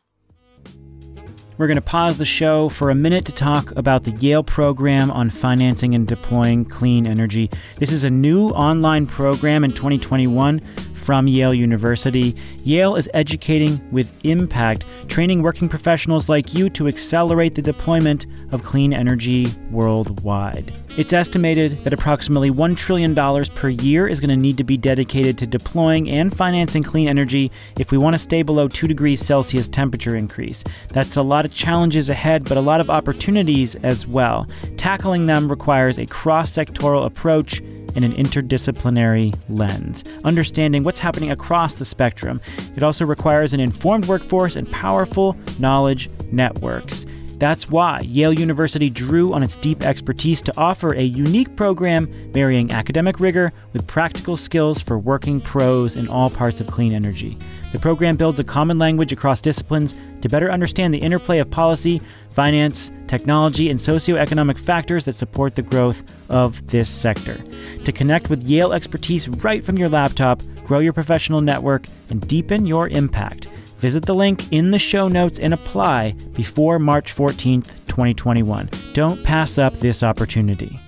We're 1.60 1.68
going 1.68 1.76
to 1.76 1.82
pause 1.82 2.18
the 2.18 2.24
show 2.24 2.70
for 2.70 2.90
a 2.90 2.96
minute 2.96 3.26
to 3.26 3.34
talk 3.34 3.76
about 3.76 4.06
the 4.06 4.12
Yale 4.12 4.44
program 4.44 5.12
on 5.12 5.30
financing 5.30 5.94
and 5.94 6.08
deploying 6.08 6.64
clean 6.64 7.06
energy. 7.06 7.50
This 7.80 7.92
is 7.92 8.06
a 8.06 8.10
new 8.10 8.48
online 8.52 9.06
program 9.06 9.66
in 9.66 9.72
2021 9.72 10.62
from 11.10 11.28
Yale 11.28 11.56
University. 11.56 12.36
Yale 12.64 12.96
is 12.96 13.10
educating 13.16 13.82
with 13.92 14.14
impact, 14.24 14.86
training 15.08 15.42
working 15.42 15.68
professionals 15.68 16.30
like 16.30 16.54
you 16.54 16.70
to 16.70 16.88
accelerate 16.88 17.56
the 17.56 17.64
deployment 17.64 18.28
of 18.52 18.62
clean 18.62 18.94
energy 18.94 19.48
worldwide. 19.72 20.72
It's 21.00 21.12
estimated 21.12 21.84
that 21.84 21.94
approximately 21.94 22.52
$1 22.52 22.78
trillion 22.78 23.16
per 23.16 23.70
year 23.70 24.08
is 24.08 24.20
going 24.20 24.30
to 24.30 24.36
need 24.36 24.58
to 24.58 24.64
be 24.64 24.78
dedicated 24.78 25.36
to 25.40 25.48
deploying 25.48 26.08
and 26.12 26.36
financing 26.36 26.84
clean 26.84 27.08
energy 27.08 27.52
if 27.80 27.90
we 27.90 27.98
want 27.98 28.14
to 28.14 28.20
stay 28.20 28.44
below 28.44 28.68
2 28.68 28.88
degrees 28.88 29.20
Celsius 29.20 29.68
temperature 29.68 30.16
increase. 30.16 30.64
That's 30.90 31.16
a 31.16 31.24
lot 31.24 31.44
of 31.44 31.52
challenges 31.52 32.10
ahead, 32.10 32.44
but 32.44 32.58
a 32.58 32.62
lot 32.62 32.82
of 32.82 32.92
opportunities 32.92 33.74
as 33.78 34.06
well. 34.06 34.48
Tackling 34.78 35.26
them 35.26 35.50
requires 35.50 35.98
a 35.98 36.06
cross 36.06 36.52
sectoral 36.52 37.08
approach 37.08 37.64
in 38.00 38.10
an 38.10 38.16
interdisciplinary 38.16 39.38
lens, 39.50 40.06
understanding 40.24 40.84
what's 40.86 41.00
happening 41.00 41.32
across 41.32 41.74
the 41.74 41.84
spectrum. 41.84 42.40
It 42.78 42.84
also 42.84 43.06
requires 43.06 43.54
an 43.54 43.60
informed 43.60 44.06
workforce 44.06 44.56
and 44.56 44.72
powerful 44.72 45.36
knowledge 45.60 46.10
networks. 46.32 47.06
That's 47.40 47.70
why 47.70 48.00
Yale 48.02 48.32
University 48.32 48.90
drew 48.90 49.34
on 49.34 49.44
its 49.44 49.58
deep 49.58 49.84
expertise 49.84 50.42
to 50.44 50.58
offer 50.58 50.94
a 50.94 51.04
unique 51.04 51.58
program 51.58 52.32
marrying 52.34 52.72
academic 52.72 53.20
rigor 53.20 53.52
with 53.74 53.86
practical 53.86 54.38
skills 54.38 54.82
for 54.82 54.98
working 54.98 55.42
pros 55.42 55.98
in 55.98 56.08
all 56.08 56.30
parts 56.30 56.62
of 56.62 56.68
clean 56.68 56.94
energy. 56.94 57.38
The 57.72 57.80
program 57.80 58.18
builds 58.18 58.40
a 58.40 58.44
common 58.44 58.80
language 58.80 59.12
across 59.12 59.42
disciplines 59.42 59.96
to 60.22 60.30
better 60.30 60.52
understand 60.52 60.94
the 60.94 61.00
interplay 61.00 61.40
of 61.40 61.52
policy, 61.52 62.02
finance, 62.32 62.92
technology, 63.08 63.70
and 63.70 63.80
socioeconomic 63.80 64.58
factors 64.58 65.06
that 65.06 65.14
support 65.14 65.56
the 65.56 65.62
growth 65.62 66.04
of 66.30 66.66
this 66.68 66.90
sector. 66.90 67.38
To 67.86 67.92
connect 67.92 68.30
with 68.30 68.44
Yale 68.44 68.74
expertise 68.74 69.28
right 69.28 69.64
from 69.64 69.78
your 69.78 69.90
laptop, 69.90 70.42
grow 70.66 70.80
your 70.80 70.94
professional 70.94 71.42
network, 71.42 71.86
and 72.10 72.28
deepen 72.28 72.66
your 72.66 72.90
impact. 72.90 73.48
Visit 73.80 74.06
the 74.06 74.16
link 74.16 74.52
in 74.52 74.72
the 74.72 74.80
show 74.80 75.08
notes 75.08 75.40
and 75.40 75.54
apply 75.54 76.12
before 76.34 76.80
March 76.80 77.16
14th, 77.16 77.68
2021. 77.88 78.70
Don't 78.94 79.24
pass 79.24 79.58
up 79.58 79.74
this 79.76 80.04
opportunity. 80.04 80.80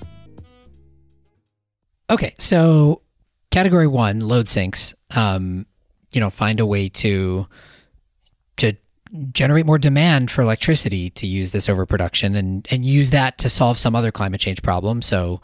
Okay, 2.10 2.34
so 2.38 3.02
category 3.50 3.88
one, 3.88 4.20
load 4.20 4.50
sinks. 4.50 4.94
Um, 5.16 5.66
you 6.12 6.20
know, 6.20 6.30
find 6.30 6.60
a 6.60 6.66
way 6.66 6.90
to 6.90 7.48
to 8.58 8.74
generate 9.32 9.66
more 9.66 9.78
demand 9.78 10.32
for 10.32 10.42
electricity 10.42 11.10
to 11.12 11.28
use 11.28 11.52
this 11.52 11.68
overproduction 11.68 12.36
and 12.36 12.68
and 12.72 12.86
use 12.86 13.10
that 13.10 13.38
to 13.40 13.50
solve 13.50 13.78
some 13.78 13.96
other 13.96 14.12
climate 14.12 14.42
change 14.42 14.62
problem. 14.62 15.02
So 15.02 15.42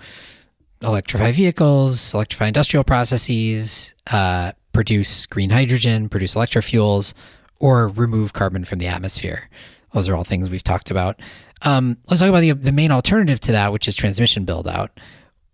electrify 0.81 1.31
vehicles, 1.31 2.13
electrify 2.13 2.47
industrial 2.47 2.83
processes, 2.83 3.95
uh, 4.11 4.51
produce 4.73 5.25
green 5.25 5.49
hydrogen, 5.49 6.09
produce 6.09 6.35
electrofuels, 6.35 7.13
or 7.59 7.87
remove 7.87 8.33
carbon 8.33 8.63
from 8.63 8.79
the 8.79 8.87
atmosphere. 8.87 9.49
Those 9.93 10.09
are 10.09 10.15
all 10.15 10.23
things 10.23 10.49
we've 10.49 10.63
talked 10.63 10.91
about. 10.91 11.19
Um, 11.63 11.97
let's 12.07 12.19
talk 12.19 12.29
about 12.29 12.41
the, 12.41 12.51
the 12.51 12.71
main 12.71 12.91
alternative 12.91 13.39
to 13.41 13.51
that, 13.53 13.71
which 13.71 13.87
is 13.87 13.95
transmission 13.95 14.45
build 14.45 14.67
out. 14.67 14.91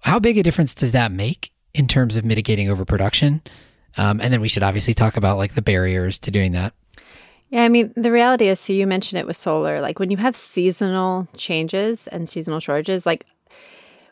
How 0.02 0.20
big 0.20 0.38
a 0.38 0.44
difference 0.44 0.74
does 0.74 0.92
that 0.92 1.12
make 1.12 1.52
in 1.74 1.88
terms 1.88 2.18
of 2.18 2.26
mitigating 2.26 2.70
overproduction? 2.70 3.42
Um, 3.98 4.20
and 4.22 4.34
then 4.34 4.42
we 4.42 4.48
should 4.48 4.64
obviously 4.64 4.94
talk 4.94 5.18
about 5.18 5.38
like 5.38 5.54
the 5.54 5.62
barriers 5.62 6.18
to 6.20 6.32
doing 6.32 6.54
that. 6.54 6.74
Yeah, 7.50 7.64
I 7.64 7.70
mean, 7.70 7.94
the 7.96 8.12
reality 8.12 8.48
is, 8.48 8.60
so 8.60 8.74
you 8.74 8.88
mentioned 8.88 9.20
it 9.20 9.28
with 9.28 9.38
solar. 9.38 9.80
Like 9.80 10.00
when 10.00 10.10
you 10.10 10.18
have 10.18 10.36
seasonal 10.36 11.28
changes 11.38 12.08
and 12.08 12.28
seasonal 12.28 12.60
shortages, 12.60 13.06
like 13.06 13.28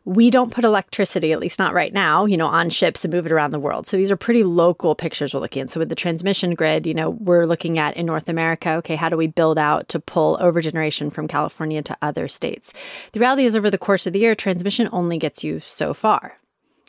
we 0.06 0.30
don't 0.30 0.54
put 0.54 0.64
electricity, 0.64 1.32
at 1.32 1.40
least 1.40 1.60
not 1.60 1.74
right 1.74 1.94
now, 1.94 2.26
you 2.26 2.38
know, 2.38 2.48
on 2.48 2.70
ships 2.70 3.04
and 3.04 3.14
move 3.14 3.26
it 3.26 3.32
around 3.32 3.52
the 3.52 3.60
world. 3.60 3.86
So 3.86 3.98
these 3.98 4.12
are 4.12 4.16
pretty 4.16 4.44
local 4.44 4.96
pictures 4.96 5.34
we're 5.34 5.40
looking 5.40 5.64
at. 5.64 5.70
So 5.70 5.80
with 5.80 5.90
the 5.90 5.96
transmission 5.96 6.56
grid, 6.56 6.88
you 6.88 6.94
know, 6.94 7.12
we're 7.12 7.46
looking 7.46 7.78
at 7.78 7.96
in 7.98 8.06
North 8.06 8.28
America, 8.28 8.74
okay, 8.74 8.96
how 8.96 9.10
do 9.10 9.18
we 9.18 9.28
build 9.28 9.58
out 9.58 9.90
to 9.90 10.00
pull 10.00 10.38
over 10.40 10.62
generation 10.62 11.12
from 11.12 11.28
California 11.28 11.82
to 11.84 11.98
other 12.02 12.28
states? 12.28 12.74
The 13.14 13.20
reality 13.20 13.46
is 13.46 13.56
over 13.56 13.70
the 13.70 13.78
course 13.78 14.08
of 14.08 14.14
the 14.14 14.20
year, 14.20 14.34
transmission 14.36 14.90
only 14.92 15.18
gets 15.18 15.44
you 15.44 15.60
so 15.62 15.94
far 15.94 16.38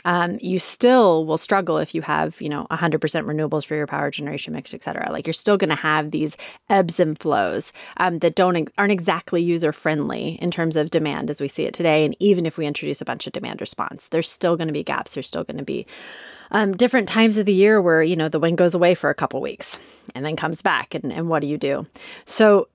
um, 0.04 0.38
you 0.40 0.58
still 0.58 1.24
will 1.24 1.38
struggle 1.38 1.78
if 1.78 1.94
you 1.94 2.02
have, 2.02 2.40
you 2.40 2.48
know, 2.48 2.66
100% 2.70 2.98
renewables 2.98 3.64
for 3.64 3.74
your 3.74 3.86
power 3.86 4.10
generation 4.10 4.52
mix, 4.52 4.74
et 4.74 4.82
cetera. 4.82 5.10
Like 5.10 5.26
you're 5.26 5.34
still 5.34 5.56
going 5.56 5.70
to 5.70 5.76
have 5.76 6.10
these 6.10 6.36
ebbs 6.68 7.00
and 7.00 7.18
flows 7.18 7.72
um, 7.98 8.18
that 8.20 8.34
don't 8.34 8.68
aren't 8.76 8.92
exactly 8.92 9.42
user 9.42 9.72
friendly 9.72 10.38
in 10.42 10.50
terms 10.50 10.76
of 10.76 10.90
demand 10.90 11.30
as 11.30 11.40
we 11.40 11.48
see 11.48 11.64
it 11.64 11.74
today. 11.74 12.04
And 12.04 12.16
even 12.18 12.46
if 12.46 12.56
we 12.56 12.66
introduce 12.66 13.00
a 13.00 13.04
bunch 13.04 13.26
of 13.26 13.32
demand 13.32 13.60
response, 13.60 14.08
there's 14.08 14.30
still 14.30 14.56
going 14.56 14.68
to 14.68 14.74
be 14.74 14.82
gaps. 14.82 15.14
There's 15.14 15.28
still 15.28 15.44
going 15.44 15.58
to 15.58 15.64
be 15.64 15.86
um, 16.50 16.72
different 16.76 17.08
times 17.08 17.38
of 17.38 17.46
the 17.46 17.52
year 17.52 17.80
where 17.80 18.02
you 18.02 18.16
know 18.16 18.28
the 18.28 18.40
wind 18.40 18.58
goes 18.58 18.74
away 18.74 18.94
for 18.94 19.10
a 19.10 19.14
couple 19.14 19.40
weeks 19.40 19.78
and 20.14 20.24
then 20.24 20.36
comes 20.36 20.62
back, 20.62 20.94
and, 20.94 21.12
and 21.12 21.28
what 21.28 21.40
do 21.40 21.46
you 21.46 21.58
do? 21.58 21.86
So 22.24 22.68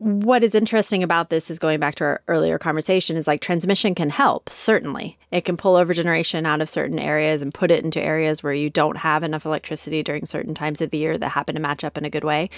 what 0.00 0.42
is 0.42 0.54
interesting 0.54 1.02
about 1.02 1.28
this 1.28 1.50
is 1.50 1.58
going 1.58 1.78
back 1.78 1.94
to 1.94 2.04
our 2.04 2.22
earlier 2.26 2.58
conversation 2.58 3.18
is 3.18 3.26
like 3.26 3.42
transmission 3.42 3.94
can 3.94 4.08
help 4.08 4.48
certainly. 4.48 5.18
It 5.30 5.44
can 5.44 5.58
pull 5.58 5.76
over 5.76 5.92
generation 5.92 6.46
out 6.46 6.62
of 6.62 6.70
certain 6.70 6.98
areas 6.98 7.42
and 7.42 7.52
put 7.52 7.70
it 7.70 7.84
into 7.84 8.00
areas 8.00 8.42
where 8.42 8.54
you 8.54 8.70
don't 8.70 8.96
have 8.96 9.22
enough 9.22 9.44
electricity 9.44 10.02
during 10.02 10.24
certain 10.24 10.54
times 10.54 10.80
of 10.80 10.88
the 10.88 10.96
year 10.96 11.18
that 11.18 11.28
happen 11.28 11.54
to 11.54 11.60
match 11.60 11.84
up 11.84 11.98
in 11.98 12.06
a 12.06 12.10
good 12.10 12.24
way. 12.24 12.48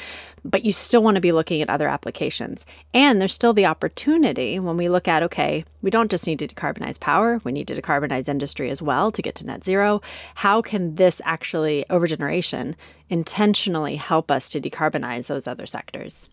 But 0.45 0.65
you 0.65 0.71
still 0.71 1.03
want 1.03 1.17
to 1.17 1.21
be 1.21 1.33
looking 1.33 1.61
at 1.61 1.69
other 1.69 1.89
applications. 1.89 2.65
And 2.95 3.21
there's 3.21 3.35
still 3.35 3.53
the 3.53 3.67
opportunity 3.67 4.61
when 4.61 4.77
we 4.77 4.89
look 4.89 5.09
at 5.09 5.25
okay 5.25 5.65
we 5.83 5.91
don't 5.91 6.13
just 6.13 6.29
need 6.29 6.39
to 6.39 6.47
decarbonize 6.47 7.01
power 7.01 7.41
we 7.45 7.51
need 7.51 7.67
to 7.67 7.75
decarbonize 7.75 8.29
industry 8.29 8.71
as 8.71 8.81
well 8.81 9.11
to 9.11 9.21
get 9.21 9.35
to 9.35 9.47
net 9.47 9.65
zero. 9.65 10.01
How 10.37 10.63
can 10.63 10.95
this 10.95 11.21
actually 11.25 11.85
over 11.91 12.07
generation 12.07 12.77
intentionally 13.11 13.97
help 13.97 14.31
us 14.31 14.49
to 14.51 14.61
decarbonize 14.61 15.27
those 15.27 15.49
other 15.49 15.67
sectors 15.67 16.29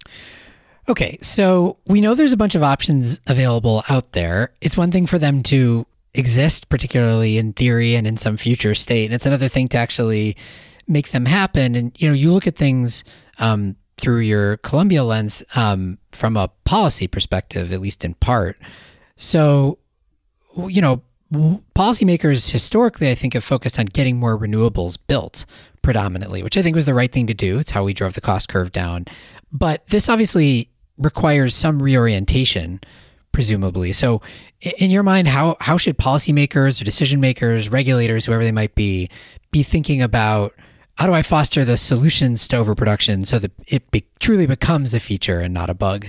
Okay, 0.90 1.20
so 1.22 1.78
we 1.86 2.02
know 2.02 2.16
there's 2.16 2.34
a 2.34 2.38
bunch 2.38 2.56
of 2.56 2.64
options 2.64 3.22
available 3.28 3.84
out 3.90 4.14
there. 4.14 4.54
It's 4.60 4.76
one 4.76 4.90
thing 4.90 5.06
for 5.06 5.20
them 5.20 5.44
to 5.44 5.86
exist, 6.16 6.70
particularly 6.70 7.38
in 7.38 7.54
theory 7.54 7.96
and 7.96 8.08
in 8.08 8.18
some 8.18 8.38
future 8.38 8.74
state. 8.74 9.06
And 9.06 9.14
it's 9.14 9.28
another 9.28 9.48
thing 9.48 9.68
to 9.70 9.78
actually 9.78 10.36
make 10.88 11.10
them 11.10 11.26
happen. 11.26 11.76
And, 11.76 12.02
you 12.02 12.08
know, 12.08 12.16
you 12.16 12.34
look 12.34 12.48
at 12.48 12.56
things 12.56 13.04
um, 13.38 13.76
through 14.00 14.22
your 14.22 14.58
Columbia 14.58 15.04
lens 15.04 15.44
um, 15.56 16.00
from 16.12 16.36
a 16.36 16.48
policy 16.64 17.08
perspective, 17.08 17.72
at 17.72 17.82
least 17.82 18.04
in 18.04 18.16
part. 18.16 18.58
So, 19.16 19.78
you 20.58 20.82
know, 20.82 21.04
policymakers 21.76 22.50
historically, 22.50 23.12
I 23.12 23.16
think, 23.16 23.36
have 23.36 23.44
focused 23.44 23.78
on 23.78 23.86
getting 23.86 24.18
more 24.18 24.36
renewables 24.36 24.98
built 25.06 25.46
predominantly, 25.84 26.42
which 26.42 26.58
I 26.58 26.64
think 26.64 26.76
was 26.76 26.88
the 26.88 26.96
right 26.96 27.12
thing 27.12 27.28
to 27.28 27.36
do. 27.36 27.60
It's 27.60 27.70
how 27.70 27.84
we 27.84 27.94
drove 27.94 28.14
the 28.16 28.22
cost 28.22 28.50
curve 28.50 28.72
down. 28.72 29.06
But 29.52 29.86
this 29.88 30.10
obviously 30.10 30.70
requires 31.00 31.56
some 31.56 31.82
reorientation, 31.82 32.80
presumably. 33.32 33.92
So, 33.94 34.22
in 34.78 34.92
your 34.92 35.04
mind, 35.04 35.28
how 35.28 35.56
how 35.60 35.78
should 35.78 35.98
policymakers 35.98 36.82
or 36.82 36.86
decision 36.86 37.20
makers, 37.20 37.70
regulators, 37.70 38.26
whoever 38.26 38.44
they 38.44 38.52
might 38.52 38.76
be, 38.76 39.10
be 39.52 39.64
thinking 39.64 40.02
about 40.02 40.54
how 40.98 41.08
do 41.08 41.14
I 41.14 41.22
foster 41.22 41.64
the 41.64 41.78
solutions 41.78 42.46
to 42.50 42.58
overproduction 42.58 43.24
so 43.24 43.40
that 43.40 43.52
it 43.68 43.90
be, 43.90 44.06
truly 44.20 44.46
becomes 44.46 44.94
a 44.94 45.00
feature 45.00 45.40
and 45.40 45.54
not 45.54 45.70
a 45.70 45.74
bug? 45.74 46.08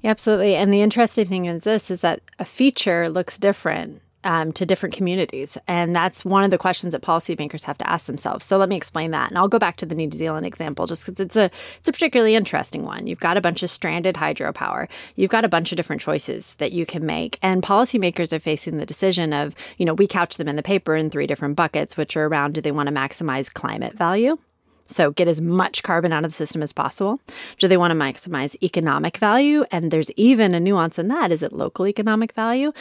Yeah, 0.00 0.10
absolutely. 0.10 0.54
And 0.54 0.72
the 0.72 0.80
interesting 0.80 1.26
thing 1.26 1.46
is 1.46 1.64
this 1.64 1.90
is 1.90 2.02
that 2.02 2.20
a 2.38 2.44
feature 2.44 3.08
looks 3.08 3.36
different 3.36 4.00
um, 4.24 4.52
to 4.52 4.66
different 4.66 4.94
communities. 4.94 5.56
And 5.66 5.94
that's 5.94 6.24
one 6.24 6.44
of 6.44 6.50
the 6.50 6.58
questions 6.58 6.92
that 6.92 7.02
policymakers 7.02 7.62
have 7.64 7.78
to 7.78 7.88
ask 7.88 8.06
themselves. 8.06 8.44
So 8.44 8.58
let 8.58 8.68
me 8.68 8.76
explain 8.76 9.12
that. 9.12 9.30
And 9.30 9.38
I'll 9.38 9.48
go 9.48 9.58
back 9.58 9.76
to 9.76 9.86
the 9.86 9.94
New 9.94 10.10
Zealand 10.10 10.46
example 10.46 10.86
just 10.86 11.06
because 11.06 11.20
it's 11.20 11.36
a 11.36 11.50
it's 11.78 11.88
a 11.88 11.92
particularly 11.92 12.34
interesting 12.34 12.84
one. 12.84 13.06
You've 13.06 13.20
got 13.20 13.36
a 13.36 13.40
bunch 13.40 13.62
of 13.62 13.70
stranded 13.70 14.16
hydropower. 14.16 14.88
You've 15.16 15.30
got 15.30 15.44
a 15.44 15.48
bunch 15.48 15.72
of 15.72 15.76
different 15.76 16.02
choices 16.02 16.54
that 16.56 16.72
you 16.72 16.84
can 16.84 17.06
make. 17.06 17.38
And 17.42 17.62
policymakers 17.62 18.32
are 18.32 18.40
facing 18.40 18.78
the 18.78 18.86
decision 18.86 19.32
of, 19.32 19.54
you 19.76 19.86
know, 19.86 19.94
we 19.94 20.06
couch 20.06 20.36
them 20.36 20.48
in 20.48 20.56
the 20.56 20.62
paper 20.62 20.96
in 20.96 21.10
three 21.10 21.26
different 21.26 21.56
buckets, 21.56 21.96
which 21.96 22.16
are 22.16 22.26
around 22.26 22.54
do 22.54 22.60
they 22.60 22.72
want 22.72 22.88
to 22.88 22.94
maximize 22.94 23.52
climate 23.52 23.94
value? 23.94 24.36
So 24.88 25.10
get 25.10 25.28
as 25.28 25.40
much 25.40 25.82
carbon 25.82 26.12
out 26.12 26.24
of 26.24 26.30
the 26.30 26.36
system 26.36 26.62
as 26.62 26.72
possible. 26.72 27.20
Do 27.58 27.68
they 27.68 27.76
want 27.76 27.90
to 27.92 27.94
maximize 27.94 28.56
economic 28.62 29.18
value? 29.18 29.64
And 29.70 29.90
there's 29.90 30.10
even 30.12 30.54
a 30.54 30.60
nuance 30.60 30.98
in 30.98 31.08
that. 31.08 31.30
Is 31.30 31.42
it 31.42 31.52
local 31.52 31.86
economic 31.86 32.32
value? 32.32 32.72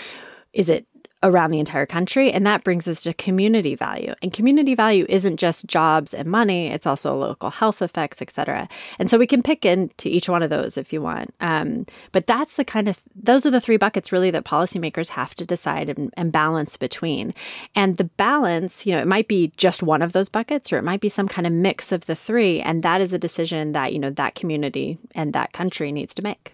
Is 0.54 0.70
it 0.70 0.88
around 1.24 1.50
the 1.50 1.60
entire 1.60 1.86
country. 1.86 2.32
And 2.32 2.46
that 2.46 2.64
brings 2.64 2.88
us 2.88 3.02
to 3.04 3.14
community 3.14 3.74
value. 3.74 4.14
And 4.22 4.32
community 4.32 4.76
value 4.76 5.06
isn't 5.10 5.38
just 5.38 5.66
jobs 5.66 6.14
and 6.14 6.30
money, 6.30 6.68
it's 6.68 6.86
also 6.86 7.18
local 7.18 7.50
health 7.50 7.82
effects, 7.82 8.22
et 8.22 8.30
cetera. 8.30 8.70
And 9.00 9.10
so 9.10 9.18
we 9.18 9.26
can 9.26 9.42
pick 9.42 9.66
into 9.66 10.10
each 10.10 10.30
one 10.30 10.44
of 10.44 10.52
those 10.52 10.78
if 10.78 10.94
you 10.94 11.02
want. 11.02 11.34
Um, 11.42 11.88
but 12.12 12.28
that's 12.28 12.56
the 12.56 12.64
kind 12.64 12.88
of, 12.88 13.02
those 13.16 13.48
are 13.48 13.52
the 13.52 13.60
three 13.60 13.78
buckets 13.78 14.12
really 14.12 14.30
that 14.30 14.46
policymakers 14.46 15.10
have 15.10 15.34
to 15.36 15.46
decide 15.46 15.90
and, 15.90 16.14
and 16.16 16.32
balance 16.32 16.78
between. 16.78 17.34
And 17.74 17.98
the 17.98 18.04
balance, 18.04 18.86
you 18.86 18.94
know, 18.94 19.02
it 19.02 19.08
might 19.08 19.28
be 19.28 19.52
just 19.58 19.82
one 19.82 20.04
of 20.04 20.14
those 20.14 20.30
buckets 20.30 20.72
or 20.72 20.78
it 20.78 20.84
might 20.84 21.02
be 21.02 21.10
some 21.10 21.28
kind 21.28 21.48
of 21.48 21.54
mix 21.54 21.92
of 21.92 22.06
the 22.06 22.16
three. 22.16 22.60
And 22.62 22.84
that 22.84 23.02
is 23.02 23.12
a 23.12 23.18
decision 23.18 23.72
that, 23.72 23.92
you 23.92 23.98
know, 23.98 24.12
that 24.12 24.36
community 24.36 25.00
and 25.16 25.34
that 25.34 25.52
country 25.52 25.92
needs 25.92 26.14
to 26.16 26.22
make. 26.22 26.54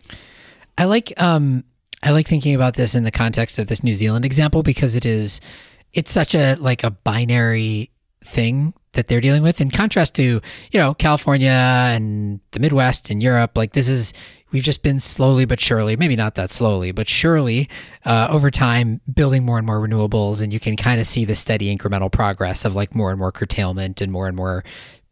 I 0.77 0.85
like 0.85 1.13
um 1.21 1.65
I 2.03 2.11
like 2.11 2.27
thinking 2.27 2.53
about 2.53 2.75
this 2.75 2.95
in 2.95 3.05
the 3.05 3.11
context 3.11 3.57
of 3.57 3.67
this 3.67 3.83
New 3.83 3.95
Zealand 3.95 4.25
example 4.25 4.61
because 4.61 4.93
it 4.93 5.05
is 5.05 5.39
it's 5.93 6.11
such 6.11 6.35
a 6.35 6.55
like 6.55 6.83
a 6.83 6.91
binary 6.91 7.89
thing 8.25 8.73
that 8.91 9.07
they're 9.07 9.21
dealing 9.21 9.41
with 9.41 9.59
in 9.61 9.71
contrast 9.71 10.13
to 10.15 10.23
you 10.23 10.79
know 10.79 10.93
California 10.93 11.49
and 11.49 12.41
the 12.51 12.59
Midwest 12.59 13.09
and 13.09 13.23
Europe. 13.23 13.57
Like 13.57 13.71
this 13.71 13.87
is 13.87 14.11
we've 14.51 14.63
just 14.63 14.83
been 14.83 14.99
slowly 14.99 15.45
but 15.45 15.61
surely 15.61 15.95
maybe 15.95 16.17
not 16.17 16.35
that 16.35 16.51
slowly 16.51 16.91
but 16.91 17.07
surely 17.07 17.69
uh, 18.05 18.27
over 18.29 18.51
time 18.51 18.99
building 19.11 19.45
more 19.45 19.57
and 19.57 19.65
more 19.65 19.79
renewables 19.79 20.41
and 20.41 20.51
you 20.51 20.59
can 20.59 20.75
kind 20.75 20.99
of 20.99 21.07
see 21.07 21.23
the 21.23 21.35
steady 21.35 21.75
incremental 21.75 22.11
progress 22.11 22.65
of 22.65 22.75
like 22.75 22.93
more 22.93 23.11
and 23.11 23.19
more 23.19 23.31
curtailment 23.31 24.01
and 24.01 24.11
more 24.11 24.27
and 24.27 24.35
more 24.35 24.63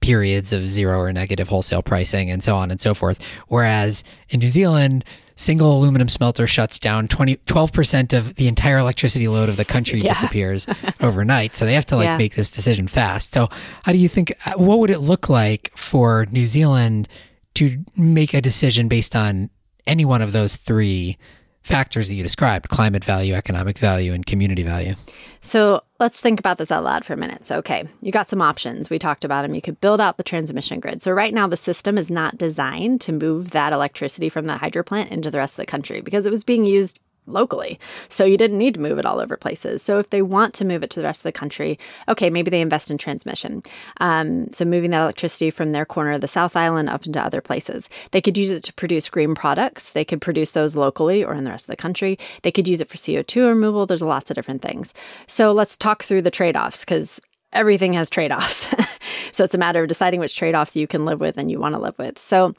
periods 0.01 0.51
of 0.51 0.67
zero 0.67 0.99
or 0.99 1.13
negative 1.13 1.47
wholesale 1.47 1.81
pricing 1.81 2.29
and 2.29 2.43
so 2.43 2.55
on 2.55 2.71
and 2.71 2.81
so 2.81 2.93
forth 2.93 3.25
whereas 3.47 4.03
in 4.29 4.39
New 4.39 4.49
Zealand 4.49 5.05
single 5.35 5.75
aluminum 5.75 6.07
smelter 6.07 6.45
shuts 6.45 6.77
down 6.77 7.07
20, 7.07 7.37
12% 7.37 8.17
of 8.17 8.35
the 8.35 8.47
entire 8.47 8.77
electricity 8.77 9.27
load 9.27 9.49
of 9.49 9.57
the 9.57 9.65
country 9.65 9.99
yeah. 9.99 10.13
disappears 10.13 10.67
overnight. 11.01 11.55
So 11.55 11.65
they 11.65 11.73
have 11.73 11.85
to 11.87 11.95
like 11.95 12.05
yeah. 12.05 12.17
make 12.17 12.35
this 12.35 12.51
decision 12.51 12.87
fast. 12.87 13.33
So 13.33 13.49
how 13.83 13.91
do 13.91 13.97
you 13.97 14.07
think, 14.07 14.33
uh, 14.45 14.53
what 14.57 14.77
would 14.79 14.91
it 14.91 14.99
look 14.99 15.29
like 15.29 15.71
for 15.75 16.27
New 16.31 16.45
Zealand 16.45 17.07
to 17.55 17.83
make 17.97 18.33
a 18.33 18.41
decision 18.41 18.87
based 18.87 19.15
on 19.15 19.49
any 19.87 20.05
one 20.05 20.21
of 20.21 20.31
those 20.31 20.55
three 20.55 21.17
factors 21.63 22.09
that 22.09 22.15
you 22.15 22.23
described 22.23 22.69
climate 22.69 23.03
value, 23.03 23.33
economic 23.33 23.77
value, 23.77 24.13
and 24.13 24.25
community 24.25 24.63
value. 24.63 24.95
So 25.41 25.83
let's 26.01 26.19
think 26.19 26.39
about 26.39 26.57
this 26.57 26.71
out 26.71 26.83
loud 26.83 27.05
for 27.05 27.13
a 27.13 27.17
minute. 27.17 27.45
So, 27.45 27.57
okay, 27.57 27.87
you 28.01 28.11
got 28.11 28.27
some 28.27 28.41
options. 28.41 28.89
We 28.89 28.97
talked 28.97 29.23
about 29.23 29.43
them. 29.43 29.53
You 29.53 29.61
could 29.61 29.79
build 29.79 30.01
out 30.01 30.17
the 30.17 30.23
transmission 30.23 30.79
grid. 30.79 31.01
So, 31.01 31.11
right 31.11 31.33
now, 31.33 31.47
the 31.47 31.55
system 31.55 31.97
is 31.97 32.09
not 32.09 32.39
designed 32.39 33.01
to 33.01 33.13
move 33.13 33.51
that 33.51 33.71
electricity 33.71 34.27
from 34.27 34.45
the 34.45 34.57
hydro 34.57 34.83
plant 34.83 35.11
into 35.11 35.29
the 35.29 35.37
rest 35.37 35.53
of 35.53 35.57
the 35.57 35.67
country 35.67 36.01
because 36.01 36.25
it 36.25 36.31
was 36.31 36.43
being 36.43 36.65
used 36.65 36.99
locally. 37.27 37.79
So 38.09 38.25
you 38.25 38.37
didn't 38.37 38.57
need 38.57 38.73
to 38.75 38.79
move 38.79 38.97
it 38.97 39.05
all 39.05 39.19
over 39.19 39.37
places. 39.37 39.81
So 39.81 39.99
if 39.99 40.09
they 40.09 40.21
want 40.21 40.53
to 40.55 40.65
move 40.65 40.83
it 40.83 40.89
to 40.91 40.99
the 40.99 41.05
rest 41.05 41.19
of 41.19 41.23
the 41.23 41.31
country, 41.31 41.77
okay, 42.07 42.29
maybe 42.29 42.51
they 42.51 42.61
invest 42.61 42.91
in 42.91 42.97
transmission. 42.97 43.61
Um, 43.99 44.51
so 44.53 44.65
moving 44.65 44.91
that 44.91 45.01
electricity 45.01 45.51
from 45.51 45.71
their 45.71 45.85
corner 45.85 46.13
of 46.13 46.21
the 46.21 46.27
South 46.27 46.55
Island 46.55 46.89
up 46.89 47.05
into 47.05 47.21
other 47.21 47.41
places. 47.41 47.89
They 48.11 48.21
could 48.21 48.37
use 48.37 48.49
it 48.49 48.63
to 48.63 48.73
produce 48.73 49.09
green 49.09 49.35
products. 49.35 49.91
They 49.91 50.05
could 50.05 50.21
produce 50.21 50.51
those 50.51 50.75
locally 50.75 51.23
or 51.23 51.33
in 51.33 51.43
the 51.43 51.51
rest 51.51 51.65
of 51.65 51.73
the 51.73 51.81
country. 51.81 52.17
They 52.41 52.51
could 52.51 52.67
use 52.67 52.81
it 52.81 52.89
for 52.89 52.97
CO2 52.97 53.47
removal. 53.47 53.85
There's 53.85 54.01
lots 54.01 54.29
of 54.29 54.35
different 54.35 54.61
things. 54.61 54.93
So 55.27 55.51
let's 55.51 55.77
talk 55.77 56.03
through 56.03 56.23
the 56.23 56.31
trade 56.31 56.57
offs 56.57 56.83
because 56.83 57.21
everything 57.53 57.93
has 57.93 58.09
trade 58.09 58.31
offs. 58.31 58.67
so 59.31 59.43
it's 59.43 59.55
a 59.55 59.59
matter 59.59 59.81
of 59.81 59.87
deciding 59.87 60.19
which 60.19 60.35
trade 60.35 60.55
offs 60.55 60.75
you 60.75 60.87
can 60.87 61.05
live 61.05 61.19
with 61.19 61.37
and 61.37 61.51
you 61.51 61.59
want 61.59 61.75
to 61.75 61.81
live 61.81 61.97
with. 61.97 62.17
So 62.17 62.53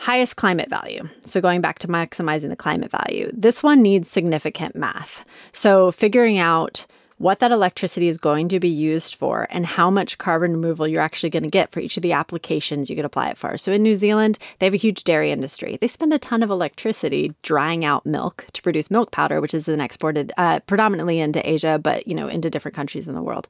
Highest 0.00 0.36
climate 0.36 0.70
value. 0.70 1.06
So, 1.20 1.42
going 1.42 1.60
back 1.60 1.78
to 1.80 1.86
maximizing 1.86 2.48
the 2.48 2.56
climate 2.56 2.90
value, 2.90 3.30
this 3.34 3.62
one 3.62 3.82
needs 3.82 4.08
significant 4.08 4.74
math. 4.74 5.26
So, 5.52 5.92
figuring 5.92 6.38
out 6.38 6.86
what 7.18 7.40
that 7.40 7.52
electricity 7.52 8.08
is 8.08 8.16
going 8.16 8.48
to 8.48 8.58
be 8.58 8.70
used 8.70 9.14
for 9.14 9.46
and 9.50 9.66
how 9.66 9.90
much 9.90 10.16
carbon 10.16 10.52
removal 10.52 10.88
you're 10.88 11.02
actually 11.02 11.28
going 11.28 11.42
to 11.42 11.50
get 11.50 11.70
for 11.70 11.80
each 11.80 11.98
of 11.98 12.02
the 12.02 12.12
applications 12.12 12.88
you 12.88 12.96
could 12.96 13.04
apply 13.04 13.28
it 13.28 13.36
for. 13.36 13.58
So 13.58 13.72
in 13.72 13.82
New 13.82 13.94
Zealand, 13.94 14.38
they 14.58 14.64
have 14.64 14.72
a 14.72 14.78
huge 14.78 15.04
dairy 15.04 15.30
industry. 15.30 15.76
They 15.78 15.86
spend 15.86 16.14
a 16.14 16.18
ton 16.18 16.42
of 16.42 16.48
electricity 16.48 17.34
drying 17.42 17.84
out 17.84 18.06
milk 18.06 18.46
to 18.54 18.62
produce 18.62 18.90
milk 18.90 19.10
powder, 19.10 19.38
which 19.42 19.52
is 19.52 19.66
then 19.66 19.82
exported 19.82 20.32
uh, 20.38 20.60
predominantly 20.60 21.20
into 21.20 21.46
Asia, 21.46 21.78
but 21.78 22.08
you 22.08 22.14
know 22.14 22.26
into 22.26 22.48
different 22.48 22.74
countries 22.74 23.06
in 23.06 23.14
the 23.14 23.22
world. 23.22 23.48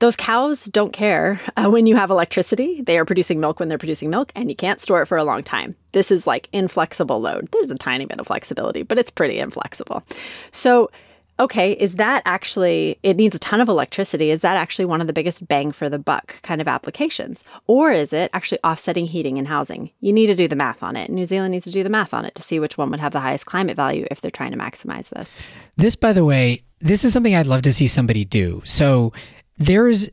Those 0.00 0.16
cows 0.16 0.64
don't 0.64 0.92
care 0.92 1.40
uh, 1.56 1.70
when 1.70 1.86
you 1.86 1.96
have 1.96 2.10
electricity. 2.10 2.82
They 2.82 2.98
are 2.98 3.04
producing 3.04 3.40
milk 3.40 3.60
when 3.60 3.68
they're 3.68 3.78
producing 3.78 4.10
milk, 4.10 4.32
and 4.34 4.50
you 4.50 4.56
can't 4.56 4.80
store 4.80 5.02
it 5.02 5.06
for 5.06 5.16
a 5.16 5.24
long 5.24 5.42
time. 5.42 5.76
This 5.92 6.10
is 6.10 6.26
like 6.26 6.48
inflexible 6.52 7.20
load. 7.20 7.48
There's 7.52 7.70
a 7.70 7.76
tiny 7.76 8.04
bit 8.04 8.18
of 8.18 8.26
flexibility, 8.26 8.82
but 8.82 8.98
it's 8.98 9.10
pretty 9.10 9.38
inflexible. 9.38 10.02
So, 10.50 10.90
okay, 11.38 11.72
is 11.72 11.94
that 11.94 12.22
actually, 12.26 12.98
it 13.04 13.16
needs 13.16 13.36
a 13.36 13.38
ton 13.38 13.60
of 13.60 13.68
electricity. 13.68 14.30
Is 14.30 14.40
that 14.42 14.56
actually 14.56 14.84
one 14.84 15.00
of 15.00 15.06
the 15.06 15.12
biggest 15.12 15.46
bang 15.46 15.70
for 15.70 15.88
the 15.88 15.98
buck 15.98 16.42
kind 16.42 16.60
of 16.60 16.68
applications? 16.68 17.44
Or 17.68 17.92
is 17.92 18.12
it 18.12 18.30
actually 18.34 18.58
offsetting 18.64 19.06
heating 19.06 19.38
and 19.38 19.46
housing? 19.46 19.90
You 20.00 20.12
need 20.12 20.26
to 20.26 20.34
do 20.34 20.48
the 20.48 20.56
math 20.56 20.82
on 20.82 20.96
it. 20.96 21.08
New 21.08 21.24
Zealand 21.24 21.52
needs 21.52 21.64
to 21.64 21.70
do 21.70 21.84
the 21.84 21.88
math 21.88 22.12
on 22.12 22.24
it 22.24 22.34
to 22.34 22.42
see 22.42 22.58
which 22.58 22.76
one 22.76 22.90
would 22.90 23.00
have 23.00 23.12
the 23.12 23.20
highest 23.20 23.46
climate 23.46 23.76
value 23.76 24.06
if 24.10 24.20
they're 24.20 24.30
trying 24.30 24.52
to 24.52 24.58
maximize 24.58 25.08
this. 25.10 25.34
This, 25.76 25.94
by 25.94 26.12
the 26.12 26.24
way, 26.24 26.64
this 26.80 27.04
is 27.04 27.12
something 27.12 27.34
I'd 27.34 27.46
love 27.46 27.62
to 27.62 27.72
see 27.72 27.88
somebody 27.88 28.24
do. 28.24 28.60
So 28.64 29.12
there's 29.58 30.10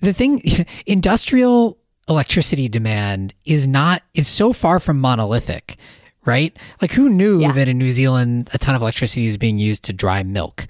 the 0.00 0.12
thing 0.12 0.40
industrial 0.86 1.78
electricity 2.08 2.68
demand 2.68 3.34
is 3.44 3.66
not 3.66 4.02
is 4.14 4.28
so 4.28 4.52
far 4.52 4.78
from 4.78 5.00
monolithic 5.00 5.78
right? 6.24 6.56
Like 6.80 6.92
who 6.92 7.08
knew 7.08 7.40
yeah. 7.40 7.52
that 7.52 7.68
in 7.68 7.78
new 7.78 7.92
zealand 7.92 8.48
a 8.54 8.58
ton 8.58 8.74
of 8.74 8.82
electricity 8.82 9.26
is 9.26 9.36
being 9.36 9.58
used 9.58 9.84
to 9.84 9.92
dry 9.92 10.22
milk? 10.22 10.66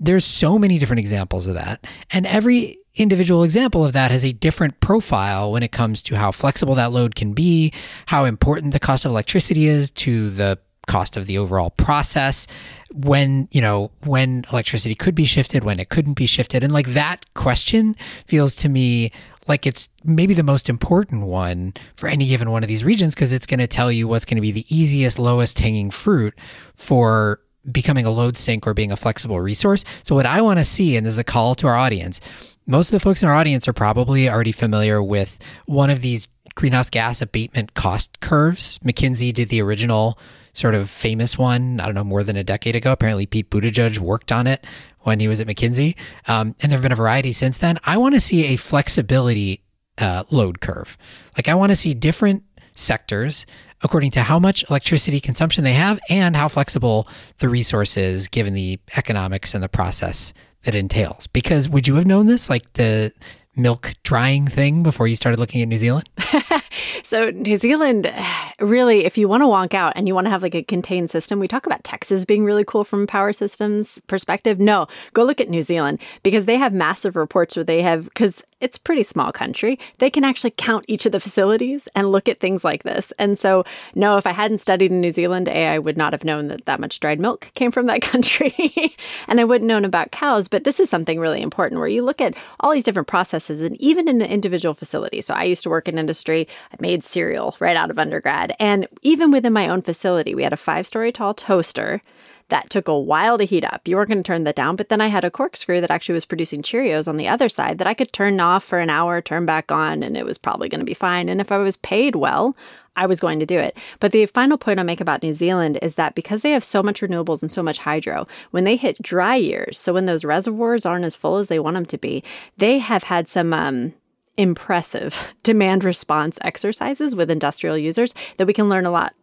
There's 0.00 0.24
so 0.24 0.58
many 0.58 0.78
different 0.78 1.00
examples 1.00 1.46
of 1.46 1.54
that. 1.54 1.84
And 2.12 2.26
every 2.26 2.76
individual 2.94 3.42
example 3.42 3.84
of 3.84 3.92
that 3.92 4.10
has 4.10 4.24
a 4.24 4.32
different 4.32 4.80
profile 4.80 5.52
when 5.52 5.62
it 5.62 5.72
comes 5.72 6.02
to 6.02 6.16
how 6.16 6.30
flexible 6.30 6.74
that 6.74 6.92
load 6.92 7.14
can 7.14 7.32
be 7.32 7.72
how 8.06 8.24
important 8.24 8.72
the 8.72 8.80
cost 8.80 9.04
of 9.04 9.10
electricity 9.10 9.66
is 9.66 9.90
to 9.92 10.30
the 10.30 10.58
cost 10.88 11.16
of 11.16 11.26
the 11.26 11.38
overall 11.38 11.70
process 11.70 12.46
when 12.92 13.46
you 13.52 13.60
know 13.60 13.90
when 14.04 14.44
electricity 14.52 14.94
could 14.94 15.14
be 15.14 15.26
shifted 15.26 15.62
when 15.62 15.78
it 15.78 15.88
couldn't 15.90 16.14
be 16.14 16.26
shifted. 16.26 16.64
And 16.64 16.72
like 16.72 16.88
that 16.88 17.24
question 17.34 17.94
feels 18.26 18.56
to 18.56 18.68
me 18.68 19.12
like 19.46 19.66
it's 19.66 19.88
maybe 20.04 20.34
the 20.34 20.42
most 20.42 20.68
important 20.68 21.26
one 21.26 21.74
for 21.96 22.08
any 22.08 22.26
given 22.26 22.50
one 22.50 22.62
of 22.62 22.68
these 22.68 22.84
regions 22.84 23.14
because 23.14 23.32
it's 23.32 23.46
going 23.46 23.60
to 23.60 23.66
tell 23.66 23.92
you 23.92 24.08
what's 24.08 24.24
going 24.24 24.36
to 24.36 24.42
be 24.42 24.52
the 24.52 24.66
easiest 24.68 25.18
lowest 25.18 25.58
hanging 25.58 25.90
fruit 25.90 26.34
for 26.74 27.40
becoming 27.70 28.06
a 28.06 28.10
load 28.10 28.36
sink 28.36 28.66
or 28.66 28.74
being 28.74 28.90
a 28.90 28.96
flexible 28.96 29.40
resource. 29.40 29.84
So 30.02 30.14
what 30.14 30.26
i 30.26 30.40
want 30.40 30.58
to 30.58 30.64
see 30.64 30.96
and 30.96 31.06
this 31.06 31.14
is 31.14 31.18
a 31.18 31.24
call 31.24 31.54
to 31.56 31.66
our 31.66 31.76
audience 31.76 32.20
most 32.68 32.88
of 32.88 32.92
the 32.92 33.00
folks 33.00 33.22
in 33.22 33.28
our 33.28 33.34
audience 33.34 33.66
are 33.66 33.72
probably 33.72 34.28
already 34.28 34.52
familiar 34.52 35.02
with 35.02 35.38
one 35.64 35.88
of 35.88 36.02
these 36.02 36.28
greenhouse 36.54 36.90
gas 36.90 37.22
abatement 37.22 37.72
cost 37.72 38.20
curves. 38.20 38.78
Mckinsey 38.80 39.32
did 39.32 39.48
the 39.48 39.62
original 39.62 40.18
sort 40.58 40.74
of 40.74 40.90
famous 40.90 41.38
one. 41.38 41.80
I 41.80 41.86
don't 41.86 41.94
know, 41.94 42.04
more 42.04 42.22
than 42.22 42.36
a 42.36 42.44
decade 42.44 42.76
ago. 42.76 42.92
Apparently, 42.92 43.26
Pete 43.26 43.50
Buttigieg 43.50 43.98
worked 43.98 44.32
on 44.32 44.46
it 44.46 44.66
when 45.00 45.20
he 45.20 45.28
was 45.28 45.40
at 45.40 45.46
McKinsey. 45.46 45.96
Um, 46.26 46.54
and 46.60 46.72
there 46.72 46.78
have 46.78 46.82
been 46.82 46.92
a 46.92 46.96
variety 46.96 47.32
since 47.32 47.58
then. 47.58 47.78
I 47.86 47.96
want 47.96 48.14
to 48.14 48.20
see 48.20 48.46
a 48.46 48.56
flexibility 48.56 49.62
uh, 49.98 50.24
load 50.30 50.60
curve. 50.60 50.98
Like, 51.36 51.48
I 51.48 51.54
want 51.54 51.70
to 51.70 51.76
see 51.76 51.94
different 51.94 52.44
sectors 52.74 53.46
according 53.82 54.10
to 54.12 54.22
how 54.22 54.38
much 54.38 54.68
electricity 54.70 55.20
consumption 55.20 55.64
they 55.64 55.72
have 55.72 56.00
and 56.10 56.34
how 56.34 56.48
flexible 56.48 57.08
the 57.38 57.48
resource 57.48 57.96
is 57.96 58.26
given 58.28 58.54
the 58.54 58.80
economics 58.96 59.54
and 59.54 59.62
the 59.62 59.68
process 59.68 60.32
that 60.64 60.74
entails. 60.74 61.28
Because 61.28 61.68
would 61.68 61.86
you 61.86 61.94
have 61.94 62.06
known 62.06 62.26
this? 62.26 62.50
Like 62.50 62.72
the 62.72 63.12
milk 63.58 63.94
drying 64.02 64.46
thing 64.46 64.82
before 64.82 65.06
you 65.06 65.16
started 65.16 65.38
looking 65.38 65.60
at 65.60 65.68
New 65.68 65.76
Zealand? 65.76 66.08
so, 67.02 67.30
New 67.30 67.56
Zealand, 67.56 68.12
really, 68.60 69.04
if 69.04 69.18
you 69.18 69.28
want 69.28 69.42
to 69.42 69.46
wonk 69.46 69.74
out 69.74 69.92
and 69.96 70.06
you 70.06 70.14
want 70.14 70.26
to 70.26 70.30
have 70.30 70.42
like 70.42 70.54
a 70.54 70.62
contained 70.62 71.10
system, 71.10 71.38
we 71.40 71.48
talk 71.48 71.66
about 71.66 71.84
Texas 71.84 72.24
being 72.24 72.44
really 72.44 72.64
cool 72.64 72.84
from 72.84 73.06
power 73.06 73.32
systems 73.32 74.00
perspective. 74.06 74.58
No, 74.58 74.86
go 75.12 75.24
look 75.24 75.40
at 75.40 75.48
New 75.48 75.62
Zealand 75.62 76.00
because 76.22 76.44
they 76.44 76.56
have 76.56 76.72
massive 76.72 77.16
reports 77.16 77.56
where 77.56 77.64
they 77.64 77.82
have, 77.82 78.04
because 78.04 78.44
it's 78.60 78.76
a 78.76 78.80
pretty 78.80 79.02
small 79.02 79.32
country, 79.32 79.78
they 79.98 80.10
can 80.10 80.24
actually 80.24 80.52
count 80.56 80.84
each 80.88 81.06
of 81.06 81.12
the 81.12 81.20
facilities 81.20 81.88
and 81.94 82.10
look 82.10 82.28
at 82.28 82.40
things 82.40 82.64
like 82.64 82.82
this. 82.82 83.12
And 83.18 83.38
so, 83.38 83.64
no, 83.94 84.16
if 84.16 84.26
I 84.26 84.32
hadn't 84.32 84.58
studied 84.58 84.90
in 84.90 85.00
New 85.00 85.12
Zealand, 85.12 85.48
A, 85.48 85.68
I 85.68 85.78
would 85.78 85.96
not 85.96 86.12
have 86.12 86.24
known 86.24 86.48
that 86.48 86.66
that 86.66 86.80
much 86.80 87.00
dried 87.00 87.20
milk 87.20 87.50
came 87.54 87.70
from 87.70 87.86
that 87.86 88.02
country. 88.02 88.96
and 89.28 89.40
I 89.40 89.44
wouldn't 89.44 89.68
known 89.68 89.84
about 89.84 90.10
cows. 90.10 90.48
But 90.48 90.64
this 90.64 90.80
is 90.80 90.90
something 90.90 91.20
really 91.20 91.40
important 91.40 91.78
where 91.78 91.88
you 91.88 92.02
look 92.02 92.20
at 92.20 92.36
all 92.60 92.72
these 92.72 92.84
different 92.84 93.08
processes 93.08 93.60
and 93.60 93.76
even 93.80 94.08
in 94.08 94.20
an 94.20 94.30
individual 94.30 94.74
facility. 94.74 95.20
So 95.20 95.34
I 95.34 95.44
used 95.44 95.62
to 95.62 95.70
work 95.70 95.88
in 95.88 95.98
industry. 95.98 96.48
I 96.72 96.76
made 96.80 97.04
cereal 97.04 97.56
right 97.60 97.76
out 97.76 97.90
of 97.90 97.98
undergrad. 97.98 98.54
And 98.58 98.86
even 99.02 99.30
within 99.30 99.52
my 99.52 99.68
own 99.68 99.82
facility, 99.82 100.34
we 100.34 100.42
had 100.42 100.52
a 100.52 100.56
five 100.56 100.86
story 100.86 101.12
tall 101.12 101.34
toaster 101.34 102.00
that 102.48 102.70
took 102.70 102.88
a 102.88 102.98
while 102.98 103.38
to 103.38 103.44
heat 103.44 103.64
up. 103.64 103.86
You 103.86 103.96
weren't 103.96 104.08
going 104.08 104.22
to 104.22 104.26
turn 104.26 104.44
that 104.44 104.56
down. 104.56 104.76
But 104.76 104.88
then 104.88 105.00
I 105.00 105.08
had 105.08 105.24
a 105.24 105.30
corkscrew 105.30 105.80
that 105.80 105.90
actually 105.90 106.14
was 106.14 106.24
producing 106.24 106.62
Cheerios 106.62 107.06
on 107.06 107.16
the 107.16 107.28
other 107.28 107.48
side 107.48 107.78
that 107.78 107.86
I 107.86 107.94
could 107.94 108.12
turn 108.12 108.40
off 108.40 108.64
for 108.64 108.78
an 108.78 108.90
hour, 108.90 109.20
turn 109.20 109.46
back 109.46 109.70
on, 109.70 110.02
and 110.02 110.16
it 110.16 110.24
was 110.24 110.38
probably 110.38 110.68
going 110.68 110.80
to 110.80 110.84
be 110.84 110.94
fine. 110.94 111.28
And 111.28 111.40
if 111.40 111.52
I 111.52 111.58
was 111.58 111.76
paid 111.76 112.16
well, 112.16 112.56
I 112.96 113.06
was 113.06 113.20
going 113.20 113.38
to 113.38 113.46
do 113.46 113.58
it. 113.58 113.76
But 114.00 114.12
the 114.12 114.26
final 114.26 114.58
point 114.58 114.78
I'll 114.78 114.84
make 114.84 115.00
about 115.00 115.22
New 115.22 115.32
Zealand 115.32 115.78
is 115.82 115.94
that 115.94 116.14
because 116.14 116.42
they 116.42 116.50
have 116.50 116.64
so 116.64 116.82
much 116.82 117.00
renewables 117.00 117.42
and 117.42 117.50
so 117.50 117.62
much 117.62 117.78
hydro, 117.78 118.26
when 118.50 118.64
they 118.64 118.76
hit 118.76 119.00
dry 119.00 119.36
years, 119.36 119.78
so 119.78 119.92
when 119.92 120.06
those 120.06 120.24
reservoirs 120.24 120.84
aren't 120.84 121.04
as 121.04 121.16
full 121.16 121.36
as 121.36 121.48
they 121.48 121.60
want 121.60 121.74
them 121.74 121.86
to 121.86 121.98
be, 121.98 122.24
they 122.56 122.78
have 122.78 123.04
had 123.04 123.28
some 123.28 123.52
um, 123.52 123.94
impressive 124.36 125.34
demand 125.42 125.84
response 125.84 126.38
exercises 126.42 127.14
with 127.14 127.30
industrial 127.30 127.76
users 127.76 128.14
that 128.38 128.46
we 128.46 128.52
can 128.52 128.68
learn 128.68 128.86
a 128.86 128.90
lot 128.90 129.14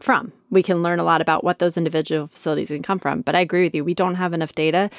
from. 0.00 0.32
We 0.50 0.62
can 0.62 0.82
learn 0.82 1.00
a 1.00 1.04
lot 1.04 1.20
about 1.20 1.44
what 1.44 1.58
those 1.58 1.76
individual 1.76 2.28
facilities 2.28 2.68
can 2.68 2.82
come 2.82 2.98
from. 2.98 3.22
But 3.22 3.36
I 3.36 3.40
agree 3.40 3.62
with 3.62 3.74
you, 3.74 3.84
we 3.84 3.94
don't 3.94 4.14
have 4.14 4.34
enough 4.34 4.54
data 4.54 4.90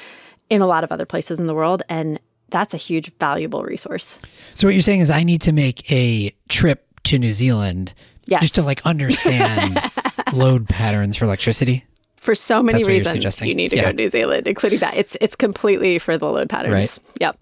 in 0.48 0.60
a 0.60 0.66
lot 0.66 0.84
of 0.84 0.92
other 0.92 1.06
places 1.06 1.40
in 1.40 1.46
the 1.46 1.54
world. 1.54 1.82
And 1.88 2.20
that's 2.48 2.74
a 2.74 2.76
huge, 2.76 3.12
valuable 3.18 3.62
resource. 3.62 4.18
So, 4.54 4.66
what 4.66 4.74
you're 4.74 4.82
saying 4.82 5.00
is, 5.00 5.10
I 5.10 5.22
need 5.22 5.42
to 5.42 5.52
make 5.52 5.90
a 5.90 6.34
trip 6.48 6.86
to 7.04 7.18
New 7.18 7.32
Zealand 7.32 7.94
yes. 8.26 8.42
just 8.42 8.54
to 8.56 8.62
like 8.62 8.84
understand 8.84 9.80
load 10.32 10.68
patterns 10.68 11.16
for 11.16 11.24
electricity 11.24 11.84
for 12.20 12.34
so 12.34 12.62
many 12.62 12.84
reasons 12.84 13.40
you 13.40 13.54
need 13.54 13.70
to 13.70 13.76
yeah. 13.76 13.84
go 13.84 13.88
to 13.88 13.96
New 13.96 14.10
Zealand, 14.10 14.46
including 14.46 14.78
that. 14.80 14.94
It's 14.96 15.16
it's 15.20 15.34
completely 15.34 15.98
for 15.98 16.18
the 16.18 16.26
load 16.26 16.48
patterns. 16.50 17.00
Right. 17.20 17.34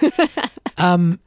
Yep. 0.00 0.40
um 0.78 1.20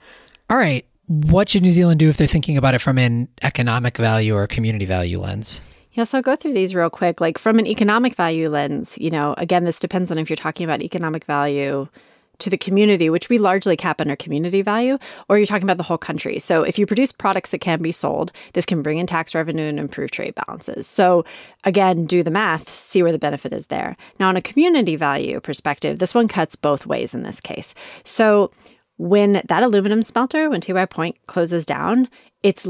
all 0.50 0.58
right. 0.58 0.86
What 1.08 1.50
should 1.50 1.63
New 1.63 1.72
Zealand 1.72 2.00
do 2.00 2.10
if 2.10 2.18
they're 2.18 2.28
thinking 2.28 2.58
about 2.58 2.76
it 2.76 2.80
from 2.80 2.98
an 3.00 3.30
economic 3.42 3.98
value 3.98 4.36
or 4.36 4.46
community 4.48 4.86
value 4.86 5.20
lens? 5.20 5.62
Yeah, 5.99 6.05
so 6.05 6.19
I'll 6.19 6.21
go 6.21 6.38
through 6.38 6.53
these 6.53 6.73
real 6.73 6.89
quick. 6.89 7.19
Like 7.19 7.38
from 7.38 7.59
an 7.59 7.67
economic 7.67 8.15
value 8.15 8.47
lens, 8.47 8.97
you 9.01 9.09
know, 9.09 9.35
again, 9.38 9.65
this 9.65 9.81
depends 9.81 10.09
on 10.09 10.17
if 10.17 10.29
you're 10.29 10.38
talking 10.38 10.63
about 10.63 10.81
economic 10.81 11.25
value 11.25 11.89
to 12.38 12.49
the 12.49 12.57
community, 12.57 13.09
which 13.09 13.27
we 13.27 13.38
largely 13.38 13.75
cap 13.75 13.99
under 13.99 14.15
community 14.15 14.62
value, 14.62 14.97
or 15.27 15.38
you're 15.38 15.45
talking 15.45 15.65
about 15.65 15.75
the 15.75 15.83
whole 15.83 15.97
country. 15.97 16.39
So 16.39 16.63
if 16.63 16.79
you 16.79 16.85
produce 16.85 17.12
products 17.12 17.51
that 17.51 17.59
can 17.59 17.81
be 17.81 17.91
sold, 17.91 18.31
this 18.53 18.65
can 18.65 18.81
bring 18.81 18.97
in 18.97 19.07
tax 19.07 19.35
revenue 19.35 19.65
and 19.65 19.77
improve 19.77 20.12
trade 20.12 20.35
balances. 20.35 20.88
So 20.88 21.25
again, 21.65 22.05
do 22.05 22.23
the 22.23 22.31
math, 22.31 22.69
see 22.69 23.03
where 23.03 23.12
the 23.12 23.19
benefit 23.19 23.51
is 23.51 23.65
there. 23.65 23.97
Now, 24.21 24.29
on 24.29 24.38
a 24.38 24.41
community 24.41 24.95
value 24.95 25.41
perspective, 25.41 25.99
this 25.99 26.15
one 26.15 26.29
cuts 26.29 26.55
both 26.55 26.85
ways 26.85 27.13
in 27.13 27.23
this 27.23 27.41
case. 27.41 27.75
So 28.05 28.51
when 28.95 29.41
that 29.49 29.63
aluminum 29.63 30.01
smelter, 30.01 30.49
when 30.49 30.62
Tiwai 30.62 30.89
Point 30.89 31.17
closes 31.27 31.65
down, 31.65 32.07
it's 32.41 32.69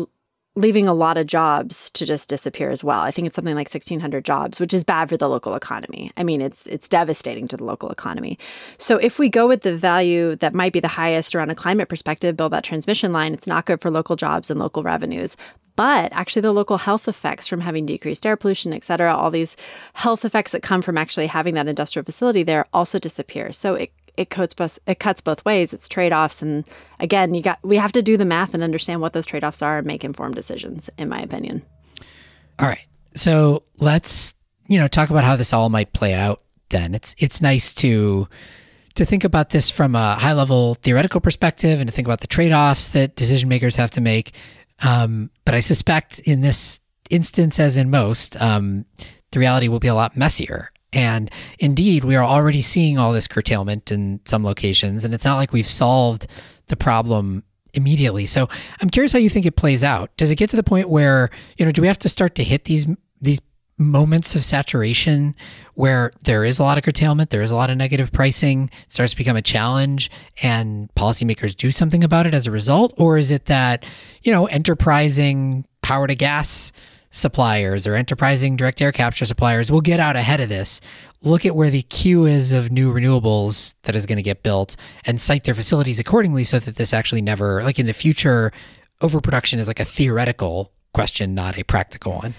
leaving 0.60 0.90
a 0.90 0.94
lot 0.94 1.18
of 1.18 1.26
jobs 1.26 1.90
to 1.92 2.06
just 2.06 2.28
disappear 2.28 2.70
as 2.70 2.84
well. 2.84 3.00
I 3.00 3.12
think 3.12 3.26
it's 3.28 3.36
something 3.36 3.56
like 3.56 3.70
1600 3.70 4.26
jobs, 4.26 4.60
which 4.60 4.74
is 4.74 4.84
bad 4.84 5.08
for 5.08 5.16
the 5.16 5.30
local 5.30 5.56
economy. 5.56 6.12
I 6.18 6.24
mean, 6.24 6.42
it's 6.42 6.68
it's 6.68 6.90
devastating 6.90 7.48
to 7.48 7.58
the 7.58 7.64
local 7.64 7.90
economy. 7.90 8.38
So 8.78 8.98
if 8.98 9.20
we 9.20 9.30
go 9.30 9.48
with 9.48 9.62
the 9.62 9.76
value 9.76 10.36
that 10.36 10.54
might 10.54 10.74
be 10.74 10.82
the 10.82 10.90
highest 10.90 11.34
around 11.34 11.50
a 11.50 11.56
climate 11.56 11.88
perspective, 11.88 12.36
build 12.36 12.52
that 12.52 12.66
transmission 12.66 13.14
line, 13.14 13.34
it's 13.34 13.48
not 13.48 13.66
good 13.66 13.82
for 13.82 13.90
local 13.90 14.18
jobs 14.18 14.52
and 14.52 14.60
local 14.60 14.84
revenues. 14.84 15.38
But 15.78 16.12
actually 16.12 16.42
the 16.42 16.52
local 16.52 16.78
health 16.78 17.08
effects 17.08 17.48
from 17.48 17.62
having 17.62 17.86
decreased 17.86 18.26
air 18.26 18.36
pollution, 18.36 18.74
et 18.74 18.84
cetera, 18.84 19.16
all 19.16 19.32
these 19.32 19.56
health 19.94 20.26
effects 20.26 20.52
that 20.52 20.62
come 20.62 20.82
from 20.82 20.98
actually 20.98 21.28
having 21.28 21.56
that 21.56 21.70
industrial 21.70 22.04
facility 22.04 22.44
there 22.44 22.66
also 22.74 23.00
disappear. 23.00 23.54
So 23.54 23.76
it 23.76 23.94
it 24.18 24.30
cuts 24.30 24.54
both 24.54 24.80
it 24.88 25.00
cuts 25.00 25.22
both 25.22 25.44
ways. 25.46 25.74
It's 25.74 25.88
trade 25.88 26.14
offs, 26.14 26.42
and 26.42 26.66
again, 27.00 27.34
you 27.34 27.42
got 27.42 27.60
we 27.64 27.78
have 27.78 27.92
to 27.94 28.02
do 28.02 28.18
the 28.18 28.26
math 28.26 28.54
and 28.54 28.64
understand 28.64 29.02
what 29.02 29.14
those 29.14 29.26
trade 29.26 29.44
offs 29.44 29.62
are 29.62 29.78
and 29.78 29.88
make 29.88 30.04
informed 30.04 30.36
decisions. 30.36 30.90
In 30.98 31.10
my 31.10 31.20
opinion. 31.22 31.64
All 32.60 32.68
right, 32.68 32.86
so 33.14 33.64
let's 33.78 34.34
you 34.68 34.80
know 34.80 34.88
talk 34.88 35.10
about 35.10 35.24
how 35.24 35.36
this 35.36 35.54
all 35.54 35.70
might 35.70 35.94
play 35.94 36.14
out. 36.14 36.42
Then 36.70 36.94
it's 36.94 37.16
it's 37.18 37.42
nice 37.42 37.74
to 37.76 38.28
to 38.96 39.06
think 39.06 39.24
about 39.24 39.52
this 39.52 39.70
from 39.70 39.96
a 39.96 40.16
high 40.16 40.34
level 40.34 40.76
theoretical 40.76 41.22
perspective 41.22 41.80
and 41.80 41.90
to 41.90 41.96
think 41.96 42.08
about 42.08 42.22
the 42.22 42.28
trade 42.28 42.52
offs 42.52 42.90
that 42.90 43.16
decision 43.16 43.48
makers 43.48 43.76
have 43.76 43.92
to 43.92 44.02
make. 44.02 44.34
Um, 44.84 45.30
but 45.46 45.56
I 45.56 45.60
suspect 45.60 46.20
in 46.20 46.42
this 46.42 46.80
instance, 47.10 47.60
as 47.60 47.78
in 47.78 47.90
most, 47.90 48.40
um, 48.42 48.86
the 49.32 49.40
reality 49.40 49.68
will 49.68 49.80
be 49.80 49.88
a 49.88 49.96
lot 49.96 50.18
messier. 50.18 50.70
And 50.92 51.30
indeed, 51.60 52.04
we 52.04 52.16
are 52.16 52.24
already 52.24 52.62
seeing 52.62 52.98
all 52.98 53.14
this 53.14 53.28
curtailment 53.28 53.92
in 53.92 54.22
some 54.26 54.44
locations, 54.44 55.06
and 55.06 55.14
it's 55.14 55.26
not 55.26 55.38
like 55.38 55.54
we've 55.54 55.68
solved 55.68 56.28
the 56.68 56.76
problem 56.76 57.44
immediately. 57.74 58.26
So 58.26 58.50
I'm 58.82 58.90
curious 58.90 59.12
how 59.12 59.20
you 59.20 59.30
think 59.30 59.46
it 59.46 59.56
plays 59.56 59.84
out. 59.84 60.16
Does 60.18 60.32
it 60.32 60.36
get 60.36 60.50
to 60.50 60.56
the 60.56 60.64
point 60.64 60.90
where, 60.90 61.30
you 61.58 61.66
know, 61.66 61.72
do 61.72 61.82
we 61.82 61.88
have 61.88 62.00
to 62.00 62.10
start 62.10 62.36
to 62.36 62.44
hit 62.44 62.66
these 62.66 62.88
these 63.22 63.40
moments 63.78 64.36
of 64.36 64.44
saturation 64.44 65.34
where 65.76 66.12
there 66.26 66.44
is 66.44 66.60
a 66.60 66.64
lot 66.64 66.78
of 66.78 66.84
curtailment, 66.84 67.30
there 67.30 67.42
is 67.42 67.52
a 67.52 67.56
lot 67.56 67.70
of 67.70 67.78
negative 67.78 68.12
pricing, 68.12 68.70
starts 68.90 69.14
to 69.14 69.18
become 69.18 69.38
a 69.38 69.42
challenge 69.42 70.12
and 70.44 70.90
policymakers 70.96 71.56
do 71.56 71.72
something 71.72 72.04
about 72.04 72.28
it 72.28 72.34
as 72.34 72.46
a 72.46 72.52
result? 72.52 72.94
Or 72.98 73.18
is 73.18 73.32
it 73.32 73.46
that, 73.46 73.86
you 74.22 74.34
know, 74.34 74.48
enterprising 74.48 75.66
power 75.82 76.08
to 76.08 76.16
gas 76.16 76.74
suppliers 77.12 77.88
or 77.88 77.96
enterprising 77.96 78.56
direct 78.56 78.82
air 78.82 78.92
capture 78.92 79.26
suppliers 79.26 79.72
will 79.72 79.82
get 79.82 80.00
out 80.00 80.16
ahead 80.16 80.40
of 80.40 80.50
this. 80.50 80.80
Look 81.24 81.46
at 81.46 81.56
where 81.56 81.70
the 81.70 81.82
queue 81.84 82.26
is 82.26 82.52
of 82.52 82.72
new 82.72 82.94
renewables 82.94 83.74
that 83.84 83.96
is 83.96 84.06
going 84.06 84.18
to 84.18 84.24
get 84.24 84.44
built 84.44 84.76
and 85.06 85.20
site 85.20 85.44
their 85.44 85.54
facilities 85.54 86.00
accordingly 86.00 86.44
so 86.44 86.60
that 86.60 86.76
this 86.76 86.94
actually 86.94 87.22
never, 87.22 87.64
like 87.64 87.80
in 87.80 87.88
the 87.88 87.94
future, 87.94 88.52
overproduction 89.02 89.60
is 89.60 89.68
like 89.68 89.80
a 89.80 89.86
theoretical 89.86 90.72
question, 90.94 91.36
not 91.36 91.58
a 91.58 91.64
practical 91.64 92.14
one. 92.14 92.36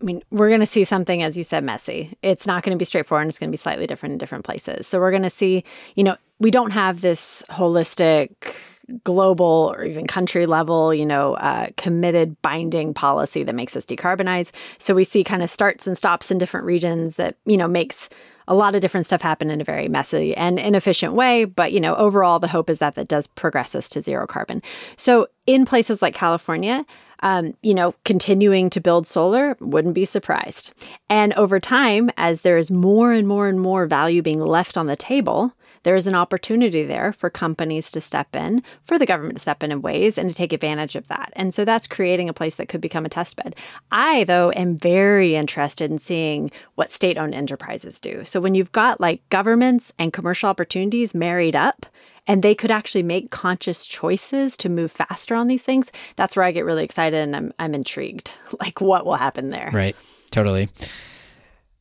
I 0.00 0.04
mean, 0.04 0.22
we're 0.30 0.48
going 0.48 0.60
to 0.60 0.66
see 0.66 0.84
something, 0.84 1.22
as 1.22 1.38
you 1.38 1.44
said, 1.44 1.64
messy. 1.64 2.16
It's 2.22 2.46
not 2.46 2.62
going 2.62 2.76
to 2.76 2.78
be 2.78 2.84
straightforward 2.84 3.28
it's 3.28 3.38
going 3.38 3.48
to 3.48 3.52
be 3.52 3.56
slightly 3.56 3.86
different 3.86 4.12
in 4.12 4.18
different 4.18 4.44
places. 4.44 4.86
So 4.86 4.98
we're 4.98 5.10
going 5.10 5.22
to 5.22 5.30
see, 5.30 5.64
you 5.94 6.04
know, 6.04 6.16
we 6.38 6.50
don't 6.50 6.72
have 6.72 7.00
this 7.00 7.42
holistic 7.50 8.54
global 9.02 9.72
or 9.74 9.84
even 9.84 10.06
country 10.06 10.46
level, 10.46 10.92
you 10.92 11.06
know, 11.06 11.34
uh, 11.34 11.68
committed 11.76 12.40
binding 12.42 12.94
policy 12.94 13.42
that 13.42 13.54
makes 13.54 13.76
us 13.76 13.86
decarbonize. 13.86 14.52
So 14.78 14.94
we 14.94 15.04
see 15.04 15.24
kind 15.24 15.42
of 15.42 15.50
starts 15.50 15.86
and 15.86 15.96
stops 15.96 16.30
in 16.30 16.38
different 16.38 16.66
regions 16.66 17.16
that, 17.16 17.36
you 17.46 17.56
know, 17.56 17.68
makes 17.68 18.08
a 18.46 18.54
lot 18.54 18.74
of 18.74 18.80
different 18.80 19.06
stuff 19.06 19.22
happen 19.22 19.50
in 19.50 19.60
a 19.60 19.64
very 19.64 19.88
messy 19.88 20.36
and 20.36 20.58
inefficient 20.58 21.14
way. 21.14 21.44
But, 21.44 21.72
you 21.72 21.80
know, 21.80 21.94
overall, 21.96 22.38
the 22.38 22.48
hope 22.48 22.68
is 22.68 22.78
that 22.78 22.94
that 22.94 23.08
does 23.08 23.26
progress 23.26 23.74
us 23.74 23.88
to 23.90 24.02
zero 24.02 24.26
carbon. 24.26 24.62
So 24.96 25.28
in 25.46 25.64
places 25.64 26.02
like 26.02 26.14
California, 26.14 26.84
um, 27.20 27.54
you 27.62 27.72
know, 27.72 27.94
continuing 28.04 28.68
to 28.70 28.80
build 28.80 29.06
solar, 29.06 29.56
wouldn't 29.60 29.94
be 29.94 30.04
surprised. 30.04 30.74
And 31.08 31.32
over 31.34 31.58
time, 31.58 32.10
as 32.18 32.42
there 32.42 32.58
is 32.58 32.70
more 32.70 33.12
and 33.12 33.26
more 33.26 33.48
and 33.48 33.58
more 33.58 33.86
value 33.86 34.20
being 34.20 34.40
left 34.40 34.76
on 34.76 34.88
the 34.88 34.96
table, 34.96 35.54
there 35.84 35.96
is 35.96 36.06
an 36.06 36.14
opportunity 36.14 36.82
there 36.82 37.12
for 37.12 37.30
companies 37.30 37.90
to 37.92 38.00
step 38.00 38.34
in, 38.34 38.62
for 38.82 38.98
the 38.98 39.06
government 39.06 39.36
to 39.36 39.42
step 39.42 39.62
in 39.62 39.70
in 39.70 39.80
ways 39.80 40.18
and 40.18 40.28
to 40.28 40.36
take 40.36 40.52
advantage 40.52 40.96
of 40.96 41.06
that. 41.08 41.32
And 41.36 41.54
so 41.54 41.64
that's 41.64 41.86
creating 41.86 42.28
a 42.28 42.34
place 42.34 42.56
that 42.56 42.68
could 42.68 42.80
become 42.80 43.06
a 43.06 43.08
test 43.08 43.36
bed. 43.36 43.54
I, 43.92 44.24
though, 44.24 44.50
am 44.56 44.76
very 44.76 45.36
interested 45.36 45.90
in 45.90 45.98
seeing 45.98 46.50
what 46.74 46.90
state 46.90 47.16
owned 47.16 47.34
enterprises 47.34 48.00
do. 48.00 48.24
So 48.24 48.40
when 48.40 48.54
you've 48.54 48.72
got 48.72 49.00
like 49.00 49.26
governments 49.28 49.92
and 49.98 50.12
commercial 50.12 50.48
opportunities 50.48 51.14
married 51.14 51.54
up, 51.56 51.86
and 52.26 52.42
they 52.42 52.54
could 52.54 52.70
actually 52.70 53.02
make 53.02 53.30
conscious 53.30 53.84
choices 53.86 54.56
to 54.56 54.70
move 54.70 54.90
faster 54.90 55.34
on 55.34 55.46
these 55.46 55.62
things, 55.62 55.92
that's 56.16 56.36
where 56.36 56.44
I 56.44 56.52
get 56.52 56.64
really 56.64 56.84
excited 56.84 57.18
and 57.18 57.36
I'm, 57.36 57.52
I'm 57.58 57.74
intrigued. 57.74 58.34
Like, 58.60 58.80
what 58.80 59.04
will 59.04 59.16
happen 59.16 59.50
there? 59.50 59.70
Right. 59.74 59.94
Totally. 60.30 60.70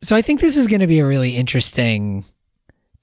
So 0.02 0.16
I 0.18 0.22
think 0.22 0.42
this 0.42 0.58
is 0.58 0.68
going 0.68 0.82
to 0.82 0.88
be 0.88 1.00
a 1.00 1.06
really 1.06 1.38
interesting 1.38 2.26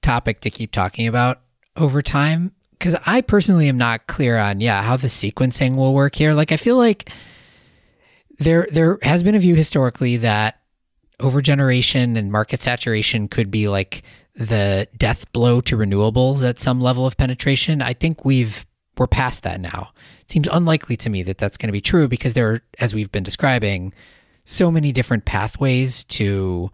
topic 0.01 0.41
to 0.41 0.49
keep 0.49 0.71
talking 0.71 1.07
about 1.07 1.41
over 1.77 2.01
time 2.01 2.51
because 2.71 2.95
I 3.05 3.21
personally 3.21 3.69
am 3.69 3.77
not 3.77 4.07
clear 4.07 4.37
on 4.37 4.59
yeah 4.59 4.81
how 4.81 4.97
the 4.97 5.07
sequencing 5.07 5.75
will 5.75 5.93
work 5.93 6.15
here. 6.15 6.33
Like 6.33 6.51
I 6.51 6.57
feel 6.57 6.77
like 6.77 7.11
there 8.39 8.67
there 8.71 8.97
has 9.03 9.23
been 9.23 9.35
a 9.35 9.39
view 9.39 9.55
historically 9.55 10.17
that 10.17 10.59
overgeneration 11.19 12.17
and 12.17 12.31
market 12.31 12.63
saturation 12.63 13.27
could 13.27 13.51
be 13.51 13.67
like 13.67 14.01
the 14.33 14.87
death 14.97 15.31
blow 15.33 15.61
to 15.61 15.77
renewables 15.77 16.47
at 16.47 16.59
some 16.59 16.81
level 16.81 17.05
of 17.05 17.17
penetration. 17.17 17.81
I 17.81 17.93
think 17.93 18.25
we've 18.25 18.65
we're 18.97 19.07
past 19.07 19.43
that 19.43 19.61
now. 19.61 19.91
It 20.21 20.31
seems 20.31 20.47
unlikely 20.51 20.97
to 20.97 21.09
me 21.09 21.23
that 21.23 21.37
that's 21.37 21.57
going 21.57 21.69
to 21.69 21.73
be 21.73 21.81
true 21.81 22.07
because 22.07 22.33
there 22.33 22.51
are, 22.51 22.61
as 22.79 22.93
we've 22.93 23.11
been 23.11 23.23
describing, 23.23 23.93
so 24.45 24.71
many 24.71 24.91
different 24.91 25.25
pathways 25.25 26.03
to 26.05 26.71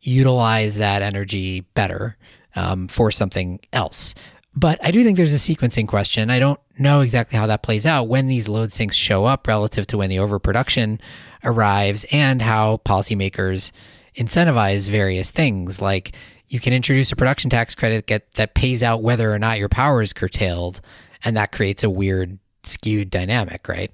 utilize 0.00 0.76
that 0.76 1.02
energy 1.02 1.60
better 1.74 2.16
um, 2.54 2.88
for 2.88 3.10
something 3.10 3.60
else. 3.72 4.14
But 4.54 4.84
I 4.84 4.90
do 4.90 5.04
think 5.04 5.16
there's 5.16 5.34
a 5.34 5.36
sequencing 5.36 5.86
question. 5.86 6.30
I 6.30 6.38
don't 6.38 6.58
know 6.78 7.00
exactly 7.00 7.38
how 7.38 7.46
that 7.46 7.62
plays 7.62 7.86
out 7.86 8.08
when 8.08 8.26
these 8.26 8.48
load 8.48 8.72
sinks 8.72 8.96
show 8.96 9.24
up 9.24 9.46
relative 9.46 9.86
to 9.88 9.98
when 9.98 10.10
the 10.10 10.18
overproduction 10.18 11.00
arrives 11.44 12.04
and 12.10 12.42
how 12.42 12.78
policymakers 12.78 13.70
incentivize 14.16 14.88
various 14.88 15.30
things. 15.30 15.80
Like 15.80 16.12
you 16.48 16.58
can 16.58 16.72
introduce 16.72 17.12
a 17.12 17.16
production 17.16 17.50
tax 17.50 17.74
credit 17.74 18.06
get, 18.06 18.32
that 18.32 18.54
pays 18.54 18.82
out 18.82 19.02
whether 19.02 19.32
or 19.32 19.38
not 19.38 19.58
your 19.58 19.68
power 19.68 20.02
is 20.02 20.12
curtailed, 20.12 20.80
and 21.24 21.36
that 21.36 21.52
creates 21.52 21.84
a 21.84 21.90
weird 21.90 22.38
skewed 22.64 23.10
dynamic, 23.10 23.68
right? 23.68 23.92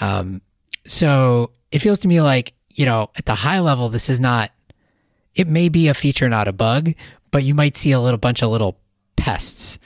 Um, 0.00 0.42
so 0.84 1.50
it 1.72 1.80
feels 1.80 1.98
to 2.00 2.08
me 2.08 2.20
like, 2.20 2.52
you 2.72 2.84
know, 2.84 3.10
at 3.16 3.24
the 3.24 3.34
high 3.34 3.60
level, 3.60 3.88
this 3.88 4.08
is 4.08 4.20
not 4.20 4.50
it 5.34 5.48
may 5.48 5.68
be 5.68 5.88
a 5.88 5.94
feature, 5.94 6.28
not 6.28 6.46
a 6.46 6.52
bug, 6.52 6.92
but 7.34 7.42
you 7.42 7.52
might 7.54 7.76
see 7.76 7.90
a 7.90 7.98
little 8.00 8.16
bunch 8.18 8.42
of 8.42 8.50
little 8.50 8.78
pests 9.16 9.78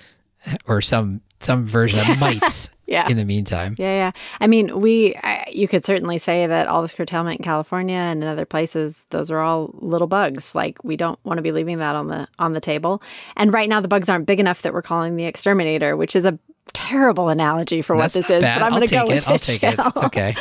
or 0.67 0.83
some 0.83 1.23
some 1.41 1.67
version 1.67 2.11
of 2.11 2.19
mites 2.21 2.69
Yeah. 2.87 3.09
in 3.09 3.17
the 3.17 3.25
meantime. 3.25 3.75
Yeah, 3.79 3.95
yeah. 3.95 4.11
I 4.41 4.49
mean, 4.49 4.81
we, 4.81 5.15
I, 5.23 5.45
you 5.53 5.69
could 5.69 5.85
certainly 5.85 6.19
say 6.19 6.47
that 6.47 6.67
all 6.67 6.83
this 6.83 6.93
curtailment 6.93 7.39
in 7.39 7.45
California 7.45 7.95
and 7.97 8.23
in 8.25 8.29
other 8.29 8.45
places, 8.45 9.07
those 9.11 9.31
are 9.31 9.39
all 9.41 9.71
little 9.75 10.09
bugs. 10.09 10.55
Like 10.55 10.83
we 10.85 10.97
don't 10.97 11.19
want 11.25 11.39
to 11.39 11.43
be 11.43 11.53
leaving 11.53 11.79
that 11.79 11.95
on 11.97 12.09
the 12.09 12.27
on 12.39 12.53
the 12.55 12.61
table. 12.61 13.01
And 13.37 13.53
right 13.53 13.69
now, 13.69 13.81
the 13.81 13.89
bugs 13.89 14.09
aren't 14.09 14.27
big 14.27 14.41
enough 14.41 14.63
that 14.63 14.73
we're 14.75 14.83
calling 14.83 15.17
the 15.17 15.25
exterminator, 15.25 15.97
which 15.97 16.15
is 16.17 16.25
a 16.27 16.39
terrible 16.75 17.29
analogy 17.31 17.81
for 17.83 17.95
what 17.97 18.13
this 18.13 18.29
is. 18.31 18.41
bad. 18.43 18.59
But 18.59 18.65
I'm 18.67 18.71
going 18.73 18.89
to 18.89 18.95
go 18.95 19.05
it. 19.05 19.09
with 19.09 19.29
I'll 19.29 19.35
it. 19.37 19.43
take 19.43 19.63
it. 19.63 19.79
It's 19.79 20.03
okay. 20.05 20.35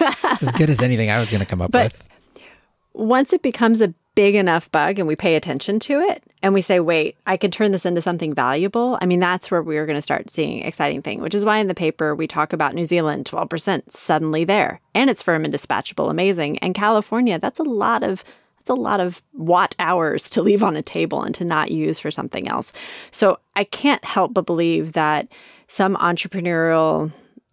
it's 0.00 0.42
as 0.42 0.52
good 0.52 0.70
as 0.70 0.80
anything 0.80 1.10
I 1.10 1.18
was 1.20 1.28
going 1.30 1.40
to 1.40 1.46
come 1.46 1.60
up 1.60 1.70
But- 1.72 1.92
with. 1.92 2.04
once 2.94 3.32
it 3.32 3.42
becomes 3.42 3.80
a 3.80 3.92
big 4.14 4.34
enough 4.34 4.70
bug 4.72 4.98
and 4.98 5.06
we 5.06 5.14
pay 5.16 5.34
attention 5.34 5.78
to 5.80 6.00
it 6.00 6.24
and 6.42 6.54
we 6.54 6.60
say, 6.60 6.80
wait, 6.80 7.16
I 7.26 7.36
can 7.36 7.50
turn 7.50 7.72
this 7.72 7.86
into 7.86 8.02
something 8.02 8.34
valuable, 8.34 8.98
I 9.00 9.06
mean, 9.06 9.20
that's 9.20 9.50
where 9.50 9.62
we're 9.62 9.86
going 9.86 9.96
to 9.96 10.02
start 10.02 10.30
seeing 10.30 10.62
exciting 10.62 11.02
thing, 11.02 11.20
which 11.20 11.34
is 11.34 11.44
why 11.44 11.58
in 11.58 11.68
the 11.68 11.74
paper 11.74 12.14
we 12.14 12.26
talk 12.26 12.52
about 12.52 12.74
New 12.74 12.84
Zealand, 12.84 13.24
12% 13.24 13.90
suddenly 13.90 14.44
there 14.44 14.80
and 14.94 15.10
it's 15.10 15.22
firm 15.22 15.44
and 15.44 15.52
dispatchable, 15.52 16.10
amazing. 16.10 16.58
And 16.58 16.74
California, 16.74 17.38
that's 17.38 17.58
a 17.58 17.64
lot 17.64 18.02
of 18.02 18.24
that's 18.58 18.70
a 18.70 18.82
lot 18.82 18.98
of 18.98 19.22
watt 19.32 19.76
hours 19.78 20.28
to 20.30 20.42
leave 20.42 20.64
on 20.64 20.74
a 20.74 20.82
table 20.82 21.22
and 21.22 21.32
to 21.36 21.44
not 21.44 21.70
use 21.70 22.00
for 22.00 22.10
something 22.10 22.48
else. 22.48 22.72
So 23.12 23.38
I 23.54 23.62
can't 23.62 24.04
help 24.04 24.34
but 24.34 24.44
believe 24.44 24.92
that 24.94 25.28
some 25.68 25.94
entrepreneurial 25.96 27.12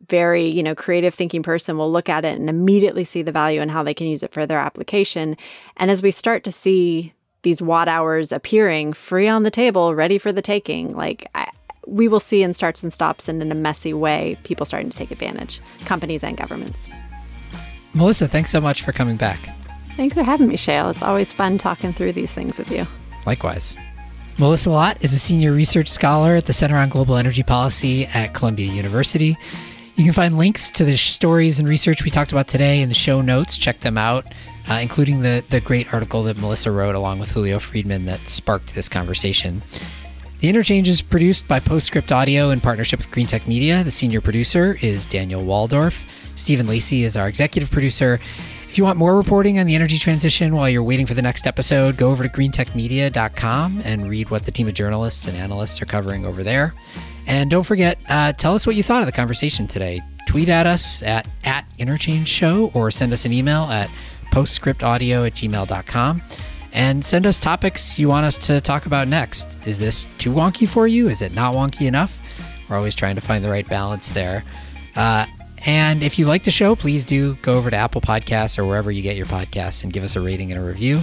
very 0.10 0.46
you 0.46 0.64
know 0.64 0.76
creative 0.76 1.14
thinking 1.14 1.44
person 1.44 1.78
will 1.78 1.92
look 1.92 2.10
at 2.10 2.26
it 2.26 2.38
and 2.38 2.50
immediately 2.50 3.04
see 3.04 3.22
the 3.22 3.32
value 3.32 3.62
and 3.62 3.72
how 3.72 3.84
they 3.84 3.94
can 3.94 4.08
use 4.08 4.22
it 4.22 4.34
for 4.34 4.46
their 4.46 4.60
application 4.60 5.38
and 5.78 5.90
as 5.90 6.02
we 6.02 6.12
start 6.12 6.44
to 6.44 6.52
see 6.52 7.14
these 7.44 7.62
watt 7.62 7.88
hours 7.88 8.32
appearing 8.32 8.94
free 8.94 9.28
on 9.28 9.44
the 9.44 9.52
table 9.52 9.96
ready 9.96 10.18
for 10.18 10.32
the 10.32 10.42
taking 10.42 10.90
like 10.90 11.30
I, 11.36 11.48
we 11.86 12.08
will 12.08 12.20
see 12.20 12.44
in 12.44 12.54
starts 12.54 12.82
and 12.82 12.92
stops 12.92 13.28
and 13.28 13.42
in 13.42 13.52
a 13.52 13.56
messy 13.56 13.94
way 13.94 14.38
people 14.44 14.66
starting 14.66 14.90
to 14.90 14.98
take 14.98 15.12
advantage 15.12 15.62
companies 15.86 16.24
and 16.24 16.36
governments 16.36 16.90
Melissa, 17.94 18.28
thanks 18.28 18.50
so 18.50 18.60
much 18.60 18.82
for 18.82 18.92
coming 18.92 19.18
back. 19.18 19.40
thanks 19.96 20.16
for 20.16 20.24
having 20.24 20.48
me 20.48 20.58
Shayle 20.58 20.92
it's 20.92 21.04
always 21.04 21.32
fun 21.32 21.58
talking 21.58 21.94
through 21.94 22.14
these 22.14 22.32
things 22.32 22.58
with 22.58 22.72
you 22.72 22.88
Likewise. 23.26 23.78
Melissa 24.38 24.72
Lott 24.72 25.04
is 25.04 25.14
a 25.14 25.20
senior 25.20 25.52
research 25.52 25.88
scholar 25.88 26.36
at 26.36 26.48
the 26.48 26.54
Center 26.54 26.76
on 26.76 26.90
Global 26.90 27.16
Energy 27.16 27.44
Policy 27.44 28.06
at 28.08 28.34
Columbia 28.34 28.72
University. 28.72 29.38
You 29.96 30.04
can 30.04 30.14
find 30.14 30.38
links 30.38 30.72
to 30.72 30.84
the 30.84 30.98
stories 30.98 31.60
and 31.60 31.68
research 31.68 32.04
we 32.04 32.10
talked 32.10 32.32
about 32.32 32.48
today 32.48 32.82
in 32.82 32.90
the 32.90 32.96
show 32.96 33.22
notes. 33.22 33.58
Check 33.58 33.82
them 33.82 33.98
out, 33.98 34.26
uh, 34.70 34.80
including 34.82 35.22
the, 35.22 35.44
the 35.50 35.62
great 35.62 35.94
article 35.94 36.24
that 36.24 36.38
Melissa 36.38 36.72
wrote 36.72 36.96
along 36.96 37.20
with 37.20 37.32
Julio 37.32 37.60
Friedman 37.60 38.06
that 38.06 38.20
sparked 38.30 38.76
this 38.76 38.90
conversation. 38.90 39.62
The 40.40 40.50
interchange 40.50 40.90
is 40.90 41.02
produced 41.02 41.48
by 41.48 41.60
Postscript 41.62 42.12
Audio 42.12 42.50
in 42.50 42.60
partnership 42.60 43.00
with 43.00 43.10
Green 43.12 43.28
Tech 43.28 43.48
Media. 43.48 43.84
The 43.84 43.92
senior 43.92 44.20
producer 44.20 44.78
is 44.82 45.06
Daniel 45.06 45.44
Woldorff. 45.44 46.06
Stephen 46.36 46.68
Lacey 46.68 47.04
is 47.04 47.16
our 47.16 47.30
executive 47.30 47.72
producer. 47.72 48.20
If 48.68 48.78
you 48.78 48.84
want 48.84 48.98
more 48.98 49.16
reporting 49.16 49.60
on 49.60 49.68
the 49.68 49.76
energy 49.76 49.98
transition 49.98 50.56
while 50.56 50.68
you're 50.68 50.84
waiting 50.84 51.06
for 51.06 51.14
the 51.14 51.22
next 51.22 51.46
episode, 51.46 51.96
go 51.96 52.10
over 52.10 52.24
to 52.24 52.30
greentechmedia.com 52.30 53.84
and 53.86 54.10
read 54.10 54.32
what 54.32 54.46
the 54.46 54.52
team 54.52 54.68
of 54.68 54.74
journalists 54.74 55.28
and 55.28 55.38
analysts 55.38 55.82
are 55.82 55.86
covering 55.86 56.26
over 56.26 56.44
there. 56.44 56.74
And 57.28 57.50
don't 57.50 57.64
forget, 57.64 58.00
uh, 58.10 58.34
tell 58.34 58.56
us 58.56 58.68
what 58.68 58.76
you 58.76 58.84
thought 58.84 59.02
of 59.02 59.06
the 59.06 59.12
conversation 59.12 59.68
today. 59.68 60.02
Tweet 60.28 60.50
at 60.50 60.66
us 60.66 61.04
at, 61.04 61.28
at 61.44 61.66
Interchange 61.78 62.28
Show 62.28 62.72
or 62.74 62.92
send 62.92 63.14
us 63.14 63.26
an 63.26 63.32
email 63.32 63.64
at 63.64 63.90
postscriptaudio 64.34 65.28
at 65.28 65.36
gmail.com. 65.36 66.22
And 66.74 67.06
send 67.06 67.28
us 67.28 67.40
topics 67.40 68.00
you 68.00 68.10
want 68.10 68.26
us 68.26 68.36
to 68.40 68.60
talk 68.60 68.88
about 68.88 69.08
next. 69.08 69.60
Is 69.68 69.78
this 69.78 70.08
too 70.18 70.32
wonky 70.32 70.68
for 70.68 70.88
you? 70.88 71.08
Is 71.08 71.22
it 71.22 71.32
not 71.32 71.54
wonky 71.54 71.86
enough? 71.86 72.20
We're 72.68 72.78
always 72.78 72.96
trying 72.96 73.14
to 73.16 73.22
find 73.22 73.46
the 73.46 73.50
right 73.50 73.68
balance 73.70 74.10
there. 74.10 74.44
Uh, 74.96 75.28
and 75.68 76.02
if 76.02 76.18
you 76.18 76.26
like 76.26 76.44
the 76.44 76.52
show, 76.52 76.76
please 76.76 77.06
do 77.06 77.36
go 77.36 77.58
over 77.58 77.70
to 77.70 77.78
Apple 77.78 78.02
Podcasts 78.02 78.58
or 78.58 78.66
wherever 78.66 78.92
you 78.92 79.04
get 79.04 79.16
your 79.16 79.28
podcasts 79.28 79.84
and 79.84 79.94
give 79.94 80.04
us 80.04 80.16
a 80.16 80.22
rating 80.22 80.52
and 80.52 80.60
a 80.60 80.64
review. 80.64 81.02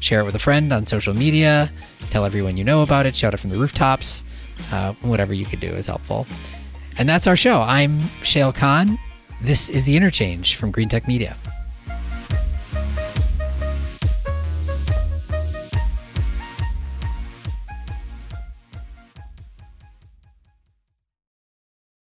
Share 0.00 0.20
it 0.20 0.24
with 0.24 0.34
a 0.34 0.40
friend 0.40 0.72
on 0.72 0.84
social 0.84 1.14
media. 1.14 1.70
Tell 2.10 2.24
everyone 2.24 2.56
you 2.56 2.64
know 2.64 2.82
about 2.82 3.06
it. 3.06 3.14
Shout 3.14 3.32
it 3.32 3.36
from 3.36 3.50
the 3.50 3.58
rooftops. 3.58 4.24
Uh, 4.72 4.94
whatever 5.02 5.32
you 5.32 5.46
could 5.46 5.60
do 5.60 5.68
is 5.68 5.86
helpful. 5.86 6.26
And 6.98 7.08
that's 7.08 7.28
our 7.28 7.36
show. 7.36 7.60
I'm 7.60 8.00
Shayle 8.22 8.52
Kann. 8.52 8.98
This 9.40 9.68
is 9.68 9.84
The 9.84 9.96
Interchange 9.96 10.56
from 10.56 10.72
Green 10.72 10.88
Tech 10.88 11.06
Media. 11.06 11.36